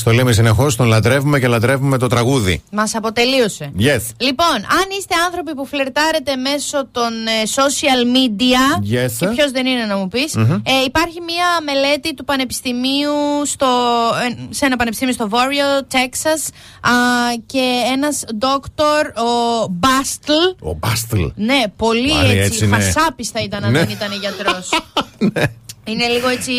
Εντάξει, 0.00 0.04
το 0.04 0.12
λέμε 0.12 0.32
συνεχώς, 0.32 0.76
τον 0.76 0.86
λατρεύουμε 0.86 1.38
και 1.40 1.46
λατρεύουμε 1.46 1.98
το 1.98 2.06
τραγούδι. 2.06 2.62
Μας 2.72 2.94
αποτελείωσε. 2.94 3.72
Yes. 3.78 4.00
Λοιπόν, 4.18 4.54
αν 4.56 4.86
είστε 4.98 5.14
άνθρωποι 5.26 5.54
που 5.54 5.66
φλερτάρετε 5.66 6.36
μέσω 6.36 6.86
των 6.92 7.12
ε, 7.26 7.30
social 7.54 8.02
media. 8.16 8.82
Yes. 9.06 9.10
Και 9.18 9.26
ποιος 9.26 9.50
δεν 9.50 9.66
είναι 9.66 9.84
να 9.84 9.96
μου 9.96 10.08
πεις. 10.08 10.34
Μμμ. 10.36 10.52
ε, 10.52 10.72
υπάρχει 10.86 11.20
μία 11.20 11.46
μελέτη 11.64 12.14
του 12.14 12.24
Πανεπιστημίου 12.24 13.12
στο, 13.44 13.66
ε, 14.30 14.54
σε 14.54 14.64
ένα 14.66 14.76
πανεπιστήμιο 14.76 15.14
στο 15.14 15.28
Βόρειο, 15.28 15.84
Τέξας 15.88 16.48
α, 16.80 16.90
και 17.46 17.64
ένας 17.92 18.24
ντόκτορ, 18.34 19.06
ο 19.06 19.66
Μπάστλ. 19.70 20.32
Ο 20.60 20.72
Μπάστλ. 20.74 21.22
Ναι, 21.34 21.62
πολύ 21.76 22.12
Πάλι 22.12 22.30
έτσι, 22.30 22.42
έτσι 22.44 22.64
είναι. 22.64 22.76
χασάπης 22.76 23.28
θα 23.28 23.40
ήταν 23.40 23.64
αν 23.64 23.70
Ναι. 23.72 23.78
δεν 23.78 23.88
ήταν 23.90 24.08
γιατρός. 24.20 24.68
Είναι 25.84 26.06
λίγο 26.06 26.28
έτσι 26.28 26.52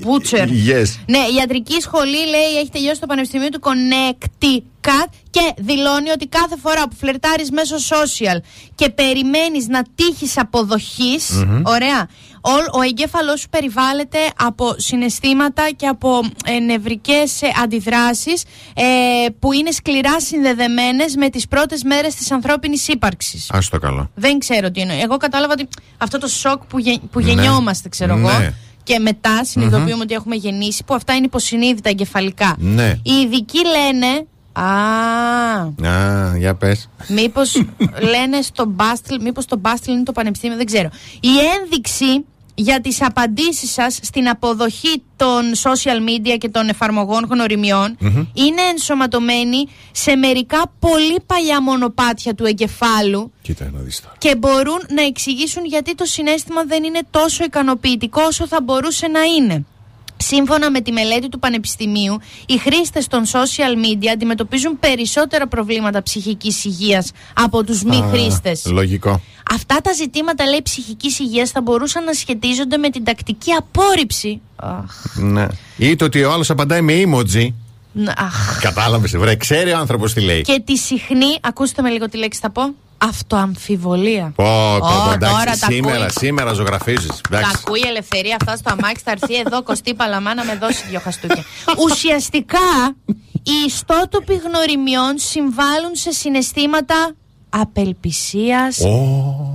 μπούτσερ. 0.00 0.48
Yes. 0.48 0.84
Ναι, 1.06 1.18
η 1.18 1.34
ιατρική 1.38 1.80
σχολή 1.80 2.26
λέει 2.28 2.58
έχει 2.60 2.68
τελειώσει 2.72 2.94
στο 2.96 3.06
Πανεπιστημίο 3.06 3.48
του 3.48 3.60
Connecticut 3.62 5.08
και 5.30 5.54
δηλώνει 5.56 6.10
ότι 6.10 6.26
κάθε 6.26 6.56
φορά 6.62 6.88
που 6.88 6.96
φλερτάρεις 6.96 7.50
μέσω 7.50 7.76
social 7.76 8.38
και 8.74 8.90
περιμένεις 8.90 9.66
να 9.66 9.82
τύχεις 9.94 10.38
αποδοχής, 10.38 11.30
Μμμ. 11.30 11.62
ωραία, 11.64 12.08
ο, 12.40 12.78
ο 12.78 12.82
εγκέφαλός 12.82 13.40
σου 13.40 13.48
περιβάλλεται 13.48 14.18
από 14.38 14.74
συναισθήματα 14.76 15.70
και 15.76 15.86
από 15.86 16.20
ε, 16.44 16.58
νευρικές 16.58 17.42
ε, 17.42 17.46
αντιδράσεις 17.62 18.42
ε, 18.74 18.84
που 19.38 19.52
είναι 19.52 19.70
σκληρά 19.70 20.20
συνδεδεμένες 20.20 21.14
με 21.16 21.28
τις 21.30 21.48
πρώτες 21.48 21.82
μέρες 21.82 22.14
της 22.14 22.30
ανθρώπινης 22.32 22.88
ύπαρξης. 22.88 23.50
Α 23.50 23.58
το 23.70 23.78
καλό. 23.78 24.10
Δεν 24.14 24.38
ξέρω 24.38 24.70
τι 24.70 24.80
εννοεί. 24.80 25.00
Εγώ 25.00 25.16
κατάλαβα 25.16 25.52
ότι 25.52 25.68
αυτό 25.98 26.18
το 26.18 26.26
σοκ 26.26 26.64
που, 26.64 26.78
γε- 26.78 27.00
που 27.10 27.20
Ναι. 27.20 27.26
γεννιόμαστε, 27.26 27.88
ξέρω 27.88 28.16
εγώ. 28.16 28.38
Ναι. 28.38 28.52
Και 28.82 28.98
μετά 28.98 29.44
συνειδητοποιούμε 29.44 30.02
ότι 30.02 30.14
έχουμε 30.14 30.34
γεννήσει, 30.36 30.84
που 30.84 30.94
αυτά 30.94 31.14
είναι 31.14 31.24
υποσυνείδητα 31.26 31.88
εγκεφαλικά. 31.88 32.56
Ναι. 32.58 32.94
Οι 33.02 33.12
ειδικοί 33.12 33.58
λένε. 33.66 34.26
Α, 34.52 34.62
Α, 35.86 36.36
για 36.38 36.54
πες. 36.54 36.88
μήπως 37.08 37.54
λένε 38.10 38.42
στο 38.42 38.64
Μπάστλ, 38.66 39.14
μήπως 39.20 39.44
το 39.46 39.56
Μπάστλ 39.58 39.90
είναι 39.92 40.02
το 40.02 40.12
πανεπιστήμιο, 40.12 40.56
δεν 40.56 40.66
ξέρω. 40.66 40.88
Η 41.20 41.28
ένδειξη 41.60 42.24
για 42.54 42.80
τις 42.80 43.02
απαντήσεις 43.02 43.70
σας 43.72 43.98
στην 44.02 44.28
αποδοχή 44.28 45.02
των 45.16 45.42
social 45.62 46.08
media 46.08 46.36
και 46.38 46.48
των 46.48 46.68
εφαρμογών 46.68 47.26
γνωριμιών 47.30 47.96
είναι 48.34 48.60
ενσωματωμένη 48.70 49.66
σε 49.92 50.16
μερικά 50.16 50.62
πολύ 50.78 51.16
παλιά 51.26 51.62
μονοπάτια 51.62 52.34
του 52.34 52.44
εγκεφάλου 52.44 53.32
Κοίτα 53.42 53.70
να 53.72 53.80
δεις 53.80 54.00
τώρα. 54.00 54.14
και 54.18 54.36
μπορούν 54.36 54.80
να 54.94 55.02
εξηγήσουν 55.02 55.64
γιατί 55.64 55.94
το 55.94 56.04
συνέστημα 56.04 56.64
δεν 56.64 56.84
είναι 56.84 57.00
τόσο 57.10 57.44
ικανοποιητικό 57.44 58.22
όσο 58.22 58.46
θα 58.46 58.60
μπορούσε 58.62 59.06
να 59.06 59.20
είναι. 59.22 59.64
Σύμφωνα 60.22 60.70
με 60.70 60.80
τη 60.80 60.92
μελέτη 60.92 61.28
του 61.28 61.38
Πανεπιστημίου, 61.38 62.18
οι 62.46 62.56
χρήστες 62.58 63.06
των 63.06 63.24
social 63.24 63.84
media 63.86 64.06
αντιμετωπίζουν 64.12 64.78
περισσότερα 64.78 65.46
προβλήματα 65.46 66.02
ψυχικής 66.02 66.64
υγείας 66.64 67.10
από 67.34 67.64
τους 67.64 67.82
μη 67.82 67.96
Α, 67.96 68.08
χρήστες. 68.10 68.62
Λογικό. 68.66 69.20
Αυτά 69.50 69.76
τα 69.76 69.92
ζητήματα, 69.92 70.44
λέει, 70.44 70.60
ψυχικής 70.62 71.18
υγείας 71.18 71.50
θα 71.50 71.60
μπορούσαν 71.60 72.04
να 72.04 72.12
σχετίζονται 72.12 72.76
με 72.76 72.90
την 72.90 73.04
τακτική 73.04 73.52
απόρριψη. 73.52 74.40
Αχ, 74.56 75.16
Ναι. 75.16 75.46
Ή 75.76 75.96
το 75.96 76.04
ότι 76.04 76.24
ο 76.24 76.32
άλλος 76.32 76.50
απαντάει 76.50 76.80
με 76.80 77.02
emoji. 77.06 77.52
Ν- 77.92 78.08
αχ. 78.08 78.58
Κατάλαβες, 78.60 79.16
βρε, 79.16 79.36
ξέρει 79.36 79.72
ο 79.72 79.76
άνθρωπος 79.78 80.12
τι 80.12 80.20
λέει. 80.20 80.42
Και 80.42 80.62
τη 80.66 80.76
συχνή, 80.76 81.38
ακούστε 81.40 81.82
με 81.82 81.88
λίγο 81.90 82.08
τη 82.08 82.16
λέξη 82.16 82.40
θα 82.42 82.50
πω, 82.50 82.74
αυτοαμφιβολία. 82.98 84.32
Πω, 84.36 84.44
πω, 84.80 84.86
πω, 84.88 85.08
Ω, 85.08 85.12
εντάξει, 85.12 85.34
τώρα 85.34 85.56
τα 85.58 85.66
σήμερα, 85.72 85.96
ακούει. 85.96 86.10
σήμερα 86.10 86.52
ζωγραφίζεις. 86.52 87.20
Τα 87.30 87.50
ακούει 87.54 87.80
η 87.84 87.88
ελευθερία 87.88 88.36
αυτά 88.40 88.56
στο 88.56 88.70
αμάξι, 88.78 89.02
θα 89.04 89.10
έρθει 89.10 89.34
εδώ 89.36 89.62
Κωστή 89.62 89.94
Παλαμά 89.94 90.34
να 90.34 90.44
με 90.44 90.56
δώσει 90.60 90.84
δύο 90.90 91.00
χαστούκια. 91.00 91.44
Ουσιαστικά, 91.84 92.58
οι 93.42 93.64
ιστότοποι 93.66 94.34
γνωριμιών 94.34 95.14
συμβάλλουν 95.16 95.94
σε 95.94 96.10
συναισθήματα 96.10 97.14
απελπισίας 97.50 98.76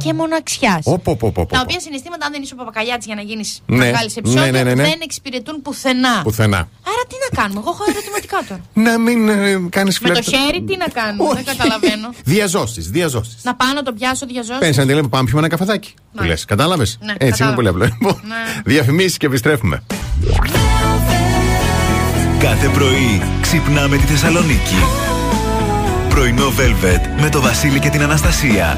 και 0.03 0.13
μοναξιάς. 0.13 0.85
Ω, 0.85 0.97
πω, 0.99 1.15
πω, 1.15 1.31
πω, 1.31 1.45
πω. 1.45 1.53
Τα 1.53 1.59
οποία 1.63 1.79
συναισθήματα, 1.79 2.25
αν 2.25 2.31
δεν 2.31 2.41
είσαι 2.41 2.53
ο 2.53 2.57
Παπακαλιάτης 2.57 3.05
για 3.05 3.15
να 3.15 3.21
γίνεις 3.21 3.61
Ναι, 3.65 3.77
να 3.77 3.85
βγάλεις 3.89 4.15
επεισόδιο, 4.17 4.43
ναι, 4.43 4.51
ναι, 4.51 4.63
ναι, 4.63 4.73
ναι. 4.73 4.83
δεν 4.83 4.99
εξυπηρετούν 5.03 5.61
πουθενά. 5.61 6.21
Πουθενά. 6.23 6.57
Άρα 6.57 7.03
τι 7.09 7.15
να 7.29 7.41
κάνουμε, 7.41 7.59
εγώ 7.63 7.69
έχω 7.69 7.83
ερωτηματικά 7.89 8.37
τώρα. 8.47 8.61
Να 8.73 8.97
μην 8.99 9.29
ε, 9.29 9.67
κάνεις 9.69 9.99
Με 9.99 10.09
το 10.09 10.21
φλερτ. 10.23 10.35
χέρι 10.45 10.61
τι 10.63 10.77
να 10.77 10.87
κάνουμε, 10.87 11.33
δεν 11.33 11.45
καταλαβαίνω. 11.45 12.09
Διαζώσεις, 12.23 12.89
διαζώσεις. 12.89 13.37
να 13.43 13.55
πάω 13.55 13.73
να 13.73 13.83
το 13.83 13.93
πιάσω 13.93 14.25
διαζώσει. 14.25 14.59
Παίρνει 14.59 14.75
ένα 14.75 14.85
τηλέφωνο, 14.85 15.09
πάμε 15.09 15.23
πιούμε 15.25 15.39
ένα 15.39 15.49
καφεδάκι. 15.49 15.93
Που 16.15 16.23
λες, 16.23 16.45
κατάλαβες; 16.45 16.97
Ναι, 17.01 17.13
Έτσι 17.17 17.43
είναι 17.43 17.51
πολύ 17.53 17.67
κατάλαβα. 17.67 17.95
απλό. 17.95 18.09
Λοιπόν, 18.09 18.31
Διαφημίσεις 18.65 19.17
και 19.17 19.25
επιστρέφουμε. 19.25 19.83
Κάθε 22.39 22.67
πρωί 22.69 23.21
ξυπνάμε 23.41 23.97
τη 23.97 24.03
Θεσσαλονίκη. 24.03 24.75
Πρωινό 26.15 26.53
Velvet 26.57 27.21
με 27.21 27.29
το 27.29 27.41
Βασίλη 27.41 27.79
και 27.79 27.89
την 27.89 28.01
Αναστασία. 28.01 28.77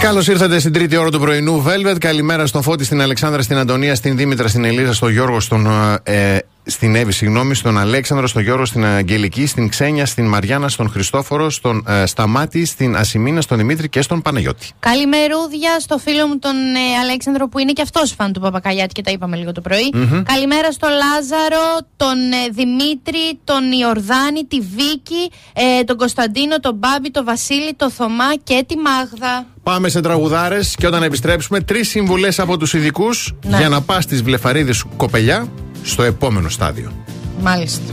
Καλώς 0.00 0.28
ήρθατε 0.28 0.58
στην 0.58 0.72
τρίτη 0.72 0.96
ώρα 0.96 1.10
του 1.10 1.20
πρωινού 1.20 1.64
Velvet. 1.66 1.96
Καλημέρα 1.98 2.46
στον 2.46 2.62
Φώτη, 2.62 2.84
στην 2.84 3.00
Αλεξάνδρα, 3.00 3.42
στην 3.42 3.56
Αντωνία, 3.56 3.94
στην 3.94 4.16
Δήμητρα, 4.16 4.48
στην 4.48 4.64
Ελίζα, 4.64 4.92
στον 4.92 5.10
Γιώργο, 5.10 5.40
στον, 5.40 5.66
ε, 6.02 6.38
στην 6.70 6.94
Εύη, 6.94 7.12
συγγνώμη, 7.12 7.54
στον 7.54 7.78
Αλέξανδρο, 7.78 8.26
στον 8.26 8.42
Γιώργο, 8.42 8.64
στην 8.64 8.84
Αγγελική, 8.84 9.46
στην 9.46 9.68
Ξένια, 9.68 10.06
στην 10.06 10.26
Μαριάννα, 10.26 10.68
στον 10.68 10.88
Χριστόφορο, 10.90 11.50
στον 11.50 11.84
ε, 11.88 12.06
Σταμάτη, 12.06 12.64
στην 12.64 12.96
Ασημίνα, 12.96 13.40
στον 13.40 13.58
Δημήτρη 13.58 13.88
και 13.88 14.02
στον 14.02 14.22
Παναγιώτη. 14.22 14.68
Καλημερούδια 14.80 15.80
στο 15.80 15.98
φίλο 15.98 16.26
μου 16.26 16.38
τον 16.38 16.56
ε, 16.56 16.98
Αλέξανδρο 17.02 17.48
που 17.48 17.58
είναι 17.58 17.72
και 17.72 17.82
αυτός 17.82 18.12
φαν 18.12 18.32
του 18.32 18.40
Παπακαλιάτη 18.40 18.92
και 18.92 19.02
τα 19.02 19.10
είπαμε 19.10 19.36
λίγο 19.36 19.52
το 19.52 19.60
πρωί. 19.60 19.90
Μμμ. 19.94 20.22
Καλημέρα 20.22 20.72
στο 20.72 20.88
Λάζαρο, 20.88 21.78
τον 21.96 22.16
ε, 22.32 22.48
Δημήτρη, 22.52 23.38
τον 23.44 23.72
Ιορδάνη, 23.72 24.44
τη 24.48 24.60
Βίκη, 24.60 25.30
ε, 25.52 25.84
τον 25.84 25.96
Κωνσταντίνο, 25.96 26.60
τον 26.60 26.74
Μπάμπη, 26.74 27.10
τον 27.10 27.24
Βασίλη, 27.24 27.74
τον 27.76 27.90
Θωμά 27.90 28.34
και 28.42 28.64
τη 28.68 28.76
Μάγδα. 28.76 29.46
Πάμε 29.62 29.88
σε 29.88 30.00
τραγουδάρες 30.00 30.74
και 30.78 30.86
όταν 30.86 31.02
επιστρέψουμε, 31.02 31.60
τρεις 31.60 31.88
συμβουλές 31.88 32.38
από 32.38 32.56
τους 32.56 32.72
ειδικούς 32.74 33.34
Ναι. 33.44 33.56
για 33.56 33.68
να 33.68 33.80
πας 33.80 34.04
στις 34.04 34.22
βλεφαρίδες 34.22 34.76
σου 34.76 34.90
κοπελιά 34.96 35.48
στο 35.82 36.02
επόμενο 36.02 36.48
στάδιο. 36.48 36.92
Μάλιστα. 37.40 37.92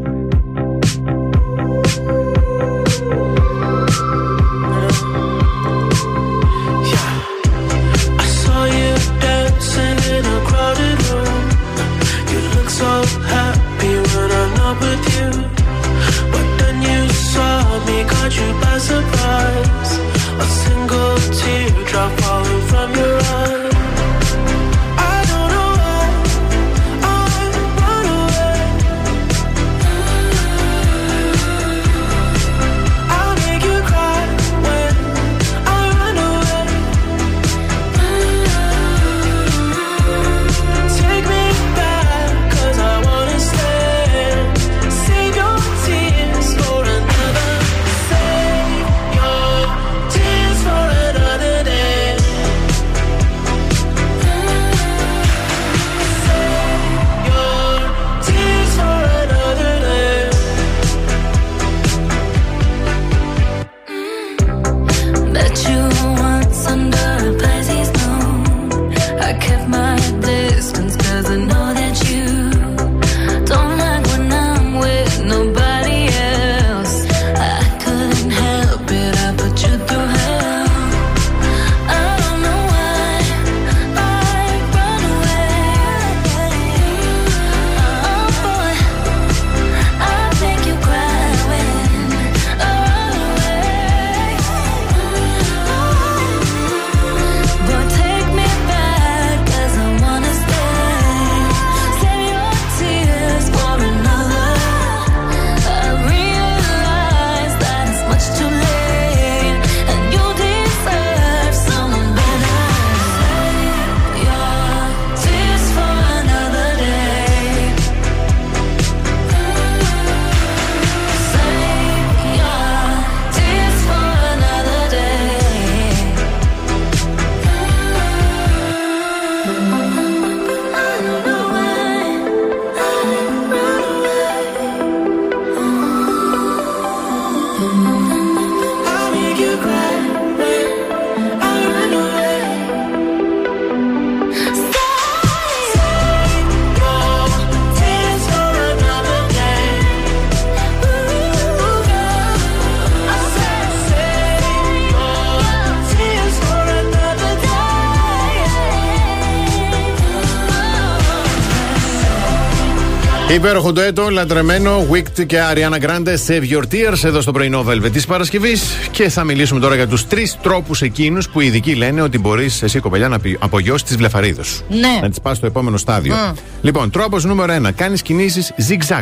Υπέροχο 163.33 163.71
το 163.73 163.81
έτο, 163.81 164.09
λατρεμένο, 164.09 164.87
Wicked 164.91 165.25
και 165.25 165.37
Ariana 165.53 165.85
Grande, 165.85 166.15
Save 166.27 166.51
Your 166.51 166.63
Tears 166.73 167.03
εδώ 167.03 167.21
στο 167.21 167.31
πρωινό 167.31 167.65
Velvet 167.69 167.91
της 167.91 168.05
Παρασκευής. 168.05 168.63
Και 168.91 169.09
θα 169.09 169.23
μιλήσουμε 169.23 169.59
τώρα 169.59 169.75
για 169.75 169.87
τους 169.87 170.07
τρεις 170.07 170.37
τρόπους 170.41 170.81
εκείνους 170.81 171.29
που 171.29 171.39
οι 171.41 171.45
ειδικοί 171.45 171.75
λένε 171.75 172.01
ότι 172.01 172.17
μπορείς 172.19 172.61
εσύ, 172.63 172.79
κοπελιά, 172.79 173.07
να 173.07 173.19
πι- 173.19 173.37
απογειώσει 173.43 173.85
τι 173.85 173.95
βλεφαρίδε 173.95 174.43
σου. 174.43 174.63
Ναι. 174.69 174.99
Να 175.01 175.09
τι 175.09 175.21
πας 175.21 175.37
στο 175.37 175.45
επόμενο 175.45 175.77
στάδιο. 175.77 176.13
Μμ. 176.15 176.31
Λοιπόν, 176.61 176.89
τρόπος 176.89 177.23
νούμερο 177.25 177.53
1. 177.67 177.71
Κάνεις 177.75 178.01
κινήσεις 178.01 178.53
zigzag. 178.69 179.01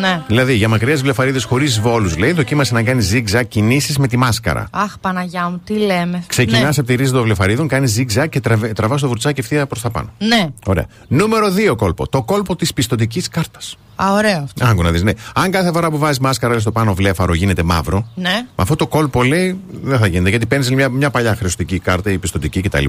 Ναι. 0.00 0.22
Δηλαδή, 0.26 0.54
για 0.54 0.68
μακριές 0.68 1.02
βλεφαρίδε 1.02 1.40
χωρίς 1.40 1.80
βόλους, 1.80 2.16
λέει, 2.16 2.32
δοκίμασε 2.32 2.74
να 2.74 2.82
κάνει 2.82 3.08
zigzag 3.12 3.42
κινήσεις 3.48 3.98
με 3.98 4.08
τη 4.08 4.16
μάσκαρα. 4.16 4.68
Αχ, 4.70 4.98
Παναγιά 5.00 5.48
μου, 5.48 5.60
τι 5.64 5.74
λέμε. 5.74 6.22
Ξεκινάς 6.26 6.60
Ναι. 6.62 6.68
από 6.68 6.82
τη 6.82 6.94
ρίζα 6.94 7.12
των 7.12 7.22
βλεφαρίδων, 7.22 7.68
κάνεις 7.68 7.96
zigzag 7.98 8.26
και 8.28 8.40
τραβάς 8.74 9.00
το 9.00 9.06
βουρτσάκι 9.06 9.40
ευθεία 9.40 9.66
προς 9.66 9.80
τα 9.80 9.90
πάνω. 9.90 10.12
Ναι. 10.18 10.46
Ωραία. 10.66 10.86
Νούμερο 11.08 11.50
2 11.50 11.76
κόλπο. 11.76 12.08
Το 12.08 12.22
κόλπο 12.22 12.56
της 12.56 12.72
πιστοτικής 12.72 13.28
κάρτας. 13.28 13.76
Α, 14.02 14.12
ωραίο 14.12 14.42
αυτό. 14.42 14.66
Άκου 14.66 14.82
να 14.82 14.90
δεις, 14.90 15.02
ναι. 15.02 15.12
Αν 15.34 15.50
κάθε 15.50 15.70
φορά 15.72 15.90
που 15.90 15.98
βάζεις 15.98 16.18
μάσκαρα 16.18 16.58
στο 16.58 16.72
πάνω 16.72 16.94
βλέφαρο 16.94 17.34
γίνεται 17.34 17.62
μαύρο, 17.62 18.06
Ναι. 18.14 18.30
με 18.30 18.42
αυτό 18.56 18.76
το 18.76 18.86
κόλπο 18.86 19.22
λέει 19.22 19.60
δεν 19.82 19.98
θα 19.98 20.06
γίνεται 20.06 20.30
γιατί 20.30 20.46
παίρνεις 20.46 20.70
μια, 20.70 20.88
μια 20.88 21.10
παλιά 21.10 21.34
χρεωστική 21.36 21.78
κάρτα 21.78 22.10
ή 22.10 22.18
πιστοτική 22.18 22.60
κτλ. 22.60 22.84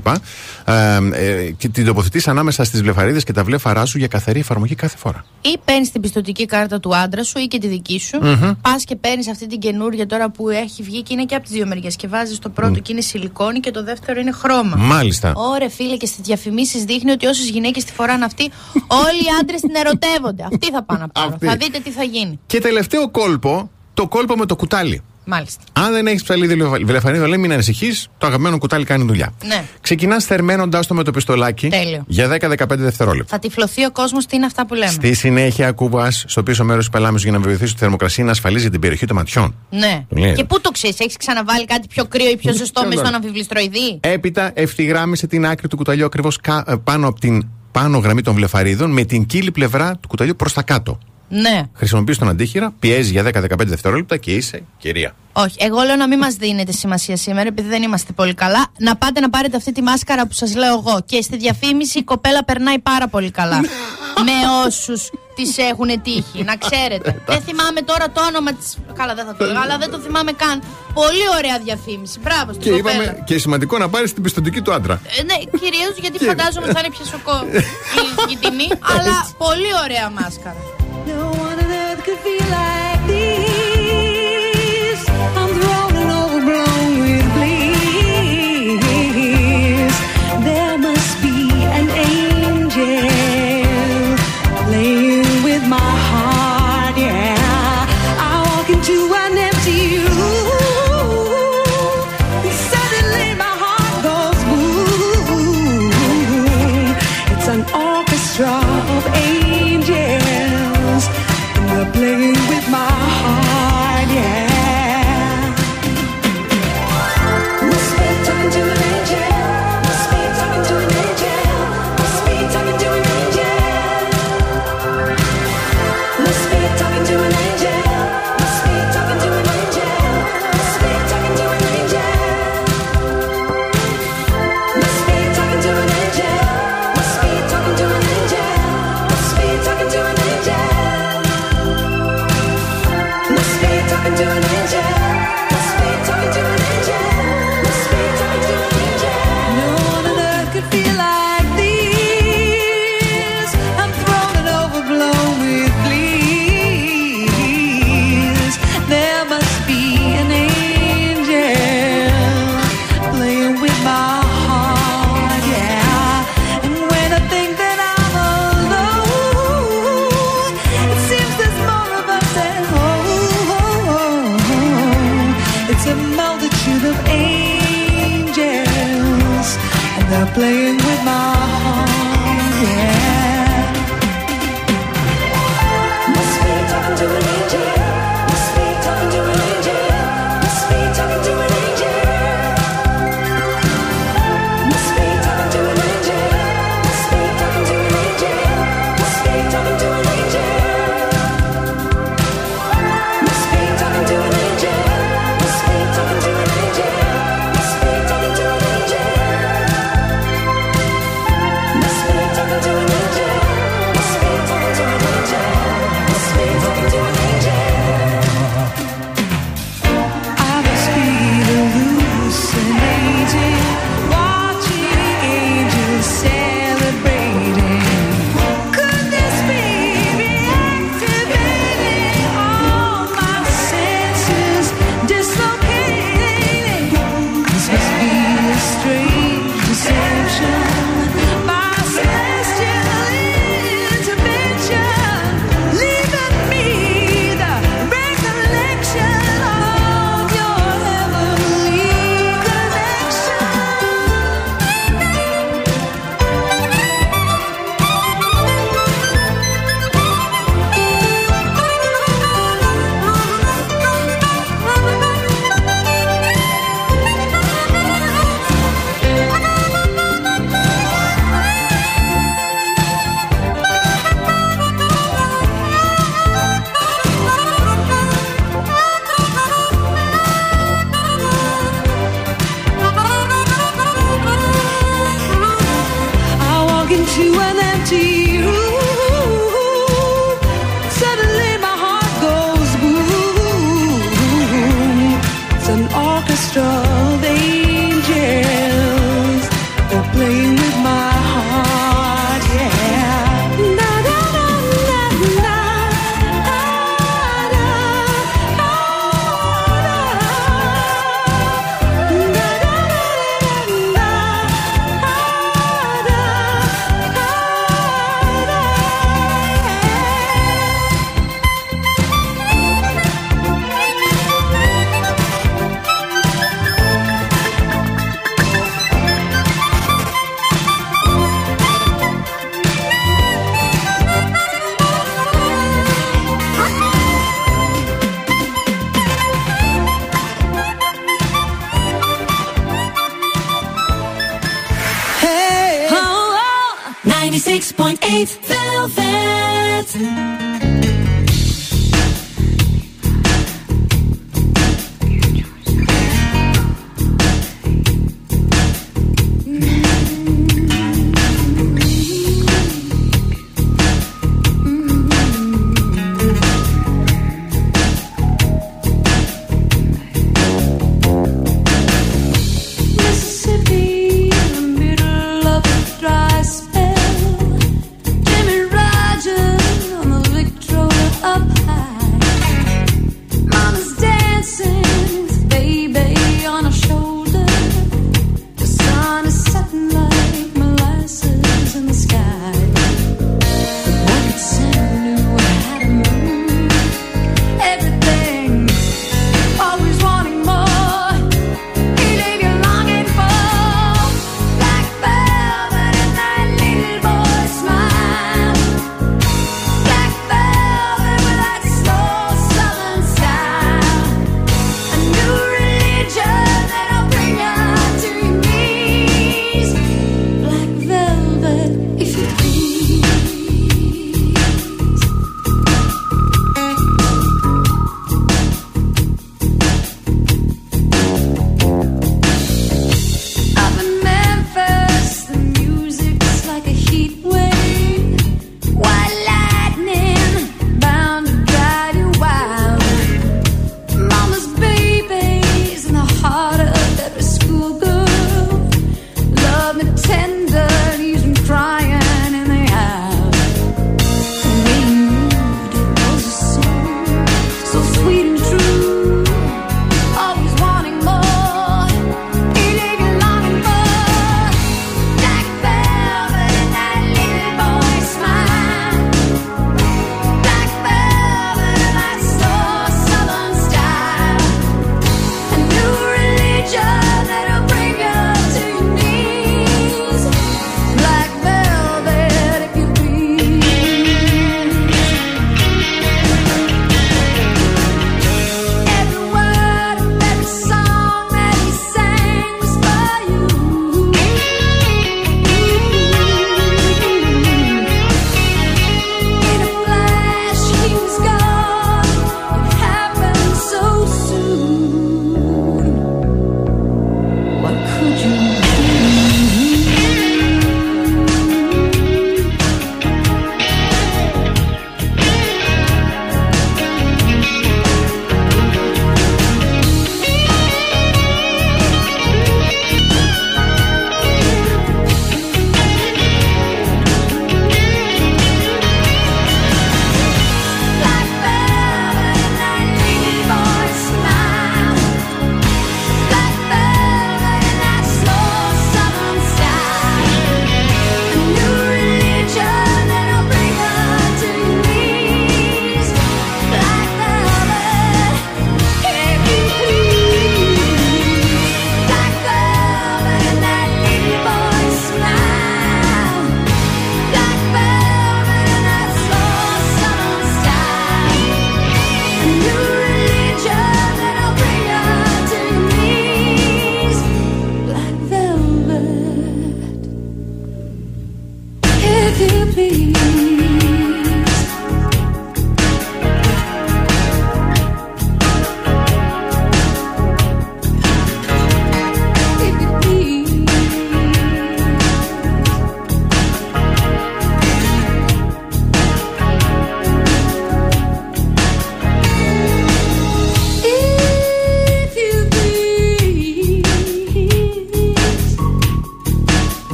Ε, 0.65 0.73
ε, 1.11 1.51
και 1.57 1.69
την 1.69 1.85
τοποθετείς 1.85 2.27
ανάμεσα 2.27 2.63
στις 2.63 2.81
βλεφαρίδε 2.81 3.19
και 3.21 3.33
τα 3.33 3.43
βλέφαρά 3.43 3.85
σου 3.85 3.97
για 4.01 4.09
καθαρή 4.09 4.39
εφαρμογή 4.39 4.75
κάθε 4.75 4.97
φορά. 4.97 5.25
Ή 5.41 5.57
παίρνεις 5.65 5.91
την 5.91 6.01
πιστοτική 6.01 6.45
κάρτα 6.45 6.79
του 6.79 6.95
άντρα 6.95 7.23
σου 7.23 7.39
ή 7.39 7.47
και 7.47 7.57
τη 7.57 7.67
δική 7.67 7.99
σου. 7.99 8.19
Μμμ. 8.21 8.51
Πας 8.61 8.83
και 8.83 8.95
παίρνεις 8.95 9.27
αυτή 9.27 9.47
την 9.47 9.59
καινούργια 9.59 10.05
τώρα 10.05 10.29
που 10.29 10.49
έχει 10.49 10.83
βγει 10.83 11.01
και 11.01 11.13
είναι 11.13 11.25
και 11.25 11.35
από 11.35 11.43
τις 11.43 11.53
δύο 11.53 11.65
μεριές. 11.67 11.95
Και 11.95 12.07
βάζεις 12.07 12.39
το 12.39 12.49
πρώτο 12.49 12.79
και 12.79 12.91
είναι 12.91 13.01
σιλικόνη 13.01 13.59
και 13.59 13.71
το 13.71 13.83
δεύτερο 13.83 14.19
είναι 14.19 14.31
χρώμα. 14.31 14.75
Μάλιστα. 14.75 15.33
Ωρε 15.35 15.69
φίλε, 15.69 15.97
και 15.97 16.05
στις 16.05 16.21
διαφημίσεις 16.21 16.83
δείχνει 16.83 17.11
ότι 17.11 17.25
όσες 17.25 17.49
γυναίκες 17.49 17.83
τη 17.83 17.93
φοράνε 17.93 18.25
αυτή, 18.25 18.51
όλοι 18.87 19.21
οι 19.21 19.29
άντρες 19.41 19.61
την 19.61 19.75
ερωτεύονται. 19.75 20.43
Αυτοί 20.43 20.71
θα 20.71 20.83
πάνε 20.83 20.99
να 20.99 21.07
πάρουν. 21.07 21.33
Αυτή. 21.33 21.45
Θα 21.45 21.55
δείτε 21.55 21.79
τι 21.79 21.89
θα 21.89 22.03
γίνει. 22.03 22.39
Και 22.45 22.59
τελευταίο 22.59 23.11
κόλπο, 23.11 23.69
το 23.93 24.07
κόλπο 24.07 24.35
με 24.35 24.45
το 24.45 24.55
κουτάλι. 24.55 25.03
Μάλιστα. 25.25 25.63
Αν 25.73 25.91
δεν 25.91 26.07
έχεις 26.07 26.23
ψαλίδι 26.23 26.53
βλεφα- 26.55 26.85
βλεφαρίδα, 26.85 27.27
λέει 27.27 27.37
μην 27.37 27.51
ανησυχείς, 27.51 28.07
το 28.17 28.27
αγαπημένο 28.27 28.57
κουτάλι 28.57 28.85
κάνει 28.85 29.05
δουλειά. 29.05 29.33
Ναι. 29.45 29.63
Ξεκινάς 29.81 30.25
θερμαίνοντάς 30.25 30.87
το 30.87 30.93
με 30.93 31.03
το 31.03 31.11
πιστολάκι 31.11 31.67
Τέλειο. 31.69 32.03
για 32.07 32.27
10-15 32.27 32.83
δευτερόλεπτα. 32.83 33.27
Θα 33.29 33.39
τυφλωθεί 33.39 33.85
ο 33.85 33.91
κόσμος, 33.91 34.25
τι 34.25 34.35
είναι 34.35 34.45
αυτά 34.45 34.65
που 34.65 34.73
λέμε; 34.73 34.91
Στη 34.91 35.13
συνέχεια 35.13 35.67
ακούμπα 35.67 36.11
στο 36.11 36.43
πίσω 36.43 36.63
μέρος 36.63 36.85
του 36.85 36.91
πελάμε 36.91 37.19
για 37.19 37.31
να 37.31 37.39
βοηθήσει 37.39 37.73
τη 37.73 37.79
θερμοκρασία 37.79 38.23
να 38.23 38.31
ασφαλίζει 38.31 38.69
την 38.69 38.79
περιοχή 38.79 39.05
των 39.05 39.15
ματιών. 39.15 39.55
Ναι. 39.69 40.05
Το 40.09 40.15
λέει. 40.19 40.33
Και 40.33 40.43
πού 40.43 40.61
το 40.61 40.71
ξέρεις, 40.71 40.99
έχεις 40.99 41.17
ξαναβάλει 41.17 41.65
κάτι 41.65 41.87
πιο 41.87 42.05
κρύο 42.05 42.29
ή 42.29 42.37
πιο 42.37 42.53
ζεστό 42.53 42.79
Ποιο 42.79 42.89
με 42.89 42.95
το- 42.95 43.01
στον 43.01 43.15
αμφιβληστροειδή. 43.15 43.99
Έπειτα 43.99 44.51
ευθυγράμμισε 44.53 45.27
την 45.27 45.45
άκρη 45.45 45.67
του 45.67 45.75
κουταλιού 45.77 46.05
ακριβώς 46.05 46.39
πάνω 46.83 47.07
από 47.07 47.19
την 47.19 47.47
πάνω 47.71 47.97
γραμμή 47.97 48.21
των 48.21 48.33
βλεφαρίδων 48.33 48.91
με 48.91 49.03
την 49.03 49.25
κύλη 49.25 49.51
πλευρά 49.51 49.97
του 49.99 50.07
κουταλιού 50.07 50.35
προς 50.35 50.53
τα 50.53 50.61
κάτω. 50.61 50.97
Ναι. 51.31 51.61
Χρησιμοποιείς 51.73 52.17
τον 52.17 52.29
αντίχειρα, 52.29 52.73
πιέζει 52.79 53.11
για 53.11 53.23
10-15 53.23 53.47
δευτερόλεπτα 53.57 54.17
και 54.17 54.31
είσαι 54.31 54.63
κυρία. 54.77 55.15
Όχι. 55.33 55.55
Εγώ 55.59 55.81
λέω 55.81 55.95
να 55.95 56.07
μην 56.07 56.17
μας 56.19 56.33
δίνετε 56.33 56.71
σημασία 56.71 57.17
σήμερα, 57.17 57.47
επειδή 57.47 57.67
δεν 57.67 57.81
είμαστε 57.83 58.13
πολύ 58.13 58.33
καλά. 58.33 58.67
Να 58.77 58.95
πάτε 58.95 59.19
να 59.19 59.29
πάρετε 59.29 59.57
αυτή 59.57 59.71
τη 59.71 59.81
μάσκαρα 59.81 60.27
που 60.27 60.33
σας 60.33 60.55
λέω 60.55 60.73
εγώ. 60.73 61.01
Και 61.05 61.21
στη 61.21 61.37
διαφήμιση 61.37 61.99
η 61.99 62.03
κοπέλα 62.03 62.43
περνάει 62.43 62.79
πάρα 62.79 63.07
πολύ 63.07 63.31
καλά. 63.31 63.59
με 64.27 64.65
όσους 64.65 65.09
της 65.35 65.57
έχουν 65.57 66.01
τύχει, 66.01 66.43
να 66.43 66.55
ξέρετε. 66.55 67.21
δεν 67.33 67.41
θυμάμαι 67.41 67.81
τώρα 67.81 68.11
το 68.11 68.21
όνομα 68.25 68.51
τη. 68.53 68.65
Καλά, 68.93 69.13
δεν 69.13 69.25
θα 69.25 69.35
το 69.35 69.45
λέω, 69.45 69.61
αλλά 69.61 69.77
δεν 69.77 69.91
το 69.91 69.97
θυμάμαι 69.99 70.31
καν. 70.31 70.63
Πολύ 70.93 71.25
ωραία 71.37 71.59
διαφήμιση. 71.63 72.19
Μπράβο, 72.23 72.53
στην 72.53 72.63
και 72.63 72.69
κοπέλα. 72.69 73.03
Είπαμε, 73.03 73.23
και 73.25 73.37
σημαντικό 73.37 73.77
να 73.77 73.89
πάρεις 73.89 74.13
την 74.13 74.23
πιστοτική 74.23 74.61
του 74.61 74.73
άντρα. 74.73 75.01
Ε, 75.19 75.23
ναι, 75.23 75.35
κυρίως 75.59 75.93
γιατί 75.97 76.25
φαντάζομαι 76.25 76.67
θα 76.73 76.79
είναι 76.79 76.89
πια 76.95 77.05
σοκό 77.05 77.37
η 78.33 78.35
τιμή, 78.41 78.67
αλλά 78.81 79.15
πολύ 79.37 79.71
ωραία 79.83 80.09
μάσκαρα. 80.09 80.61
No 81.05 81.31
one 81.31 81.59
on 81.59 81.71
earth 81.71 82.03
could 82.03 82.19
feel 82.19 82.47
like. 82.51 82.90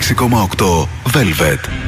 6,8 0.00 0.88
Velvet. 1.04 1.79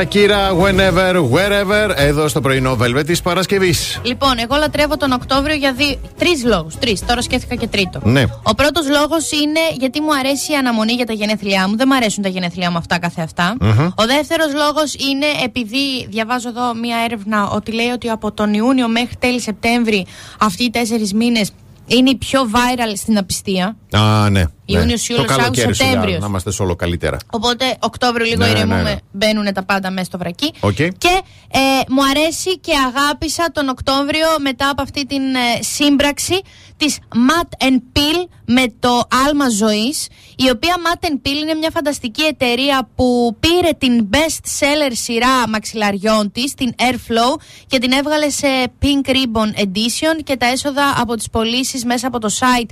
Σακύρα, 0.00 0.50
whenever, 0.56 1.14
wherever, 1.14 1.92
εδώ 1.96 2.28
στο 2.28 2.40
πρωινό 2.40 2.76
Velvet 2.80 3.06
της 3.06 3.22
Παρασκευής. 3.22 4.00
Λοιπόν, 4.02 4.38
εγώ 4.38 4.56
λατρεύω 4.56 4.96
τον 4.96 5.12
Οκτώβριο 5.12 5.54
για 5.54 5.74
τρεις 6.18 6.44
λόγους. 6.44 6.78
Τρεις. 6.78 7.06
Τώρα 7.06 7.22
σκέφτηκα 7.22 7.54
και 7.54 7.66
τρίτο. 7.66 8.00
Ναι. 8.04 8.24
Ο 8.42 8.54
πρώτος 8.54 8.88
λόγος 8.88 9.30
είναι 9.30 9.60
γιατί 9.78 10.00
μου 10.00 10.14
αρέσει 10.14 10.52
η 10.52 10.54
αναμονή 10.54 10.92
για 10.92 11.06
τα 11.06 11.12
γενέθλιά 11.12 11.68
μου. 11.68 11.76
Δεν 11.76 11.86
μου 11.90 11.96
αρέσουν 11.96 12.22
τα 12.22 12.28
γενέθλιά 12.28 12.70
μου 12.70 12.76
αυτά 12.76 12.98
καθε 12.98 13.22
αυτά. 13.22 13.56
Μμμ. 13.60 13.86
Ο 13.94 14.06
δεύτερος 14.06 14.54
λόγος 14.54 14.94
είναι 14.94 15.26
επειδή 15.44 16.06
διαβάζω 16.08 16.48
εδώ 16.48 16.74
μία 16.74 16.96
έρευνα 17.04 17.48
ότι 17.48 17.72
λέει 17.72 17.88
ότι 17.88 18.10
από 18.10 18.32
τον 18.32 18.54
Ιούνιο 18.54 18.88
μέχρι 18.88 19.16
τέλη 19.18 19.40
Σεπτέμβρη 19.40 20.06
αυτοί 20.40 20.64
οι 20.64 20.70
τέσσερις 20.70 21.12
μήνες 21.14 21.52
είναι 21.86 22.10
οι 22.10 22.16
πιο 22.16 22.40
viral 22.52 22.92
στην 22.96 23.18
απιστία. 23.18 23.76
Α, 23.92 24.30
ναι. 24.30 24.44
Ιούνιος, 24.78 25.08
ναι. 25.08 25.14
Ιούλιος, 25.14 25.28
Το 25.30 25.34
καλοκαίρι 25.36 25.46
Αύγουστος, 25.46 25.76
σιγά, 25.76 25.88
Σεπτέμβριος. 25.88 26.20
να 26.20 26.26
είμαστε 26.26 26.50
σε 26.52 26.62
όλο 26.62 26.76
καλύτερα. 26.76 27.16
Οπότε 27.30 27.76
Οκτώβριο 27.80 28.24
λίγο 28.24 28.44
Ναι, 28.44 28.50
ναι, 28.50 28.58
ηρεμούμε, 28.58 28.82
ναι, 28.82 28.90
ναι. 28.90 28.96
μπαίνουν 29.12 29.52
τα 29.52 29.64
πάντα 29.64 29.90
μέσα 29.90 30.04
στο 30.04 30.18
βρακί. 30.18 30.52
Οκ. 30.60 30.74
Και 30.76 31.20
ε, 31.52 31.58
μου 31.88 32.04
αρέσει 32.04 32.58
και 32.58 32.72
αγάπησα 32.86 33.50
τον 33.52 33.68
Οκτώβριο 33.68 34.26
μετά 34.40 34.68
από 34.68 34.82
αυτή 34.82 35.06
την 35.06 35.22
ε, 35.34 35.62
σύμπραξη 35.62 36.40
της 36.76 36.98
Matt 37.14 37.66
Peel 37.92 38.28
με 38.46 38.64
το 38.78 39.02
Άλμα 39.26 39.48
Ζωής 39.48 40.08
η 40.36 40.50
οποία 40.50 40.74
Matt 40.84 41.04
Peel 41.06 41.36
είναι 41.42 41.54
μια 41.54 41.70
φανταστική 41.70 42.22
εταιρεία 42.22 42.88
που 42.94 43.36
πήρε 43.40 43.70
την 43.78 44.08
best 44.12 44.64
seller 44.64 44.92
σειρά 44.92 45.48
μαξιλαριών 45.48 46.32
της, 46.32 46.54
την 46.54 46.74
Airflow 46.78 47.40
και 47.66 47.78
την 47.78 47.92
έβγαλε 47.92 48.28
σε 48.30 48.46
Pink 48.82 49.08
Ribbon 49.10 49.60
Edition 49.60 50.22
και 50.24 50.36
τα 50.36 50.46
έσοδα 50.46 50.94
από 51.00 51.14
τις 51.14 51.30
πωλήσεις 51.30 51.84
μέσα 51.84 52.06
από 52.06 52.18
το 52.18 52.30
site 52.40 52.68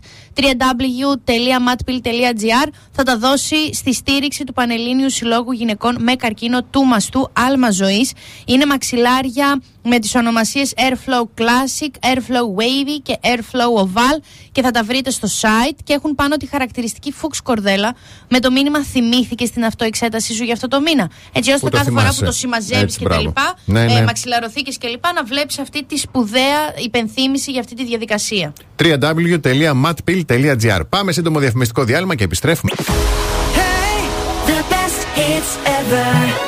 www.matpil.gr 1.89 2.69
θα 2.93 3.03
τα 3.03 3.19
δώσει 3.19 3.75
στη 3.75 3.93
στήριξη 3.93 4.45
του 4.45 4.53
Πανελλήνιου 4.53 5.11
Συλλόγου 5.11 5.53
Γυναικών 5.53 5.97
με 6.01 6.15
καρκίνο 6.15 6.63
του 6.63 6.85
μαστού 6.85 7.31
Άλμα 7.33 7.71
Ζωής. 7.71 8.13
Είναι 8.47 8.67
μαξιλάρια 8.67 9.63
με 9.89 9.99
τις 9.99 10.15
ονομασίες 10.15 10.73
Airflow 10.77 11.23
Classic, 11.41 11.91
Airflow 12.15 12.47
Wavy 12.59 12.99
και 13.03 13.19
Airflow 13.23 13.83
Oval 13.85 14.21
και 14.53 14.63
θα 14.63 14.71
τα 14.71 14.83
βρείτε 14.85 15.11
στο 15.11 15.29
site 15.41 15.77
και 15.85 15.93
έχουν 15.93 16.15
πάνω 16.15 16.37
τη 16.37 16.47
χαρακτηριστική 16.47 17.13
φούξ 17.13 17.41
κορδέλα 17.41 17.95
με 18.29 18.41
το 18.41 18.51
μήνυμα 18.51 18.85
θυμήθηκε 18.85 19.45
στην 19.47 19.65
αυτοεξέτασή 19.65 20.35
σου 20.35 20.45
για 20.45 20.53
αυτό 20.53 20.69
το 20.69 20.81
μήνα. 20.81 21.11
Έτσι 21.33 21.51
ώστε 21.53 21.65
Που 21.65 21.71
το 21.71 21.77
κάθε 21.77 21.91
φορά 21.91 22.01
θυμάσαι. 22.03 22.21
που 22.21 22.27
το 22.27 22.33
συμμαζεύεις 22.33 22.83
Έτσι, 22.83 22.99
και 22.99 23.05
τα 23.05 23.09
μπράβο. 23.11 23.25
λοιπά, 23.27 23.55
Ναι, 23.65 23.85
ναι. 23.85 23.93
ε, 23.93 24.03
μαξιλαροθήκες 24.05 24.79
και 24.79 24.89
λοιπά, 24.89 25.13
να 25.13 25.25
βλέπεις 25.25 25.59
αυτή 25.59 25.85
τη 25.85 25.97
σπουδαία 25.99 26.59
υπενθύμηση 26.85 27.51
για 27.51 27.61
αυτή 27.61 27.75
τη 27.75 27.85
διαδικασία. 27.85 28.53
www.matpil.gr 28.83 30.81
Πάμε 30.89 31.13
σύντομο 31.13 31.39
διαφημιστικό 31.39 31.85
διάλειμμα 31.85 32.15
και 32.15 32.25
επιστρέφουμε. 32.25 32.73
The 34.47 34.61
best 34.73 35.01
hits 35.19 35.53
ever. 35.79 36.48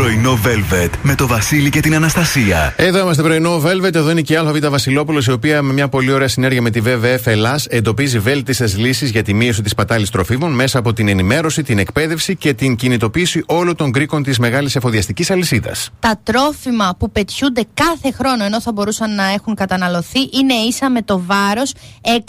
Πρωινό 0.00 0.38
Velvet 0.44 0.90
με 1.02 1.14
το 1.14 1.26
Βασίλη 1.26 1.70
και 1.70 1.80
την 1.80 1.94
Αναστασία. 1.94 2.74
Εδώ 2.76 2.98
είμαστε 2.98 3.22
πρωινό 3.22 3.62
Velvet. 3.62 3.94
Εδώ 3.94 4.10
είναι 4.10 4.20
και 4.20 4.32
η 4.32 4.36
ΑΒ 4.36 4.58
Βασιλόπουλος, 4.68 5.26
η 5.26 5.32
οποία 5.32 5.62
με 5.62 5.72
μια 5.72 5.88
πολύ 5.88 6.12
ωραία 6.12 6.28
συνέργεια 6.28 6.62
με 6.62 6.70
τη 6.70 6.80
WWF 6.84 7.18
Ελλάς 7.24 7.66
εντοπίζει 7.66 8.18
βέλτιστες 8.18 8.78
λύσεις 8.78 9.10
για 9.10 9.22
τη 9.22 9.34
μείωση 9.34 9.62
της 9.62 9.74
πατάλης 9.74 10.10
τροφίμων 10.10 10.52
μέσα 10.52 10.78
από 10.78 10.92
την 10.92 11.08
ενημέρωση, 11.08 11.62
την 11.62 11.78
εκπαίδευση 11.78 12.36
και 12.36 12.54
την 12.54 12.76
κινητοποίηση 12.76 13.42
όλων 13.46 13.76
των 13.76 13.92
κρίκων 13.92 14.22
της 14.22 14.38
μεγάλης 14.38 14.76
εφοδιαστικής 14.76 15.30
αλυσίδας. 15.30 15.90
τα 15.98 16.20
τρόφιμα 16.22 16.94
που 16.98 17.10
πετιούνται 17.10 17.64
κάθε 17.74 18.12
χρόνο 18.12 18.44
ενώ 18.44 18.60
θα 18.60 18.72
μπορούσαν 18.72 19.14
να 19.14 19.24
έχουν 19.24 19.54
καταναλωθεί 19.54 20.20
είναι 20.20 20.54
ίσα 20.54 20.90
με 20.90 21.02
το 21.02 21.22
βάρος 21.26 21.72
115.000 22.02 22.20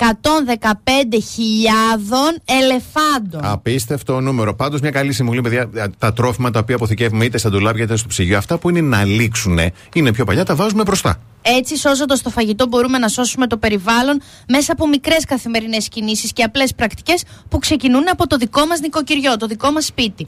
ελεφάντων. 2.45 3.41
Απίστευτο 3.43 4.19
νούμερο. 4.19 4.55
Πάντως, 4.55 4.81
μια 4.81 4.91
καλή 4.91 5.13
συμβουλή, 5.13 5.41
παιδιά, 5.41 5.69
τα 5.97 6.13
τρόφιμα 6.13 6.51
τα 6.51 6.59
οποία 6.59 6.75
αποθηκεύουμε 6.75 7.25
είτε 7.25 7.37
στα 7.37 7.49
ντουλάπια, 7.61 7.97
στο 7.97 8.07
ψυγείο. 8.07 8.37
Αυτά 8.37 8.57
που 8.57 8.69
είναι 8.69 8.81
να 8.81 9.03
λήξουν, 9.03 9.59
είναι 9.93 10.13
πιο 10.13 10.25
παλιά, 10.25 10.45
τα 10.45 10.55
βάζουμε 10.55 10.83
μπροστά. 10.83 11.21
Έτσι, 11.41 11.77
σώζοντας 11.77 12.21
το 12.21 12.29
φαγητό, 12.29 12.67
μπορούμε 12.67 12.97
να 12.97 13.07
σώσουμε 13.07 13.47
το 13.47 13.57
περιβάλλον 13.57 14.21
μέσα 14.47 14.71
από 14.71 14.87
μικρές 14.87 15.25
καθημερινές 15.25 15.87
κινήσεις 15.87 16.33
και 16.33 16.43
απλές 16.43 16.73
πρακτικές 16.75 17.23
που 17.49 17.59
ξεκινούν 17.59 18.09
από 18.09 18.27
το 18.27 18.37
δικό 18.37 18.65
μας 18.65 18.79
νοικοκυριό, 18.79 19.37
το 19.37 19.47
δικό 19.47 19.71
μας 19.71 19.85
σπίτι. 19.85 20.27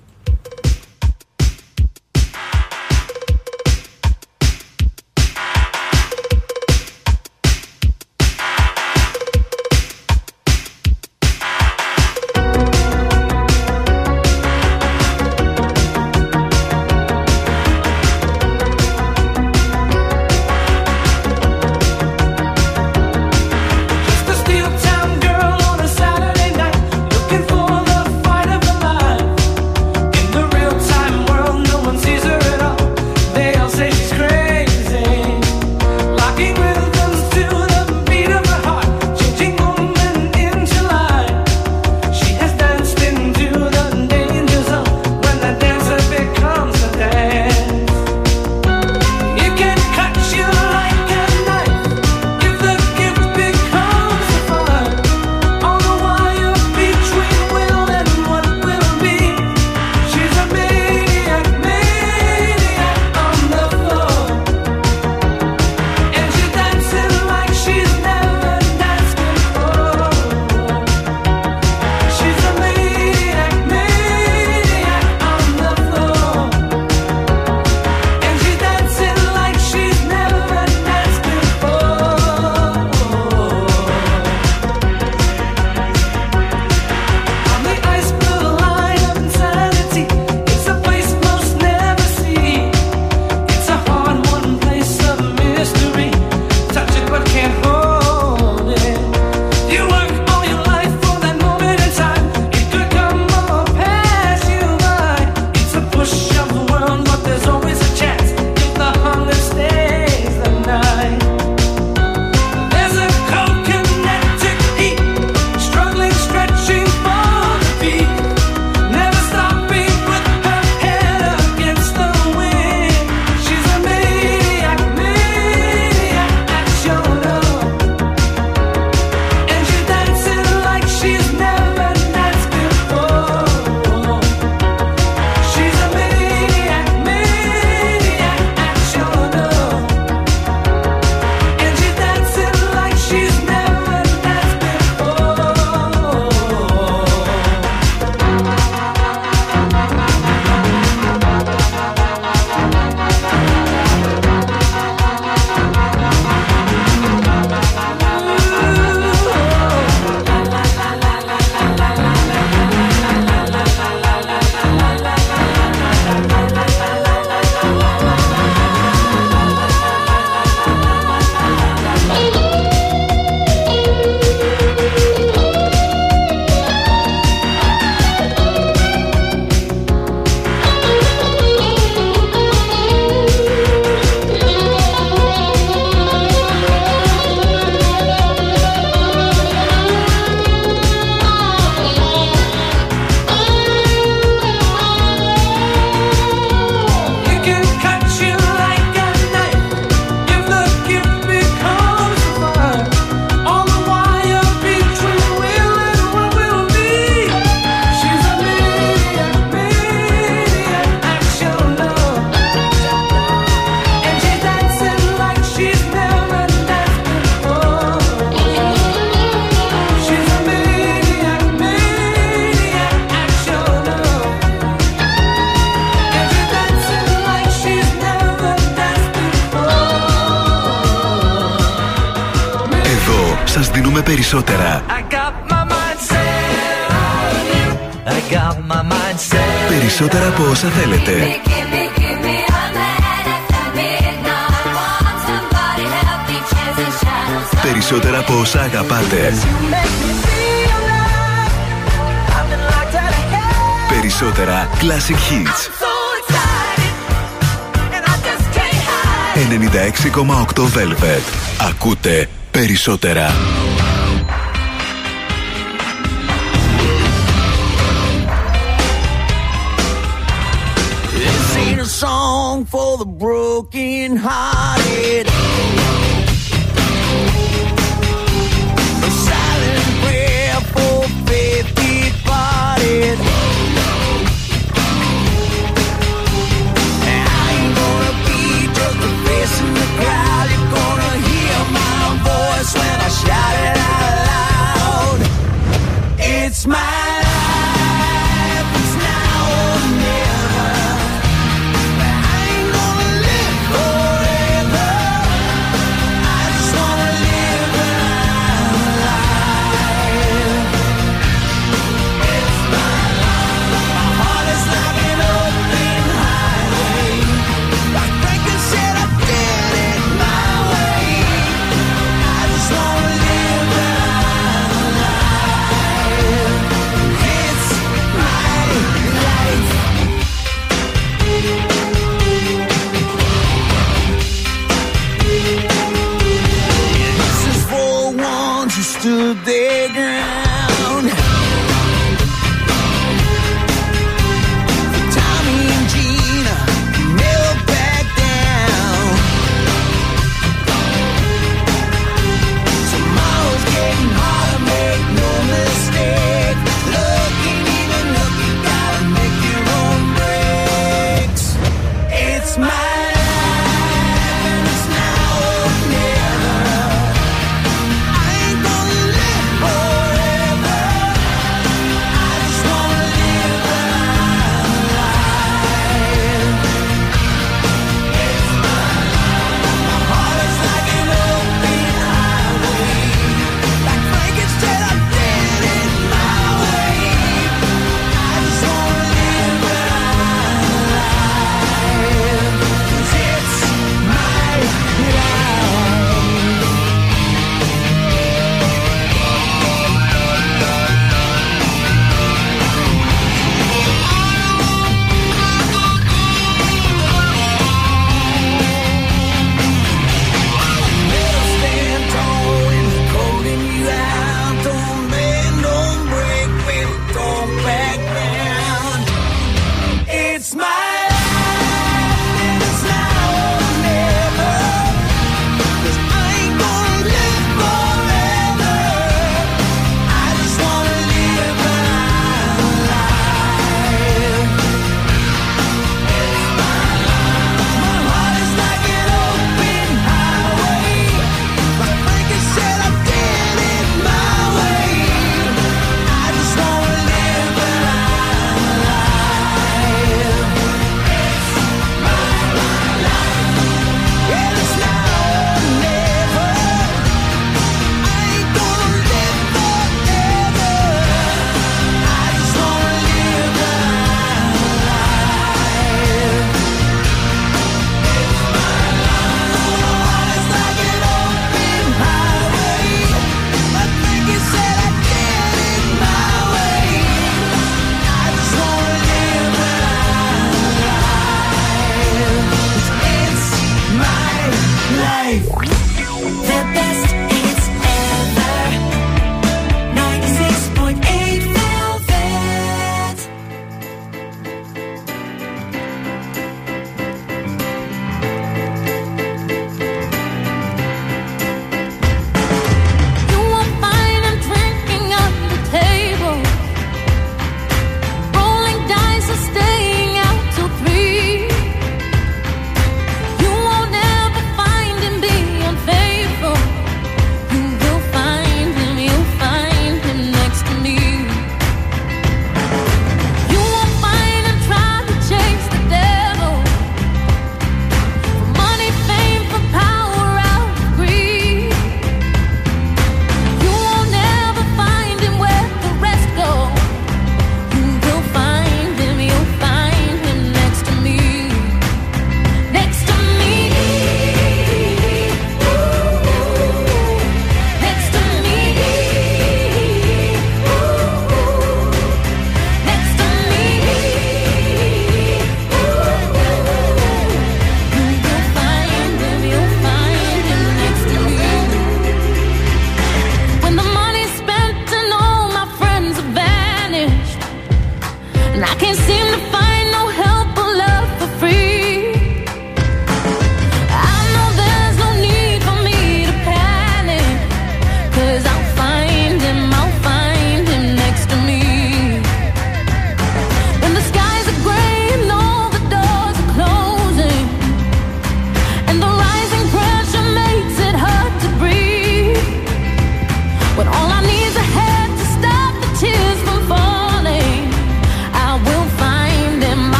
το 260.54 260.70
Velvet. 260.76 261.22
Ακούτε 261.70 262.30
περισσότερα. 262.52 263.32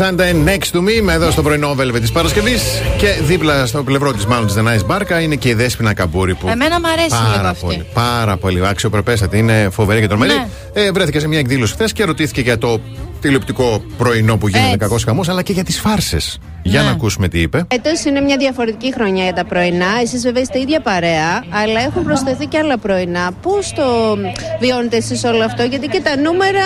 Sunday 0.00 0.32
next 0.48 0.76
to 0.76 0.80
me, 0.80 1.00
με 1.02 1.12
εδώ 1.12 1.30
στο 1.30 1.42
πρωινό 1.42 1.76
Velvet 1.78 2.00
της 2.00 2.12
Παρασκευής. 2.12 2.62
Και 2.98 3.06
δίπλα 3.22 3.66
στο 3.66 3.82
πλευρό 3.82 4.12
της, 4.12 4.26
μάλλον 4.26 4.46
τη 4.46 4.52
Δενάη 4.52 4.78
Μπάρκα, 4.86 5.20
είναι 5.20 5.34
και 5.36 5.48
η 5.48 5.54
Δέσπινα 5.54 5.94
Καμπούρη 5.94 6.34
που. 6.34 6.48
Εμένα 6.48 6.80
μ' 6.80 6.86
αρέσει 6.86 7.14
λίγο 7.22 7.36
Πάρα 7.36 7.48
αυτή. 7.48 7.64
πολύ, 7.64 7.86
πάρα 7.94 8.36
πολύ 8.36 8.66
αξιοπρεπέστατη. 8.66 9.38
Είναι 9.38 9.68
φοβερή 9.72 10.00
και 10.00 10.06
τρομερή. 10.08 10.32
Ναι. 10.32 10.46
Ε, 10.72 10.90
βρέθηκε 10.92 11.20
σε 11.20 11.28
μια 11.28 11.38
εκδήλωση 11.38 11.72
χθες 11.72 11.92
και 11.92 12.04
ρωτήθηκε 12.04 12.40
για 12.40 12.58
το 12.58 12.80
τηλεοπτικό 13.20 13.82
πρωινό 13.98 14.36
που 14.36 14.48
γίνεται 14.48 14.66
Έτσι. 14.66 14.78
κακός 14.78 15.04
χαμός, 15.04 15.28
αλλά 15.28 15.42
και 15.42 15.52
για 15.52 15.64
τις 15.64 15.80
φάρσες. 15.80 16.38
Για 16.62 16.80
Ναι. 16.80 16.86
να 16.86 16.92
ακούσουμε 16.92 17.28
τι 17.28 17.40
είπε. 17.40 17.64
Έτος 17.70 18.04
είναι 18.04 18.20
μια 18.20 18.36
διαφορετική 18.36 18.92
χρονιά 18.92 19.24
για 19.24 19.32
τα 19.32 19.44
πρωινά. 19.44 19.86
Εσείς 20.02 20.22
βέβαια 20.22 20.42
είστε 20.42 20.60
ίδια 20.60 20.80
παρέα, 20.80 21.44
αλλά 21.50 21.80
έχουν 21.80 22.04
προσθεθεί 22.04 22.46
και 22.46 22.58
άλλα 22.58 22.78
πρωινά. 22.78 23.30
Πώς 23.42 23.72
το 23.72 24.16
βιώνετε 24.60 24.96
εσείς 24.96 25.24
όλο 25.24 25.44
αυτό, 25.44 25.62
Γιατί 25.62 25.86
και 25.88 26.00
τα 26.00 26.16
νούμερα 26.16 26.64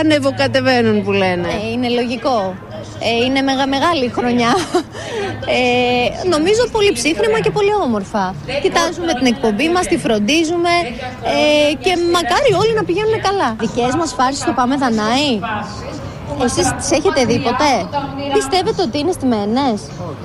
ανεβοκατεβαίνουν 0.00 1.02
που 1.04 1.10
λένε. 1.12 1.48
Ε, 1.48 1.70
είναι 1.72 1.88
λογικό. 1.88 2.54
Ε, 3.00 3.24
είναι 3.24 3.40
μεγα, 3.42 3.66
μεγάλη 3.66 4.08
χρονιά. 4.08 4.52
Ε, 5.58 6.28
νομίζω 6.28 6.62
πολύ 6.72 6.92
ψύχρεμα 6.92 7.40
και 7.40 7.50
πολύ 7.50 7.70
όμορφα. 7.84 8.34
Κοιτάζουμε 8.62 9.12
την 9.14 9.26
εκπομπή 9.26 9.68
μας, 9.68 9.86
τη 9.86 9.96
φροντίζουμε 9.98 10.74
ε, 11.34 11.74
και 11.84 11.92
μακάρι 12.12 12.50
όλοι 12.62 12.74
να 12.74 12.84
πηγαίνουν 12.84 13.20
καλά. 13.22 13.56
Δικές 13.60 13.94
μας 13.94 14.12
φάρσεις 14.18 14.44
το 14.44 14.52
πάμε 14.52 14.76
Δανάη. 14.76 15.30
Εσείς 16.44 16.72
τις 16.78 16.90
έχετε 16.90 17.24
δει 17.24 17.38
ποτέ; 17.38 17.72
Πιστεύετε 18.34 18.82
ότι 18.82 18.98
είναι 18.98 19.12
στημένες; 19.12 19.80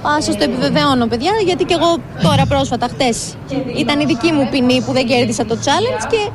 Α, 0.07 0.21
σας 0.21 0.37
το 0.37 0.43
επιβεβαιώνω 0.43 1.05
παιδιά 1.07 1.31
γιατί 1.45 1.63
και 1.63 1.73
εγώ 1.79 1.97
τώρα 2.23 2.45
πρόσφατα 2.45 2.87
χτες 2.87 3.17
ήταν 3.77 3.99
η 3.99 4.05
δική 4.05 4.31
μου 4.31 4.47
ποινή 4.51 4.81
που 4.81 4.91
δεν 4.91 5.05
κέρδισα 5.07 5.45
το 5.45 5.57
challenge 5.65 6.05
και 6.09 6.29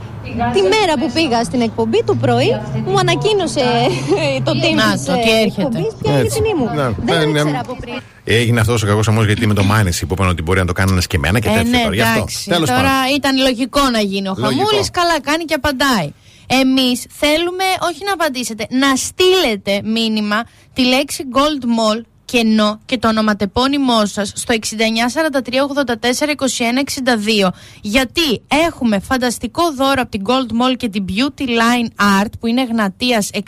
τη 0.52 0.62
μέρα 0.62 0.94
που 1.00 1.10
πήγα 1.14 1.44
στην 1.44 1.60
εκπομπή 1.60 2.02
το 2.04 2.14
πρωί 2.14 2.60
μου 2.86 2.98
ανακοίνωσε 2.98 3.60
το 4.46 4.52
team 4.62 4.74
Να 4.74 4.92
της 4.92 5.04
το, 5.04 5.12
ε, 5.12 5.14
τι 5.22 5.30
έρχεται. 5.30 5.62
εκπομπής 5.62 5.92
ποια 6.02 6.12
είναι 6.12 6.20
η 6.22 6.24
Έτσι. 6.24 6.40
ποινή 6.42 6.54
μου. 6.54 6.64
Ναι. 6.74 6.88
Δεν 7.04 7.20
Ε, 7.20 7.24
το 7.24 7.30
ναι. 7.30 7.38
ήξερα 7.38 7.60
από 7.60 7.76
πριν. 7.80 7.94
Έγινε 8.24 8.60
αυτός 8.60 8.82
ο 8.82 8.86
κακός 8.86 9.06
χαμό 9.06 9.22
γιατί 9.22 9.46
με 9.46 9.54
το 9.54 9.62
Μάνεση 9.64 10.06
που 10.06 10.14
είπαν 10.14 10.28
ότι 10.28 10.42
μπορεί 10.42 10.58
να 10.58 10.64
το 10.66 10.72
κάνουν 10.72 10.98
και 11.00 11.16
εμένα 11.16 11.38
και 11.40 11.48
Ε, 11.48 11.52
τέτοια 11.52 11.70
ναι, 11.70 11.82
τώρα. 11.82 11.94
Γι' 11.94 12.00
αυτό. 12.00 12.14
εντάξει. 12.18 12.48
Τέλος 12.48 12.68
Τώρα 12.68 12.80
πάντων. 12.82 13.14
ήταν 13.16 13.36
λογικό 13.38 13.80
να 13.92 13.98
γίνει 14.00 14.28
ο 14.28 14.34
Λογικό. 14.36 14.64
Χαμούλης. 14.66 14.90
Καλά 14.90 15.20
κάνει 15.20 15.44
και 15.44 15.54
απαντάει. 15.54 16.12
Εμείς 16.46 17.06
θέλουμε 17.10 17.64
όχι 17.80 18.04
να 18.04 18.12
απαντήσετε, 18.12 18.66
να 18.70 18.96
στείλετε 18.96 19.80
μήνυμα 19.84 20.44
τη 20.72 20.84
λέξη 20.84 21.24
Gold 21.32 21.64
Mall 21.64 22.00
κενό 22.26 22.80
και 22.86 22.98
το 22.98 23.08
ονοματεπώνυμό 23.08 24.06
σας 24.06 24.32
στο 24.34 24.54
6943842162. 24.54 24.58
Γιατί 27.80 28.42
έχουμε 28.66 28.98
φανταστικό 28.98 29.72
δώρο 29.72 30.02
από 30.02 30.10
την 30.10 30.22
Gold 30.26 30.50
Mall 30.62 30.76
και 30.76 30.88
την 30.88 31.04
Beauty 31.08 31.48
Line 31.48 31.88
Art 32.22 32.30
που 32.40 32.46
είναι 32.46 32.64
Γνατίας 32.64 33.30
63 33.32 33.40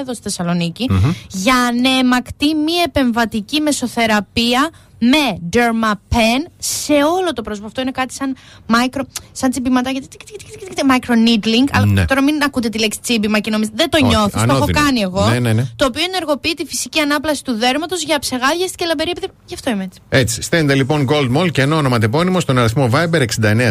εδώ 0.00 0.14
στη 0.14 0.22
θεσσαλονικη 0.22 0.90
για 1.28 1.54
ανέμακτη 1.54 2.54
μη 2.54 2.72
επεμβατική 2.84 3.60
μεσοθεραπεία 3.60 4.70
με 4.98 5.38
dermapen 5.52 6.50
σε 6.58 6.92
όλο 6.92 7.32
το 7.34 7.42
πρόσωπο. 7.42 7.66
Αυτό 7.66 7.80
είναι 7.80 7.90
κάτι 7.90 8.14
σαν 8.14 8.36
micro, 8.68 9.00
σαν 9.32 9.50
τσιμπηματάκια. 9.50 10.00
τικ, 10.00 10.10
τικ, 10.10 10.26
τικ, 10.38 10.50
τικ, 10.50 10.68
τικ, 10.68 10.78
Micro 10.78 11.12
needling. 11.12 11.68
Αλλά 11.72 11.86
Ναι. 11.86 12.04
τώρα 12.04 12.22
μην 12.22 12.42
ακούτε 12.42 12.68
τη 12.68 12.78
λέξη 12.78 13.00
τσίμπημα 13.00 13.38
και 13.38 13.50
νομίζετε. 13.50 13.76
Δεν 13.76 13.90
το 13.90 13.96
Όχι, 14.02 14.06
νιώθω. 14.06 14.28
Το 14.30 14.38
έχω 14.38 14.52
ανώδυνο. 14.52 14.80
κάνει 14.82 15.00
εγώ. 15.00 15.28
Ναι, 15.28 15.38
ναι, 15.38 15.52
ναι. 15.52 15.64
Το 15.76 15.86
οποίο 15.86 16.02
ενεργοποιεί 16.02 16.54
τη 16.54 16.64
φυσική 16.64 17.00
ανάπλαση 17.00 17.44
του 17.44 17.52
δέρματος 17.52 18.02
για 18.02 18.18
ψεγάδια 18.18 18.66
και 18.74 18.84
λαμπερή 18.84 19.10
επειδή. 19.10 19.26
Γι' 19.46 19.54
αυτό 19.54 19.70
είμαι 19.70 19.84
έτσι. 19.84 19.98
Έτσι, 20.08 20.42
στέλνετε 20.42 20.74
λοιπόν 20.74 21.06
Gold 21.10 21.36
Mall 21.36 21.50
και 21.52 21.62
ενώ 21.62 21.76
ονοματεπώνυμο 21.76 22.40
στον 22.40 22.58
αριθμό 22.58 22.88
Viber 22.92 23.24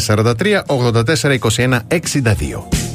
6943 0.08 0.62
8421 0.68 1.80
62. 1.90 2.95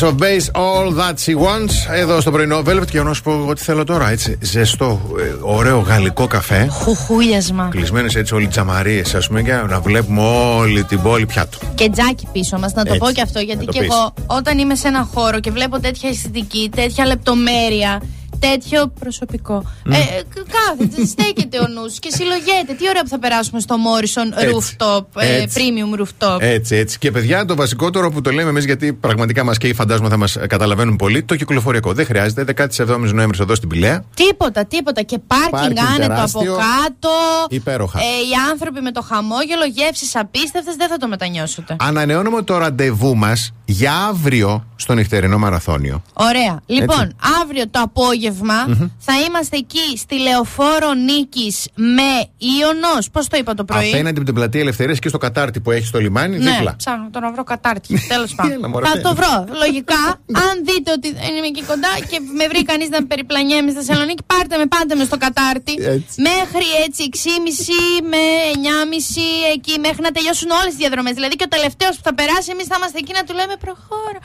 Ace 0.00 0.06
of 0.08 0.14
Base, 0.18 0.50
all 0.54 0.92
that 1.00 1.14
she 1.24 1.34
wants. 1.34 1.92
Εδώ 1.94 2.20
στο 2.20 2.30
πρωινό 2.30 2.62
Velvet 2.66 2.86
και 2.90 3.02
να 3.02 3.12
σου 3.12 3.22
πω 3.22 3.30
εγώ 3.32 3.52
τι 3.54 3.62
θέλω 3.62 3.84
τώρα. 3.84 4.10
Έτσι, 4.10 4.38
ζεστό, 4.40 5.00
ε, 5.18 5.34
ωραίο 5.40 5.78
γαλλικό 5.78 6.26
καφέ. 6.26 6.66
Χουχούλιασμα. 6.70 7.68
Κλεισμένες 7.70 8.14
έτσι 8.14 8.34
όλοι 8.34 8.46
τζαμαρίες, 8.46 9.14
ας 9.14 9.26
πούμε, 9.26 9.42
και 9.42 9.52
να 9.52 9.80
βλέπουμε 9.80 10.22
όλη 10.56 10.84
την 10.84 11.02
πόλη 11.02 11.26
πιάτο. 11.26 11.58
Και 11.74 11.90
τζάκι 11.90 12.28
πίσω 12.32 12.58
μας, 12.58 12.72
να 12.74 12.82
το 12.84 12.92
Έτσι, 12.94 12.98
πω 13.06 13.12
και 13.12 13.22
αυτό. 13.22 13.40
Γιατί 13.40 13.58
να 13.60 13.64
το 13.66 13.72
και 13.72 13.78
πεις. 13.80 13.88
εγώ, 13.94 14.14
όταν 14.26 14.58
είμαι 14.58 14.74
σε 14.74 14.88
ένα 14.88 15.08
χώρο 15.14 15.40
και 15.40 15.50
βλέπω 15.50 15.80
τέτοια 15.80 16.08
αισθητική, 16.08 16.70
τέτοια 16.76 17.06
λεπτομέρεια, 17.06 18.02
τέτοιο 18.38 18.92
προσωπικό. 18.98 19.62
Ε, 19.90 19.96
κ- 19.98 20.29
κάθεται, 20.70 21.04
στέκεται 21.06 21.58
ο 21.58 21.66
νους 21.66 21.98
και 21.98 22.10
συλλογέται. 22.10 22.72
Τι 22.78 22.88
ωραία 22.88 23.02
που 23.02 23.08
θα 23.08 23.18
περάσουμε 23.18 23.60
στο 23.60 23.76
Morrison 23.86 24.42
Έτσι. 24.42 24.76
Rooftop, 24.78 25.04
ε, 25.16 25.42
Έτσι. 25.42 25.60
Premium 25.60 26.00
Rooftop. 26.00 26.36
Έτσι, 26.40 26.76
έτσι. 26.76 26.98
Και 26.98 27.10
παιδιά, 27.10 27.44
το 27.44 27.54
βασικότερο 27.54 28.10
που 28.10 28.20
το 28.20 28.30
λέμε 28.30 28.48
εμείς, 28.50 28.64
γιατί 28.64 28.92
πραγματικά 28.92 29.44
μας 29.44 29.58
καίει, 29.58 29.74
φαντάζομαι 29.74 30.08
θα 30.08 30.16
μας 30.16 30.36
καταλαβαίνουν 30.48 30.96
πολύ, 30.96 31.22
το 31.22 31.36
κυκλοφοριακό. 31.36 31.92
Δεν 31.92 32.06
χρειάζεται. 32.06 32.44
17 32.44 33.12
Νοέμβρης 33.12 33.40
εδώ 33.40 33.54
στην 33.54 33.68
Πηλαία. 33.68 34.04
Τίποτα, 34.14 34.64
τίποτα. 34.64 35.02
Και 35.02 35.18
πάρκινγκ 35.26 35.50
Πάρκινγκ 35.52 35.78
άνετο 35.78 36.04
από 36.04 36.38
τεράστιο. 36.38 36.54
κάτω. 36.54 37.10
Υπέροχα. 37.48 37.98
Ε, 37.98 38.02
οι 38.02 38.50
άνθρωποι 38.50 38.80
με 38.80 38.90
το 38.90 39.02
χαμόγελο, 39.02 39.64
γεύσεις 39.74 40.16
απίστευτες, 40.16 40.74
δεν 40.76 40.88
θα 40.88 40.96
το 40.96 41.08
μετανιώσετε. 41.08 41.76
Ανανεώνουμε 41.78 42.42
το 42.42 42.58
ραντεβού 42.58 43.16
μας 43.16 43.52
για 43.64 43.92
αύριο 43.94 44.64
στο 44.90 44.98
νυχτερινό 44.98 45.38
μαραθώνιο. 45.38 46.02
Ωραία. 46.12 46.54
Λοιπόν, 46.66 47.00
Έτσι. 47.02 47.16
αύριο 47.42 47.64
το 47.74 47.80
απόγευμα 47.88 48.58
Μμμ. 48.68 48.86
θα 48.98 49.14
είμαστε 49.26 49.56
εκεί 49.56 49.86
στη 50.04 50.14
Λεωφόρο 50.26 50.90
Νίκης 51.08 51.54
με 51.94 52.10
Ιωνός. 52.58 53.10
Πώς 53.14 53.28
το 53.28 53.36
είπα 53.40 53.54
το 53.54 53.64
πρωί; 53.64 53.88
Απέναντι 53.88 54.16
από 54.16 54.24
την 54.30 54.34
πλατεία 54.34 54.60
Ελευθερίας 54.60 54.98
και 54.98 55.08
στο 55.08 55.18
κατάρτι 55.18 55.60
που 55.60 55.70
έχει 55.70 55.86
στο 55.86 55.98
λιμάνι, 56.04 56.36
Ναι, 56.38 56.50
δίπλα. 56.50 56.72
ψάχνω 56.76 57.08
το 57.14 57.20
να 57.20 57.28
βρω 57.34 57.44
κατάρτι. 57.52 57.90
Τέλος 58.12 58.30
πάντων. 58.38 58.70
μωρέ. 58.70 58.86
θα 58.92 59.00
το 59.06 59.10
βρω. 59.18 59.34
Λογικά, 59.64 60.02
αν 60.46 60.54
δείτε 60.68 60.90
ότι 60.98 61.08
δεν 61.22 61.32
είμαι 61.36 61.46
εκεί 61.54 61.62
κοντά 61.72 61.92
και 62.10 62.18
με 62.38 62.44
βρει 62.52 62.62
κανείς 62.70 62.88
να 62.94 62.98
περιπλανιέμαι 63.10 63.70
στη 63.74 63.78
Θεσσαλονίκη, 63.82 64.22
πάρτε 64.32 64.54
με, 64.62 64.66
πάντε 64.74 64.94
με 65.00 65.04
στο 65.10 65.16
κατάρτι. 65.24 65.72
Έτσι. 65.96 66.14
Μέχρι 66.30 66.66
έτσι 66.86 67.00
6.30 67.12 68.04
με 68.12 68.22
9.30 68.54 69.54
εκεί, 69.56 69.74
μέχρι 69.86 70.00
να 70.06 70.10
τελειώσουν 70.16 70.50
όλες 70.60 70.70
τι 70.74 70.78
διαδρομές. 70.84 71.14
Δηλαδή 71.18 71.34
και 71.38 71.46
ο 71.48 71.52
τελευταίος 71.56 71.94
που 71.96 72.04
θα 72.08 72.14
περάσει, 72.20 72.48
εμείς 72.54 72.66
θα 72.70 72.76
είμαστε 72.78 72.98
εκεί 73.02 73.12
να 73.18 73.22
του 73.26 73.32
λέμε 73.40 73.54
προχώρα. 73.64 74.18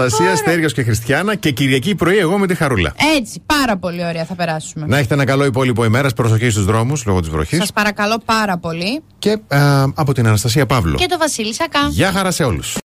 Αναστασία 0.00 0.36
Στέργιος 0.36 0.72
και 0.72 0.82
Χριστιανά 0.82 1.34
και 1.34 1.50
Κυριακή 1.50 1.94
πρωί 1.94 2.18
εγώ 2.18 2.38
με 2.38 2.46
τη 2.46 2.54
Χαρούλα. 2.54 2.94
Έτσι, 3.18 3.42
πάρα 3.46 3.76
πολύ 3.76 4.04
ωραία 4.04 4.24
θα 4.24 4.34
περάσουμε. 4.34 4.86
Να 4.86 4.98
έχετε 4.98 5.14
ένα 5.14 5.24
καλό 5.24 5.44
υπόλοιπο 5.44 5.84
ημέρας. 5.84 6.12
Προσοχή 6.12 6.50
στους 6.50 6.64
δρόμους 6.64 7.04
λόγω 7.04 7.20
της 7.20 7.28
βροχής. 7.28 7.58
Σας 7.58 7.72
παρακαλώ 7.72 8.20
πάρα 8.24 8.58
πολύ. 8.58 9.02
Και 9.18 9.38
α, 9.48 9.82
από 9.94 10.12
την 10.12 10.26
Αναστασία 10.26 10.66
Παύλο. 10.66 10.96
Και 10.96 11.06
το 11.06 11.18
Βασίλη 11.18 11.54
Σακά. 11.54 11.88
Γεια 11.90 12.12
χαρά 12.12 12.30
σε 12.30 12.44
όλους. 12.44 12.76